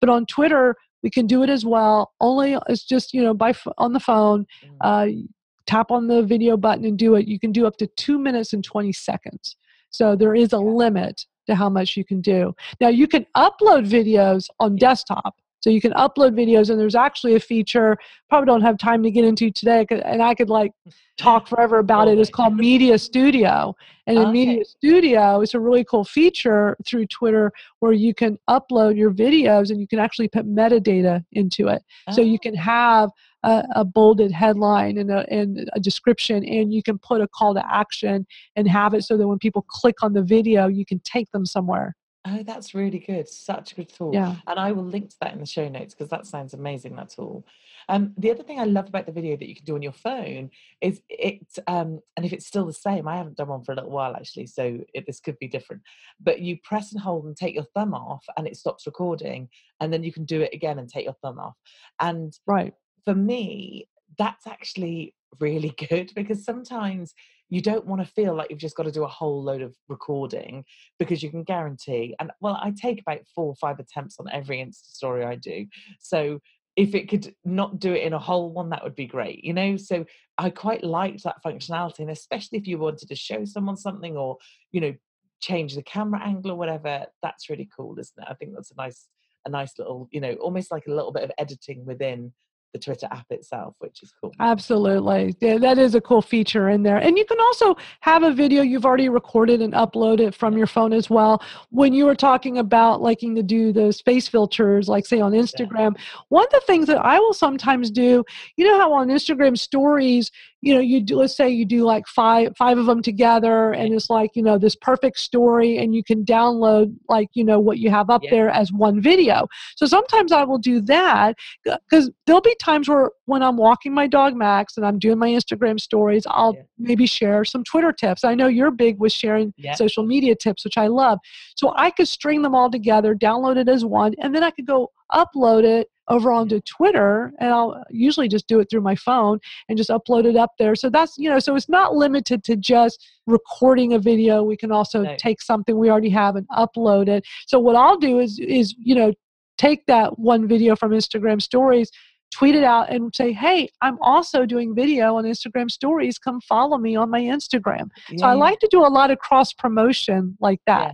but 0.00 0.08
on 0.08 0.26
Twitter 0.26 0.76
we 1.02 1.10
can 1.10 1.26
do 1.26 1.42
it 1.42 1.50
as 1.50 1.64
well. 1.64 2.12
Only 2.20 2.56
it's 2.68 2.84
just, 2.84 3.12
you 3.12 3.22
know, 3.22 3.34
by 3.34 3.54
on 3.78 3.92
the 3.92 4.00
phone, 4.00 4.46
Mm. 4.64 4.76
uh 4.80 5.26
tap 5.64 5.92
on 5.92 6.08
the 6.08 6.22
video 6.24 6.56
button 6.56 6.84
and 6.84 6.98
do 6.98 7.14
it. 7.14 7.28
You 7.28 7.38
can 7.38 7.52
do 7.52 7.66
up 7.66 7.76
to 7.76 7.86
2 7.86 8.18
minutes 8.18 8.52
and 8.52 8.64
20 8.64 8.92
seconds. 8.92 9.56
So 9.90 10.16
there 10.16 10.34
is 10.34 10.52
a 10.52 10.58
limit 10.58 11.24
to 11.46 11.54
how 11.54 11.68
much 11.68 11.96
you 11.96 12.04
can 12.04 12.20
do. 12.20 12.52
Now 12.80 12.88
you 12.88 13.06
can 13.06 13.26
upload 13.36 13.88
videos 13.88 14.48
on 14.58 14.76
desktop. 14.76 15.36
So 15.62 15.70
you 15.70 15.80
can 15.80 15.92
upload 15.92 16.32
videos 16.34 16.70
and 16.70 16.78
there's 16.78 16.94
actually 16.96 17.34
a 17.34 17.40
feature 17.40 17.96
probably 18.28 18.46
don't 18.46 18.62
have 18.62 18.78
time 18.78 19.02
to 19.02 19.10
get 19.10 19.24
into 19.24 19.50
today, 19.50 19.86
and 19.90 20.22
I 20.22 20.34
could 20.34 20.48
like 20.48 20.72
talk 21.18 21.46
forever 21.46 21.78
about 21.78 22.08
it. 22.08 22.18
It's 22.18 22.30
called 22.30 22.56
Media 22.56 22.98
Studio. 22.98 23.74
And 24.06 24.16
in 24.16 24.22
Okay. 24.28 24.32
Media 24.32 24.64
Studio, 24.64 25.40
it's 25.42 25.54
a 25.54 25.60
really 25.60 25.84
cool 25.84 26.02
feature 26.04 26.76
through 26.86 27.06
Twitter 27.06 27.52
where 27.80 27.92
you 27.92 28.14
can 28.14 28.38
upload 28.48 28.96
your 28.96 29.10
videos 29.12 29.70
and 29.70 29.80
you 29.80 29.86
can 29.86 29.98
actually 29.98 30.28
put 30.28 30.46
metadata 30.46 31.22
into 31.32 31.68
it. 31.68 31.82
So 32.10 32.22
you 32.22 32.38
can 32.38 32.54
Oh, 32.56 32.60
have 32.60 33.10
a, 33.44 33.64
a 33.76 33.84
bolded 33.84 34.32
headline 34.32 34.98
and 34.98 35.10
a, 35.10 35.26
and 35.30 35.68
a 35.74 35.80
description, 35.80 36.44
and 36.44 36.72
you 36.72 36.82
can 36.82 36.98
put 36.98 37.20
a 37.20 37.28
call 37.28 37.54
to 37.54 37.74
action 37.74 38.26
and 38.56 38.66
have 38.68 38.94
it 38.94 39.02
so 39.02 39.16
that 39.18 39.28
when 39.28 39.38
people 39.38 39.64
click 39.68 40.02
on 40.02 40.12
the 40.14 40.22
video, 40.22 40.68
you 40.68 40.84
can 40.86 41.00
take 41.00 41.30
them 41.32 41.44
somewhere. 41.44 41.94
Oh, 42.24 42.44
that's 42.44 42.72
really 42.72 43.00
good. 43.00 43.28
Such 43.28 43.72
a 43.72 43.74
good 43.74 43.88
tool. 43.88 44.14
Yeah. 44.14 44.36
And 44.46 44.58
I 44.58 44.70
will 44.70 44.84
link 44.84 45.10
to 45.10 45.16
that 45.20 45.32
in 45.32 45.40
the 45.40 45.46
show 45.46 45.68
notes 45.68 45.92
because 45.92 46.08
that 46.10 46.24
sounds 46.24 46.54
amazing, 46.54 46.94
that 46.96 47.10
tool. 47.10 47.44
Um, 47.88 48.14
the 48.16 48.30
other 48.30 48.44
thing 48.44 48.60
I 48.60 48.64
love 48.64 48.86
about 48.88 49.06
the 49.06 49.12
video 49.12 49.36
that 49.36 49.48
you 49.48 49.56
can 49.56 49.64
do 49.64 49.74
on 49.74 49.82
your 49.82 49.92
phone 49.92 50.50
is 50.80 51.02
it, 51.08 51.44
um, 51.66 51.98
and 52.16 52.24
if 52.24 52.32
it's 52.32 52.46
still 52.46 52.64
the 52.64 52.72
same, 52.72 53.08
I 53.08 53.16
haven't 53.16 53.38
done 53.38 53.48
one 53.48 53.64
for 53.64 53.72
a 53.72 53.74
little 53.74 53.90
while 53.90 54.14
actually, 54.14 54.46
so 54.46 54.78
it, 54.94 55.04
this 55.04 55.18
could 55.18 55.36
be 55.40 55.48
different. 55.48 55.82
But 56.20 56.40
you 56.40 56.58
press 56.62 56.92
and 56.92 57.00
hold 57.00 57.24
and 57.24 57.36
take 57.36 57.56
your 57.56 57.66
thumb 57.74 57.92
off, 57.92 58.24
and 58.36 58.46
it 58.46 58.56
stops 58.56 58.86
recording, 58.86 59.48
and 59.80 59.92
then 59.92 60.04
you 60.04 60.12
can 60.12 60.24
do 60.24 60.42
it 60.42 60.54
again 60.54 60.78
and 60.78 60.88
take 60.88 61.04
your 61.04 61.16
thumb 61.22 61.40
off. 61.40 61.56
And 61.98 62.38
Right. 62.46 62.74
for 63.04 63.16
me, 63.16 63.88
that's 64.16 64.46
actually 64.46 65.16
really 65.40 65.70
good 65.88 66.12
because 66.14 66.44
sometimes 66.44 67.14
you 67.52 67.60
don't 67.60 67.84
want 67.84 68.00
to 68.00 68.10
feel 68.10 68.34
like 68.34 68.48
you've 68.48 68.58
just 68.58 68.76
got 68.76 68.84
to 68.84 68.90
do 68.90 69.04
a 69.04 69.08
whole 69.08 69.42
load 69.42 69.60
of 69.60 69.76
recording 69.86 70.64
because 70.98 71.22
you 71.22 71.28
can 71.28 71.42
guarantee. 71.42 72.16
And 72.18 72.30
well, 72.40 72.58
I 72.58 72.70
take 72.70 73.02
about 73.02 73.20
four 73.34 73.44
or 73.44 73.54
five 73.56 73.78
attempts 73.78 74.16
on 74.18 74.26
every 74.32 74.56
Insta 74.56 74.86
story 74.86 75.22
I 75.22 75.34
do. 75.34 75.66
So 76.00 76.40
if 76.76 76.94
it 76.94 77.10
could 77.10 77.34
not 77.44 77.78
do 77.78 77.92
it 77.92 78.04
in 78.04 78.14
a 78.14 78.18
whole 78.18 78.54
one, 78.54 78.70
that 78.70 78.82
would 78.82 78.94
be 78.94 79.04
great, 79.04 79.44
you 79.44 79.52
know? 79.52 79.76
So 79.76 80.06
I 80.38 80.48
quite 80.48 80.82
liked 80.82 81.24
that 81.24 81.44
functionality. 81.44 81.98
And 81.98 82.10
especially 82.10 82.56
if 82.56 82.66
you 82.66 82.78
wanted 82.78 83.08
to 83.08 83.14
show 83.14 83.44
someone 83.44 83.76
something 83.76 84.16
or, 84.16 84.38
you 84.70 84.80
know, 84.80 84.94
change 85.42 85.74
the 85.74 85.82
camera 85.82 86.22
angle 86.24 86.52
or 86.52 86.56
whatever, 86.56 87.04
that's 87.22 87.50
really 87.50 87.68
cool, 87.76 87.98
isn't 87.98 88.16
it? 88.16 88.28
I 88.30 88.32
think 88.32 88.52
that's 88.54 88.70
a 88.70 88.76
nice, 88.76 89.08
a 89.44 89.50
nice 89.50 89.78
little, 89.78 90.08
you 90.10 90.22
know, 90.22 90.32
almost 90.36 90.72
like 90.72 90.86
a 90.86 90.94
little 90.94 91.12
bit 91.12 91.24
of 91.24 91.32
editing 91.36 91.84
within 91.84 92.32
the 92.72 92.78
Twitter 92.78 93.06
app 93.10 93.30
itself, 93.30 93.74
which 93.78 94.02
is 94.02 94.12
cool. 94.20 94.32
Absolutely. 94.40 95.34
Yeah, 95.40 95.58
that 95.58 95.78
is 95.78 95.94
a 95.94 96.00
cool 96.00 96.22
feature 96.22 96.70
in 96.70 96.82
there. 96.82 96.96
And 96.96 97.18
you 97.18 97.24
can 97.24 97.38
also 97.38 97.76
have 98.00 98.22
a 98.22 98.32
video 98.32 98.62
you've 98.62 98.86
already 98.86 99.08
recorded 99.08 99.60
and 99.60 99.74
upload 99.74 100.20
it 100.20 100.34
from 100.34 100.56
your 100.56 100.66
phone 100.66 100.92
as 100.92 101.10
well. 101.10 101.42
When 101.70 101.92
you 101.92 102.06
were 102.06 102.14
talking 102.14 102.58
about 102.58 103.02
liking 103.02 103.34
to 103.34 103.42
do 103.42 103.72
those 103.72 104.00
face 104.00 104.26
filters, 104.26 104.88
like 104.88 105.06
say 105.06 105.20
on 105.20 105.32
Instagram, 105.32 105.96
one 106.28 106.44
of 106.44 106.50
the 106.50 106.62
things 106.66 106.86
that 106.86 107.04
I 107.04 107.18
will 107.18 107.34
sometimes 107.34 107.90
do, 107.90 108.24
you 108.56 108.66
know 108.66 108.78
how 108.78 108.92
on 108.94 109.08
Instagram 109.08 109.58
stories, 109.58 110.30
you 110.62 110.72
know 110.72 110.80
you 110.80 111.00
do 111.00 111.16
let's 111.16 111.36
say 111.36 111.48
you 111.50 111.64
do 111.64 111.82
like 111.84 112.06
five 112.06 112.52
five 112.56 112.78
of 112.78 112.86
them 112.86 113.02
together 113.02 113.72
and 113.72 113.92
it's 113.92 114.08
like 114.08 114.30
you 114.34 114.42
know 114.42 114.56
this 114.56 114.76
perfect 114.76 115.18
story 115.18 115.78
and 115.78 115.94
you 115.94 116.02
can 116.04 116.24
download 116.24 116.94
like 117.08 117.28
you 117.34 117.44
know 117.44 117.58
what 117.58 117.78
you 117.78 117.90
have 117.90 118.08
up 118.08 118.22
Yeah. 118.22 118.30
there 118.30 118.48
as 118.48 118.72
one 118.72 119.00
video 119.02 119.46
so 119.76 119.86
sometimes 119.86 120.30
i 120.32 120.44
will 120.44 120.58
do 120.58 120.80
that 120.82 121.36
because 121.64 122.10
there'll 122.26 122.40
be 122.40 122.54
times 122.60 122.88
where 122.88 123.10
when 123.26 123.42
i'm 123.42 123.56
walking 123.56 123.92
my 123.92 124.06
dog 124.06 124.36
max 124.36 124.76
and 124.76 124.86
i'm 124.86 124.98
doing 124.98 125.18
my 125.18 125.28
instagram 125.28 125.78
stories 125.80 126.24
i'll 126.30 126.54
Yeah. 126.54 126.62
maybe 126.78 127.06
share 127.06 127.44
some 127.44 127.64
twitter 127.64 127.92
tips 127.92 128.22
i 128.24 128.34
know 128.34 128.46
you're 128.46 128.70
big 128.70 128.98
with 129.00 129.12
sharing 129.12 129.52
Yeah. 129.56 129.74
social 129.74 130.04
media 130.06 130.36
tips 130.36 130.64
which 130.64 130.78
i 130.78 130.86
love 130.86 131.18
so 131.56 131.72
i 131.76 131.90
could 131.90 132.08
string 132.08 132.42
them 132.42 132.54
all 132.54 132.70
together 132.70 133.14
download 133.16 133.56
it 133.56 133.68
as 133.68 133.84
one 133.84 134.14
and 134.20 134.32
then 134.34 134.44
i 134.44 134.50
could 134.50 134.66
go 134.66 134.90
upload 135.12 135.64
it 135.64 135.88
over 136.08 136.32
onto 136.32 136.60
twitter 136.62 137.32
and 137.38 137.50
i'll 137.50 137.82
usually 137.88 138.26
just 138.26 138.48
do 138.48 138.58
it 138.58 138.68
through 138.68 138.80
my 138.80 138.94
phone 138.96 139.38
and 139.68 139.78
just 139.78 139.88
upload 139.88 140.24
it 140.24 140.36
up 140.36 140.50
there. 140.58 140.74
So 140.74 140.90
that's, 140.90 141.16
you 141.16 141.30
know, 141.30 141.38
so 141.38 141.54
it's 141.54 141.68
not 141.68 141.94
limited 141.94 142.42
to 142.44 142.56
just 142.56 143.02
recording 143.26 143.92
a 143.94 143.98
video. 143.98 144.42
We 144.42 144.56
can 144.56 144.72
also 144.72 145.02
No. 145.02 145.16
take 145.16 145.40
something 145.40 145.78
we 145.78 145.90
already 145.90 146.10
have 146.10 146.34
and 146.36 146.46
upload 146.48 147.08
it. 147.08 147.24
So 147.46 147.60
what 147.60 147.76
I'll 147.76 147.96
do 147.98 148.18
is 148.18 148.38
is, 148.40 148.74
you 148.78 148.94
know, 148.96 149.12
take 149.58 149.86
that 149.86 150.18
one 150.18 150.48
video 150.48 150.74
from 150.74 150.90
Instagram 150.90 151.40
stories, 151.40 151.88
tweet 152.32 152.54
it 152.56 152.64
out 152.64 152.90
and 152.90 153.14
say, 153.14 153.32
"Hey, 153.32 153.68
I'm 153.80 153.98
also 154.02 154.44
doing 154.44 154.74
video 154.74 155.16
on 155.16 155.24
Instagram 155.24 155.70
stories. 155.70 156.18
Come 156.18 156.40
follow 156.40 156.78
me 156.78 156.96
on 156.96 157.10
my 157.10 157.20
Instagram." 157.20 157.90
So 158.16 158.26
I 158.26 158.32
like 158.34 158.58
to 158.60 158.68
do 158.70 158.80
a 158.84 158.88
lot 158.98 159.10
of 159.12 159.18
cross 159.18 159.52
promotion 159.52 160.36
like 160.40 160.60
Yeah. 160.66 160.92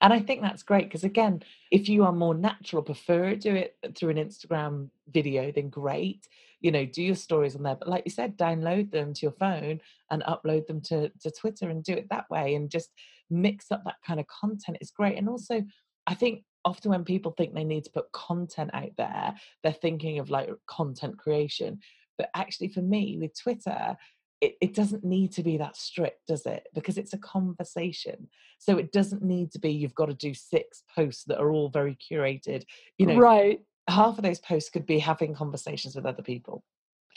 And 0.00 0.12
I 0.12 0.20
think 0.20 0.40
that's 0.40 0.62
great 0.62 0.84
because, 0.84 1.04
again, 1.04 1.42
if 1.70 1.88
you 1.88 2.04
are 2.04 2.12
more 2.12 2.34
natural, 2.34 2.82
prefer 2.82 3.30
to 3.30 3.36
do 3.36 3.54
it 3.54 3.76
through 3.96 4.10
an 4.10 4.16
Instagram 4.16 4.88
video, 5.10 5.52
then 5.52 5.68
great. 5.68 6.26
You 6.60 6.72
know, 6.72 6.84
do 6.86 7.02
your 7.02 7.14
stories 7.14 7.54
on 7.56 7.62
there. 7.62 7.76
But 7.76 7.88
like 7.88 8.02
you 8.04 8.10
said, 8.10 8.36
download 8.36 8.90
them 8.90 9.12
to 9.14 9.20
your 9.22 9.32
phone 9.32 9.80
and 10.10 10.22
upload 10.24 10.66
them 10.66 10.80
to, 10.82 11.10
to 11.20 11.30
Twitter 11.30 11.68
and 11.68 11.84
do 11.84 11.92
it 11.92 12.08
that 12.10 12.30
way 12.30 12.54
and 12.54 12.70
just 12.70 12.90
mix 13.30 13.70
up 13.70 13.84
that 13.84 13.96
kind 14.06 14.20
of 14.20 14.26
content 14.26 14.78
is 14.80 14.90
great. 14.90 15.16
And 15.18 15.28
also, 15.28 15.62
I 16.06 16.14
think 16.14 16.44
often 16.64 16.90
when 16.90 17.04
people 17.04 17.32
think 17.32 17.54
they 17.54 17.64
need 17.64 17.84
to 17.84 17.90
put 17.90 18.12
content 18.12 18.70
out 18.74 18.90
there, 18.96 19.34
they're 19.62 19.72
thinking 19.72 20.18
of 20.18 20.30
like 20.30 20.50
content 20.66 21.18
creation. 21.18 21.80
But 22.18 22.30
actually, 22.34 22.68
for 22.68 22.82
me, 22.82 23.18
with 23.20 23.38
Twitter, 23.38 23.96
it, 24.40 24.56
it 24.60 24.74
doesn't 24.74 25.04
need 25.04 25.32
to 25.32 25.42
be 25.42 25.58
that 25.58 25.76
strict, 25.76 26.26
does 26.26 26.46
it? 26.46 26.66
Because 26.74 26.96
it's 26.96 27.12
a 27.12 27.18
conversation. 27.18 28.28
So 28.58 28.78
it 28.78 28.92
doesn't 28.92 29.22
need 29.22 29.52
to 29.52 29.58
be 29.58 29.70
you've 29.70 29.94
got 29.94 30.06
to 30.06 30.14
do 30.14 30.34
six 30.34 30.82
posts 30.94 31.24
that 31.24 31.38
are 31.38 31.50
all 31.50 31.68
very 31.68 31.96
curated. 31.96 32.64
You 32.98 33.06
know, 33.06 33.18
right. 33.18 33.60
half 33.88 34.18
of 34.18 34.24
those 34.24 34.40
posts 34.40 34.70
could 34.70 34.86
be 34.86 34.98
having 34.98 35.34
conversations 35.34 35.94
with 35.94 36.06
other 36.06 36.22
people. 36.22 36.64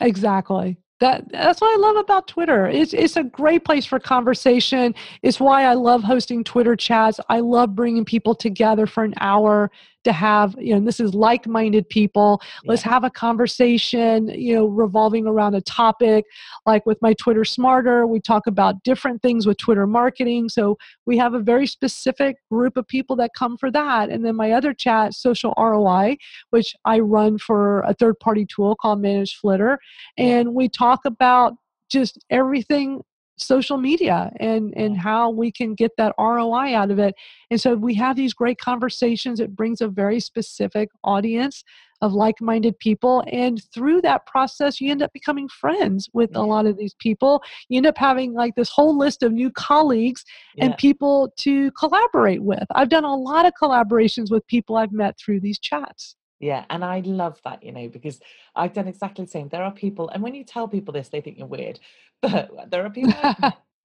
Exactly. 0.02 0.78
That 1.00 1.30
that's 1.32 1.60
what 1.60 1.74
I 1.74 1.82
love 1.82 1.98
about 1.98 2.28
Twitter. 2.28 2.68
It's 2.68 2.94
it's 2.94 3.18
a 3.18 3.24
great 3.24 3.66
place 3.66 3.86
for 3.86 4.00
conversation. 4.00 4.96
It's 5.22 5.40
why 5.40 5.66
I 5.66 5.74
love 5.74 6.04
hosting 6.04 6.44
Twitter 6.44 6.76
chats. 6.76 7.20
I 7.30 7.42
love 7.42 7.76
bringing 7.76 8.06
people 8.06 8.36
together 8.36 8.88
for 8.88 9.04
an 9.04 9.14
hour 9.20 9.70
to 10.04 10.14
have, 10.14 10.56
you 10.60 10.72
know, 10.72 10.78
and 10.78 10.88
this 10.88 11.00
is 11.00 11.14
like-minded 11.14 11.90
people. 11.90 12.42
Let's 12.66 12.82
have 12.84 13.04
a 13.04 13.10
conversation, 13.10 14.28
you 14.28 14.56
know, 14.56 14.66
revolving 14.66 15.28
around 15.28 15.56
a 15.56 15.62
topic. 15.62 16.26
Like 16.66 16.86
with 16.86 17.02
my 17.02 17.14
Twitter 17.14 17.46
Smarter, 17.46 18.06
we 18.08 18.20
talk 18.20 18.48
about 18.48 18.84
different 18.84 19.22
things 19.22 19.46
with 19.46 19.58
Twitter 19.58 19.88
marketing. 19.88 20.50
So 20.50 20.78
we 21.06 21.18
have 21.18 21.34
a 21.34 21.40
very 21.40 21.68
specific 21.68 22.38
group 22.52 22.78
of 22.78 22.88
people 22.88 23.16
that 23.18 23.32
come 23.38 23.58
for 23.58 23.72
that. 23.72 24.10
And 24.10 24.26
then 24.26 24.36
my 24.36 24.52
other 24.52 24.74
chat, 24.74 25.14
Social 25.14 25.54
ROI, 25.58 26.18
which 26.50 26.76
I 26.86 27.00
run 27.00 27.38
for 27.38 27.82
a 27.82 27.94
third-party 27.94 28.48
tool 28.48 28.76
called 28.76 29.02
ManageFlitter 29.02 29.78
and 30.18 30.54
we 30.54 30.70
talk 30.70 31.06
about 31.06 31.54
just 31.90 32.24
everything 32.30 33.02
social 33.38 33.78
media 33.78 34.32
and 34.40 34.74
and 34.78 34.98
how 34.98 35.30
we 35.30 35.52
can 35.52 35.74
get 35.74 35.92
that 35.98 36.14
ROI 36.20 36.76
out 36.76 36.92
of 36.92 37.00
it. 37.00 37.16
And 37.50 37.60
so 37.60 37.76
we 37.76 37.94
have 37.96 38.16
these 38.16 38.34
great 38.34 38.60
conversations. 38.60 39.40
It 39.40 39.56
brings 39.56 39.82
a 39.82 39.88
very 39.88 40.20
specific 40.20 40.90
audience 41.04 41.64
of 42.02 42.12
like-minded 42.14 42.78
people 42.80 43.24
and 43.32 43.62
through 43.74 44.02
that 44.02 44.26
process 44.26 44.82
you 44.82 44.92
end 44.92 45.02
up 45.02 45.14
becoming 45.14 45.48
friends 45.48 46.10
with 46.14 46.32
Yeah. 46.34 46.40
a 46.40 46.44
lot 46.44 46.66
of 46.66 46.78
these 46.78 46.94
people. 47.00 47.42
You 47.70 47.78
end 47.78 47.86
up 47.88 47.98
having 47.98 48.34
like 48.34 48.56
this 48.56 48.70
whole 48.70 48.98
list 48.98 49.24
of 49.24 49.32
new 49.32 49.50
colleagues 49.52 50.26
and 50.58 50.76
people 50.78 51.32
to 51.38 51.72
collaborate 51.72 52.44
with. 52.44 52.66
I've 52.76 52.90
done 52.90 53.06
a 53.06 53.16
lot 53.16 53.46
of 53.46 53.54
collaborations 53.62 54.30
with 54.32 54.46
people 54.48 54.76
I've 54.76 54.92
met 54.92 55.18
through 55.18 55.40
these 55.40 55.60
chats. 55.60 56.16
Yeah, 56.44 56.66
and 56.70 56.84
I 56.84 57.00
love 57.06 57.40
that, 57.46 57.64
you 57.64 57.72
know, 57.72 57.88
because 57.88 58.20
I've 58.54 58.74
done 58.74 58.90
exactly 58.90 59.24
the 59.24 59.32
same. 59.32 59.48
There 59.48 59.64
are 59.64 59.72
people, 59.72 60.10
and 60.10 60.22
when 60.22 60.36
you 60.36 60.44
tell 60.44 60.68
people 60.68 60.94
this, 60.94 61.08
they 61.08 61.22
think 61.22 61.38
you're 61.38 61.48
weird. 61.48 61.80
But 62.22 62.52
there 62.70 62.86
are 62.86 62.90
people 63.00 63.14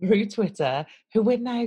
through 0.01 0.27
Twitter 0.27 0.85
who 1.13 1.23
we're 1.23 1.39
now 1.39 1.67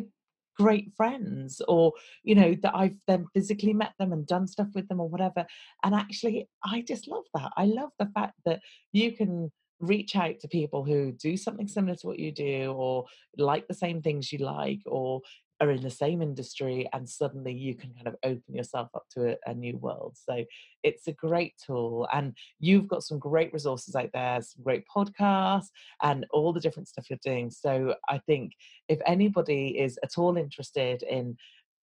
great 0.58 0.92
friends, 0.98 1.62
or 1.68 1.94
you 2.24 2.36
know, 2.36 2.56
that 2.62 2.76
I've 2.76 2.98
then 3.08 3.26
physically 3.34 3.74
met 3.74 3.94
them 4.00 4.12
and 4.12 4.28
done 4.28 4.48
stuff 4.48 4.68
with 4.76 4.90
them 4.90 5.00
or 5.00 5.08
whatever. 5.08 5.46
And 5.84 5.96
actually, 5.96 6.50
I 6.64 6.82
just 6.82 7.08
love 7.08 7.26
that. 7.36 7.52
I 7.56 7.66
love 7.66 7.92
the 7.98 8.12
fact 8.14 8.36
that 8.46 8.60
you 8.92 9.14
can 9.14 9.50
reach 9.80 10.16
out 10.16 10.40
to 10.40 10.48
people 10.48 10.84
who 10.84 11.12
do 11.14 11.36
something 11.38 11.68
similar 11.68 11.96
to 11.96 12.08
what 12.08 12.20
you 12.20 12.34
do, 12.34 12.74
or 12.74 13.06
like 13.38 13.68
the 13.68 13.74
same 13.74 14.02
things 14.02 14.32
you 14.34 14.40
like, 14.40 14.82
or 14.86 15.22
are 15.62 15.72
in 15.72 15.82
the 15.82 15.90
same 15.90 16.22
industry, 16.22 16.90
and 16.92 17.08
suddenly 17.08 17.54
you 17.54 17.76
can 17.76 17.94
kind 17.94 18.08
of 18.08 18.16
open 18.24 18.56
yourself 18.56 18.90
up 18.94 19.06
to 19.12 19.32
a, 19.32 19.52
a 19.52 19.54
new 19.54 19.78
world. 19.78 20.18
So 20.18 20.44
it's 20.84 21.08
a 21.08 21.14
great 21.14 21.54
tool 21.64 22.08
and 22.14 22.36
you've 22.60 22.88
got 22.88 23.04
some 23.04 23.20
great 23.20 23.52
resources 23.54 23.96
out 23.96 24.10
there 24.14 24.42
some 24.42 24.64
great 24.64 24.84
podcasts 24.94 25.68
and 26.02 26.26
all 26.32 26.54
the 26.54 26.60
different 26.60 26.88
stuff 26.88 27.10
you're 27.10 27.20
doing 27.24 27.50
so 27.50 27.96
i 28.10 28.18
think 28.20 28.54
if 28.88 29.00
anybody 29.06 29.80
is 29.80 29.98
at 30.04 30.18
all 30.18 30.38
interested 30.38 31.04
in 31.04 31.36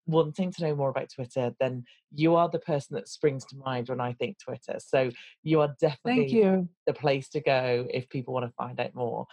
wanting 0.06 0.50
to 0.50 0.62
know 0.62 0.74
more 0.74 0.88
about 0.88 1.08
twitter 1.14 1.52
then 1.60 1.84
you 2.14 2.34
are 2.34 2.48
the 2.48 2.58
person 2.58 2.94
that 2.94 3.08
springs 3.08 3.44
to 3.44 3.56
mind 3.56 3.88
when 3.88 4.00
i 4.00 4.12
think 4.14 4.36
twitter 4.38 4.78
so 4.78 5.10
you 5.42 5.60
are 5.60 5.74
definitely 5.80 6.22
Thank 6.22 6.32
you. 6.32 6.68
the 6.86 6.94
place 6.94 7.28
to 7.30 7.40
go 7.40 7.86
if 7.90 8.08
people 8.08 8.32
want 8.32 8.46
to 8.46 8.52
find 8.52 8.80
out 8.80 8.94
more 8.94 9.26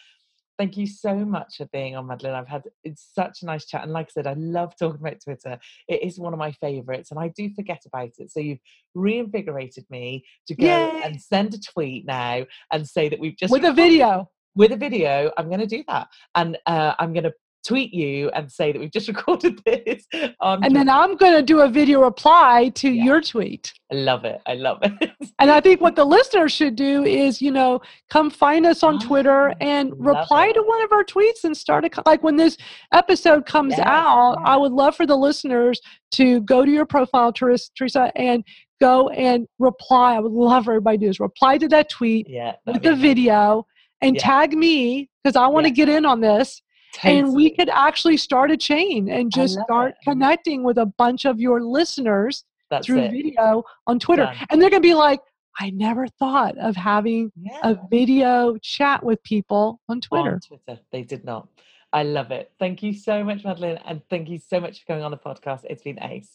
Thank 0.58 0.78
you 0.78 0.88
so 0.88 1.14
much 1.14 1.58
for 1.58 1.66
being 1.74 1.96
on, 1.98 2.08
Madalyn. 2.08 2.34
I've 2.34 2.48
had 2.48 2.64
it's 2.84 3.10
such 3.14 3.42
a 3.42 3.46
nice 3.46 3.66
chat, 3.66 3.84
and 3.84 3.92
like 3.92 4.08
I 4.08 4.12
said, 4.12 4.28
I 4.28 4.34
love 4.34 4.74
talking 4.78 5.02
about 5.02 5.20
Twitter. 5.22 5.60
It 5.90 6.02
is 6.02 6.18
one 6.18 6.32
of 6.34 6.40
my 6.40 6.54
favourites, 6.54 7.12
and 7.12 7.20
I 7.20 7.28
do 7.36 7.50
forget 7.54 7.82
about 7.86 8.12
it. 8.20 8.32
So 8.32 8.40
you've 8.40 8.60
reinvigorated 8.94 9.86
me 9.90 10.24
to 10.48 10.56
go 10.56 10.66
Yay. 10.66 11.02
and 11.04 11.22
send 11.22 11.54
a 11.54 11.60
tweet 11.60 12.06
now 12.06 12.46
and 12.72 12.88
say 12.88 13.10
that 13.10 13.20
we've 13.20 13.36
just 13.38 13.52
With 13.52 13.66
a 13.66 13.74
video. 13.74 14.30
with 14.56 14.72
a 14.72 14.78
video. 14.78 15.32
I'm 15.38 15.48
going 15.50 15.60
to 15.60 15.68
do 15.68 15.84
that, 15.90 16.08
and 16.36 16.58
uh, 16.66 16.94
I'm 17.00 17.12
going 17.12 17.26
to 17.26 17.34
tweet 17.66 17.94
you 17.94 18.30
and 18.30 18.52
say 18.52 18.72
that 18.72 18.80
we've 18.80 18.92
just 18.92 19.08
recorded 19.14 19.60
this. 19.66 20.06
On 20.40 20.64
And 20.64 20.76
then 20.76 20.88
I'm 20.90 21.16
going 21.18 21.34
to 21.34 21.42
do 21.42 21.62
a 21.62 21.68
video 21.70 22.02
reply 22.02 22.70
to 22.76 22.90
Yeah. 22.90 23.04
your 23.04 23.22
tweet. 23.22 23.74
I 23.92 23.96
love 23.96 24.26
it. 24.26 24.42
I 24.46 24.54
love 24.54 24.80
it. 24.84 25.12
And 25.40 25.52
I 25.52 25.60
think 25.60 25.82
what 25.82 25.98
the 25.98 26.06
listeners 26.06 26.54
should 26.54 26.78
do 26.78 27.04
is, 27.04 27.42
you 27.42 27.52
know, 27.52 27.82
come 28.10 28.30
find 28.30 28.66
us 28.66 28.84
on 28.84 29.00
Twitter 29.00 29.50
Ah, 29.50 29.56
and 29.60 29.90
love 29.92 30.00
reply 30.16 30.48
it. 30.48 30.54
to 30.54 30.62
one 30.64 30.82
of 30.82 30.92
our 30.94 31.04
tweets 31.04 31.44
and 31.44 31.56
start 31.58 31.84
a, 31.84 31.90
like 32.06 32.24
when 32.24 32.38
this 32.38 32.56
episode 32.94 33.46
comes 33.46 33.72
Yes, 33.78 33.82
out, 33.86 34.38
I 34.46 34.56
would 34.56 34.72
love 34.72 34.96
for 34.96 35.06
the 35.06 35.18
listeners 35.18 35.82
to 36.14 36.40
go 36.42 36.64
to 36.64 36.72
your 36.72 36.86
profile, 36.86 37.34
Teres- 37.34 37.70
Teresa, 37.78 38.12
and 38.16 38.46
go 38.80 39.10
and 39.10 39.46
reply. 39.60 40.16
I 40.16 40.20
would 40.20 40.32
love 40.32 40.66
for 40.66 40.72
everybody 40.72 40.98
to 41.00 41.06
do 41.06 41.10
is 41.10 41.20
reply 41.20 41.58
to 41.58 41.68
that 41.68 41.90
tweet 41.90 42.30
yeah, 42.30 42.54
with 42.66 42.82
the 42.82 42.96
video 42.96 43.66
and 44.02 44.16
Yeah. 44.16 44.22
tag 44.22 44.54
me 44.58 45.10
because 45.24 45.36
I 45.36 45.48
want 45.48 45.66
to 45.66 45.70
Yeah. 45.72 45.76
get 45.86 45.90
in 45.90 46.06
on 46.06 46.22
this. 46.22 46.62
And 47.04 47.34
we 47.34 47.50
could 47.52 47.70
actually 47.70 48.18
start 48.18 48.52
a 48.52 48.58
chain 48.58 49.10
and 49.10 49.32
just 49.32 49.60
start 49.60 49.92
it. 49.92 49.96
Mm-hmm. 49.96 50.12
connecting 50.12 50.64
with 50.64 50.78
a 50.78 50.86
bunch 50.86 51.26
of 51.26 51.40
your 51.40 51.62
listeners 51.62 52.44
That's 52.70 52.86
through 52.88 53.00
it. 53.00 53.12
video 53.12 53.64
on 53.88 54.00
Twitter. 54.00 54.26
Done. 54.26 54.38
And 54.50 54.62
they're 54.62 54.70
going 54.70 54.82
to 54.82 54.88
be 54.88 54.94
like, 54.94 55.20
I 55.60 55.70
never 55.70 56.08
thought 56.08 56.58
of 56.58 56.76
having 56.76 57.32
Yeah. 57.36 57.60
a 57.64 57.78
video 57.90 58.58
chat 58.58 59.04
with 59.04 59.22
people 59.24 59.80
on 59.90 60.02
Twitter. 60.02 60.34
On 60.34 60.40
Twitter. 60.40 60.82
They 60.92 61.04
did 61.04 61.24
not. 61.26 61.48
I 61.94 62.04
love 62.04 62.32
it. 62.32 62.52
Thank 62.60 62.84
you 62.84 62.94
so 62.94 63.24
much, 63.24 63.44
Madalyn. 63.44 63.80
And 63.86 64.02
thank 64.10 64.28
you 64.28 64.38
so 64.38 64.60
much 64.60 64.80
for 64.82 64.86
coming 64.88 65.04
on 65.04 65.12
the 65.12 65.18
podcast. 65.18 65.62
It's 65.64 65.82
been 65.84 66.02
ace. 66.04 66.30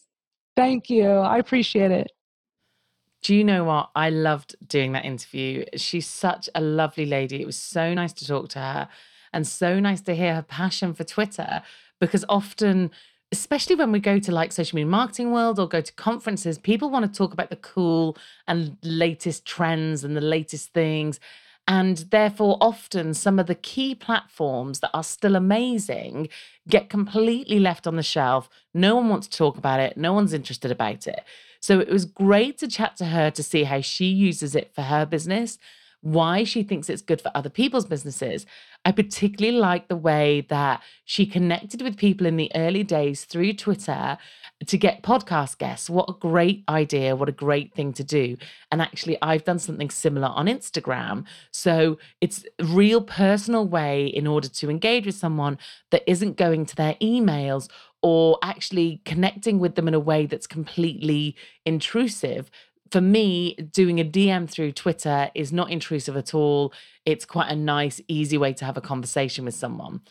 Thank 0.55 0.89
you. 0.89 1.07
I 1.07 1.37
appreciate 1.37 1.91
it. 1.91 2.11
Do 3.21 3.35
you 3.35 3.43
know 3.43 3.63
what? 3.65 3.91
I 3.95 4.09
loved 4.09 4.55
doing 4.67 4.93
that 4.93 5.05
interview. 5.05 5.65
She's 5.75 6.07
such 6.07 6.49
a 6.55 6.61
lovely 6.61 7.05
lady. 7.05 7.39
It 7.39 7.45
was 7.45 7.57
so 7.57 7.93
nice 7.93 8.13
to 8.13 8.25
talk 8.27 8.49
to 8.49 8.59
her 8.59 8.89
and 9.33 9.47
so 9.47 9.79
nice 9.79 10.01
to 10.01 10.15
hear 10.15 10.35
her 10.35 10.41
passion 10.41 10.93
for 10.93 11.03
Twitter 11.03 11.61
because 11.99 12.25
often, 12.27 12.91
especially 13.31 13.75
when 13.75 13.91
we 13.91 13.99
go 13.99 14.19
to 14.19 14.31
like 14.31 14.51
social 14.51 14.75
media 14.75 14.89
marketing 14.89 15.31
world 15.31 15.59
or 15.59 15.67
go 15.67 15.81
to 15.81 15.93
conferences, 15.93 16.57
people 16.57 16.89
want 16.89 17.05
to 17.05 17.17
talk 17.17 17.33
about 17.33 17.49
the 17.49 17.55
cool 17.55 18.17
and 18.47 18.77
latest 18.83 19.45
trends 19.45 20.03
and 20.03 20.17
the 20.17 20.21
latest 20.21 20.73
things. 20.73 21.19
And 21.67 21.97
therefore, 22.09 22.57
often 22.59 23.13
some 23.13 23.39
of 23.39 23.45
the 23.45 23.55
key 23.55 23.95
platforms 23.95 24.79
that 24.79 24.89
are 24.93 25.03
still 25.03 25.35
amazing 25.35 26.27
get 26.67 26.89
completely 26.89 27.59
left 27.59 27.87
on 27.87 27.95
the 27.95 28.03
shelf. 28.03 28.49
No 28.73 28.95
one 28.95 29.09
wants 29.09 29.27
to 29.27 29.37
talk 29.37 29.57
about 29.57 29.79
it, 29.79 29.95
no 29.95 30.11
one's 30.11 30.33
interested 30.33 30.71
about 30.71 31.07
it. 31.07 31.23
So 31.61 31.79
it 31.79 31.89
was 31.89 32.05
great 32.05 32.57
to 32.57 32.67
chat 32.67 32.97
to 32.97 33.05
her 33.05 33.29
to 33.31 33.43
see 33.43 33.63
how 33.63 33.81
she 33.81 34.05
uses 34.05 34.55
it 34.55 34.73
for 34.73 34.81
her 34.81 35.05
business. 35.05 35.59
Why 36.01 36.43
she 36.43 36.63
thinks 36.63 36.89
it's 36.89 37.01
good 37.01 37.21
for 37.21 37.31
other 37.35 37.49
people's 37.49 37.85
businesses. 37.85 38.45
I 38.83 38.91
particularly 38.91 39.57
like 39.57 39.87
the 39.87 39.95
way 39.95 40.45
that 40.49 40.81
she 41.05 41.25
connected 41.25 41.81
with 41.81 41.97
people 41.97 42.25
in 42.25 42.37
the 42.37 42.51
early 42.55 42.83
days 42.83 43.23
through 43.23 43.53
Twitter 43.53 44.17
to 44.65 44.77
get 44.77 45.03
podcast 45.03 45.59
guests. 45.59 45.89
What 45.89 46.09
a 46.09 46.13
great 46.13 46.63
idea. 46.67 47.15
What 47.15 47.29
a 47.29 47.33
great 47.33 47.73
thing 47.73 47.93
to 47.93 48.03
do. 48.03 48.37
And 48.71 48.81
actually, 48.81 49.17
I've 49.21 49.43
done 49.43 49.59
something 49.59 49.89
similar 49.89 50.27
on 50.27 50.47
Instagram. 50.47 51.25
So 51.51 51.99
it's 52.19 52.45
a 52.59 52.65
real 52.65 53.01
personal 53.01 53.67
way 53.67 54.07
in 54.07 54.25
order 54.25 54.47
to 54.47 54.69
engage 54.69 55.05
with 55.05 55.15
someone 55.15 55.59
that 55.91 56.03
isn't 56.07 56.37
going 56.37 56.65
to 56.67 56.75
their 56.75 56.95
emails 56.95 57.69
or 58.01 58.39
actually 58.41 59.01
connecting 59.05 59.59
with 59.59 59.75
them 59.75 59.87
in 59.87 59.93
a 59.93 59.99
way 59.99 60.25
that's 60.25 60.47
completely 60.47 61.35
intrusive. 61.65 62.49
For 62.91 63.01
me, 63.01 63.55
doing 63.55 63.99
a 63.99 64.03
DM 64.03 64.49
through 64.49 64.73
Twitter 64.73 65.31
is 65.33 65.53
not 65.53 65.71
intrusive 65.71 66.17
at 66.17 66.33
all. 66.33 66.73
It's 67.05 67.25
quite 67.25 67.49
a 67.49 67.55
nice, 67.55 68.01
easy 68.09 68.37
way 68.37 68.51
to 68.53 68.65
have 68.65 68.75
a 68.75 68.81
conversation 68.81 69.45
with 69.45 69.55
someone. 69.55 70.01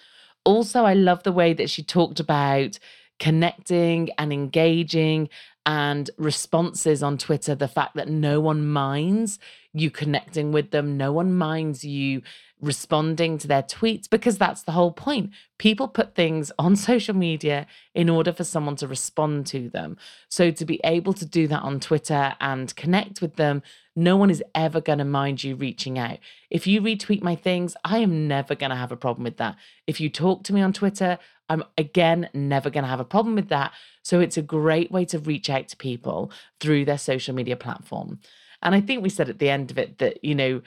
Also, 0.44 0.84
I 0.84 0.94
love 0.94 1.22
the 1.22 1.32
way 1.32 1.52
that 1.52 1.68
she 1.68 1.82
talked 1.82 2.20
about 2.20 2.78
connecting 3.18 4.08
and 4.16 4.32
engaging 4.32 5.28
and 5.66 6.10
responses 6.16 7.02
on 7.02 7.18
Twitter, 7.18 7.54
the 7.54 7.68
fact 7.68 7.96
that 7.96 8.08
no 8.08 8.40
one 8.40 8.66
minds 8.66 9.38
you 9.72 9.90
connecting 9.90 10.52
with 10.52 10.70
them, 10.70 10.96
no 10.96 11.12
one 11.12 11.36
minds 11.36 11.84
you 11.84 12.22
responding 12.60 13.38
to 13.38 13.48
their 13.48 13.62
tweets 13.62 14.08
because 14.10 14.36
that's 14.36 14.62
the 14.62 14.72
whole 14.72 14.92
point. 14.92 15.30
People 15.58 15.88
put 15.88 16.14
things 16.14 16.52
on 16.58 16.76
social 16.76 17.14
media 17.14 17.66
in 17.94 18.08
order 18.08 18.32
for 18.32 18.44
someone 18.44 18.76
to 18.76 18.86
respond 18.86 19.46
to 19.46 19.68
them. 19.68 19.96
So 20.28 20.50
to 20.50 20.64
be 20.64 20.80
able 20.84 21.12
to 21.14 21.24
do 21.24 21.46
that 21.48 21.62
on 21.62 21.80
Twitter 21.80 22.34
and 22.40 22.74
connect 22.76 23.20
with 23.20 23.36
them, 23.36 23.62
no 23.96 24.16
one 24.16 24.30
is 24.30 24.42
ever 24.54 24.80
going 24.80 24.98
to 24.98 25.04
mind 25.04 25.42
you 25.42 25.56
reaching 25.56 25.98
out. 25.98 26.18
If 26.48 26.66
you 26.66 26.80
retweet 26.80 27.22
my 27.22 27.34
things, 27.36 27.76
I 27.84 27.98
am 27.98 28.28
never 28.28 28.54
going 28.54 28.70
to 28.70 28.76
have 28.76 28.92
a 28.92 28.96
problem 28.96 29.24
with 29.24 29.36
that. 29.38 29.56
If 29.86 30.00
you 30.00 30.08
talk 30.08 30.44
to 30.44 30.54
me 30.54 30.62
on 30.62 30.72
Twitter, 30.72 31.18
I'm 31.48 31.64
again 31.76 32.28
never 32.32 32.70
going 32.70 32.84
to 32.84 32.90
have 32.90 33.00
a 33.00 33.04
problem 33.04 33.34
with 33.34 33.48
that. 33.48 33.72
So 34.02 34.20
it's 34.20 34.36
a 34.36 34.42
great 34.42 34.92
way 34.92 35.04
to 35.06 35.18
reach 35.18 35.50
out 35.50 35.68
to 35.68 35.76
people 35.76 36.30
through 36.60 36.84
their 36.84 36.98
social 36.98 37.34
media 37.34 37.56
platform. 37.56 38.20
And 38.62 38.74
I 38.74 38.80
think 38.80 39.02
we 39.02 39.08
said 39.08 39.28
at 39.28 39.38
the 39.38 39.50
end 39.50 39.70
of 39.70 39.78
it 39.78 39.98
that, 39.98 40.24
you 40.24 40.34
know, 40.34 40.62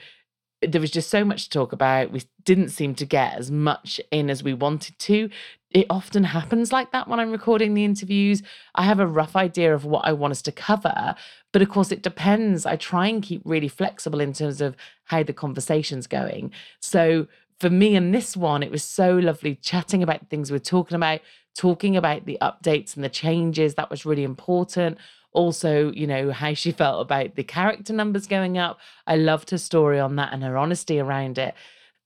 there 0.62 0.80
was 0.80 0.90
just 0.90 1.10
so 1.10 1.24
much 1.24 1.44
to 1.44 1.50
talk 1.50 1.72
about. 1.72 2.10
We 2.10 2.22
didn't 2.44 2.70
seem 2.70 2.94
to 2.96 3.06
get 3.06 3.34
as 3.34 3.50
much 3.50 4.00
in 4.10 4.30
as 4.30 4.42
we 4.42 4.54
wanted 4.54 4.98
to. 5.00 5.30
It 5.70 5.86
often 5.90 6.24
happens 6.24 6.72
like 6.72 6.92
that 6.92 7.08
when 7.08 7.18
I'm 7.18 7.32
recording 7.32 7.74
the 7.74 7.84
interviews. 7.84 8.42
I 8.74 8.84
have 8.84 9.00
a 9.00 9.06
rough 9.06 9.36
idea 9.36 9.74
of 9.74 9.84
what 9.84 10.06
I 10.06 10.12
want 10.12 10.32
us 10.32 10.42
to 10.42 10.52
cover, 10.52 11.14
but 11.52 11.62
of 11.62 11.68
course, 11.68 11.90
it 11.90 12.02
depends. 12.02 12.64
I 12.64 12.76
try 12.76 13.08
and 13.08 13.22
keep 13.22 13.42
really 13.44 13.68
flexible 13.68 14.20
in 14.20 14.32
terms 14.32 14.60
of 14.60 14.76
how 15.04 15.22
the 15.22 15.32
conversation's 15.32 16.06
going. 16.06 16.52
So, 16.80 17.26
for 17.60 17.70
me 17.70 17.94
in 17.94 18.10
this 18.10 18.36
one, 18.36 18.62
it 18.62 18.70
was 18.70 18.82
so 18.82 19.16
lovely 19.16 19.54
chatting 19.54 20.02
about 20.02 20.20
the 20.20 20.26
things 20.26 20.50
we 20.50 20.56
we're 20.56 20.60
talking 20.60 20.96
about, 20.96 21.20
talking 21.56 21.96
about 21.96 22.26
the 22.26 22.36
updates 22.42 22.96
and 22.96 23.04
the 23.04 23.08
changes. 23.08 23.74
That 23.74 23.90
was 23.90 24.04
really 24.04 24.24
important 24.24 24.98
also, 25.34 25.92
you 25.92 26.06
know, 26.06 26.32
how 26.32 26.54
she 26.54 26.72
felt 26.82 27.02
about 27.02 27.34
the 27.34 27.44
character 27.44 27.92
numbers 27.92 28.26
going 28.26 28.56
up. 28.56 28.78
I 29.06 29.16
loved 29.16 29.50
her 29.50 29.58
story 29.58 30.00
on 30.00 30.16
that 30.16 30.32
and 30.32 30.42
her 30.42 30.56
honesty 30.56 30.98
around 30.98 31.36
it. 31.36 31.54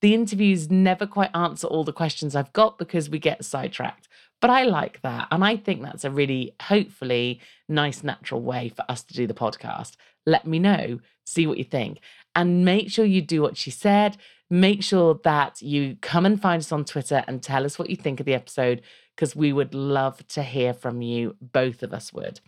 The 0.01 0.15
interviews 0.15 0.71
never 0.71 1.07
quite 1.07 1.35
answer 1.35 1.67
all 1.67 1.85
the 1.85 1.93
questions 1.93 2.35
I've 2.35 2.53
got 2.53 2.79
because 2.79 3.11
we 3.11 3.19
get 3.19 3.45
sidetracked. 3.45 4.09
But 4.41 4.51
I 4.51 4.63
like 4.65 5.03
that. 5.03 5.29
And 5.31 5.45
I 5.45 5.57
think 5.57 5.83
that's 5.83 6.05
a 6.05 6.11
really, 6.11 6.55
hopefully, 6.63 7.41
nice, 7.69 8.05
natural 8.05 8.41
way 8.41 8.69
for 8.69 8.85
us 8.89 9.03
to 9.05 9.15
do 9.15 9.27
the 9.27 9.35
podcast. 9.35 9.97
Let 10.27 10.47
me 10.47 10.59
know, 10.59 11.01
see 11.25 11.47
what 11.47 11.59
you 11.59 11.65
think. 11.65 12.01
And 12.35 12.65
make 12.65 12.91
sure 12.91 13.05
you 13.05 13.21
do 13.21 13.43
what 13.43 13.57
she 13.57 13.71
said. 13.71 14.17
Make 14.51 14.83
sure 14.83 15.19
that 15.25 15.61
you 15.61 15.97
come 16.01 16.25
and 16.25 16.41
find 16.41 16.61
us 16.61 16.73
on 16.73 16.85
Twitter 16.85 17.25
and 17.27 17.43
tell 17.43 17.65
us 17.65 17.79
what 17.79 17.91
you 17.91 17.97
think 17.97 18.21
of 18.21 18.27
the 18.27 18.35
episode 18.35 18.83
because 19.15 19.35
we 19.35 19.53
would 19.53 19.75
love 19.75 20.27
to 20.29 20.43
hear 20.45 20.73
from 20.73 21.03
you. 21.03 21.35
Both 21.41 21.83
of 21.83 21.93
us 21.93 22.13
would. 22.13 22.41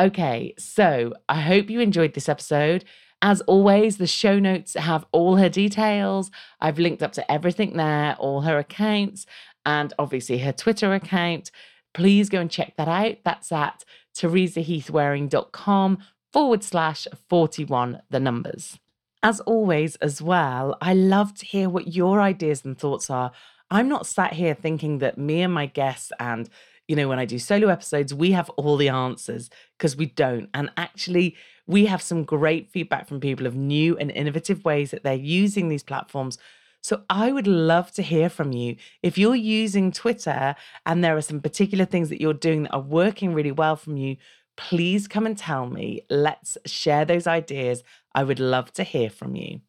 Okay, 0.00 0.54
so 0.58 1.14
I 1.28 1.40
hope 1.40 1.70
you 1.70 1.80
enjoyed 1.80 2.14
this 2.14 2.28
episode. 2.28 2.84
As 3.22 3.40
always, 3.42 3.96
the 3.96 4.08
show 4.08 4.40
notes 4.40 4.74
have 4.74 5.06
all 5.12 5.36
her 5.36 5.48
details. 5.48 6.32
I've 6.60 6.80
linked 6.80 7.02
up 7.02 7.12
to 7.12 7.30
everything 7.30 7.76
there, 7.76 8.16
all 8.18 8.40
her 8.40 8.58
accounts, 8.58 9.24
and 9.64 9.92
obviously 9.98 10.38
her 10.38 10.52
Twitter 10.52 10.92
account. 10.92 11.52
Please 11.94 12.28
go 12.28 12.40
and 12.40 12.50
check 12.50 12.74
that 12.76 12.88
out. 12.88 13.18
That's 13.24 13.52
at 13.52 13.84
teresaheathwareing.com 14.16 15.98
forward 16.32 16.64
slash 16.64 17.06
41 17.28 18.02
the 18.10 18.20
numbers. 18.20 18.78
As 19.22 19.40
always, 19.40 19.94
as 19.96 20.20
well, 20.20 20.76
I 20.82 20.92
love 20.92 21.34
to 21.36 21.46
hear 21.46 21.70
what 21.70 21.94
your 21.94 22.20
ideas 22.20 22.64
and 22.64 22.76
thoughts 22.76 23.08
are. 23.10 23.30
I'm 23.70 23.88
not 23.88 24.06
sat 24.06 24.34
here 24.34 24.54
thinking 24.54 24.98
that 24.98 25.16
me 25.16 25.40
and 25.40 25.54
my 25.54 25.66
guests 25.66 26.12
and 26.18 26.50
you 26.88 26.96
know, 26.96 27.08
when 27.08 27.18
I 27.18 27.24
do 27.24 27.38
solo 27.38 27.68
episodes, 27.68 28.12
we 28.12 28.32
have 28.32 28.50
all 28.50 28.76
the 28.76 28.88
answers 28.88 29.50
because 29.78 29.96
we 29.96 30.06
don't. 30.06 30.48
And 30.52 30.70
actually, 30.76 31.36
we 31.66 31.86
have 31.86 32.02
some 32.02 32.24
great 32.24 32.70
feedback 32.70 33.08
from 33.08 33.20
people 33.20 33.46
of 33.46 33.54
new 33.54 33.96
and 33.96 34.10
innovative 34.10 34.64
ways 34.64 34.90
that 34.90 35.02
they're 35.02 35.14
using 35.14 35.68
these 35.68 35.82
platforms. 35.82 36.38
So 36.82 37.02
I 37.08 37.32
would 37.32 37.46
love 37.46 37.92
to 37.92 38.02
hear 38.02 38.28
from 38.28 38.52
you. 38.52 38.76
If 39.02 39.16
you're 39.16 39.34
using 39.34 39.90
Twitter 39.90 40.54
and 40.84 41.02
there 41.02 41.16
are 41.16 41.22
some 41.22 41.40
particular 41.40 41.86
things 41.86 42.10
that 42.10 42.20
you're 42.20 42.34
doing 42.34 42.64
that 42.64 42.74
are 42.74 42.80
working 42.80 43.32
really 43.32 43.52
well 43.52 43.76
from 43.76 43.96
you, 43.96 44.18
please 44.56 45.08
come 45.08 45.24
and 45.24 45.38
tell 45.38 45.66
me. 45.66 46.02
Let's 46.10 46.58
share 46.66 47.06
those 47.06 47.26
ideas. 47.26 47.82
I 48.14 48.24
would 48.24 48.38
love 48.38 48.70
to 48.74 48.84
hear 48.84 49.08
from 49.08 49.34
you. 49.34 49.62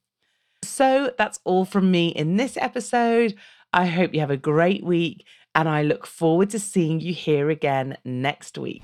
So 0.63 1.13
that's 1.17 1.39
all 1.45 1.63
from 1.63 1.89
me 1.89 2.09
in 2.09 2.35
this 2.35 2.57
episode. 2.57 3.35
I 3.71 3.85
hope 3.85 4.13
you 4.13 4.19
have 4.19 4.31
a 4.31 4.37
great 4.37 4.83
week 4.83 5.25
and 5.55 5.69
I 5.69 5.83
look 5.83 6.05
forward 6.05 6.49
to 6.51 6.59
seeing 6.59 6.99
you 6.99 7.13
here 7.13 7.49
again 7.49 7.97
next 8.03 8.57
week. 8.57 8.83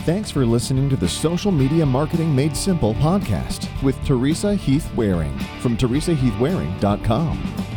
Thanks 0.00 0.30
for 0.30 0.46
listening 0.46 0.88
to 0.90 0.96
the 0.96 1.08
Social 1.08 1.52
Media 1.52 1.84
Marketing 1.84 2.34
Made 2.34 2.56
Simple 2.56 2.94
podcast 2.94 3.68
with 3.82 4.02
Teresa 4.04 4.54
Heath 4.54 4.90
Wareing 4.96 5.38
from 5.60 5.76
teresaheathwareing.com. 5.76 7.75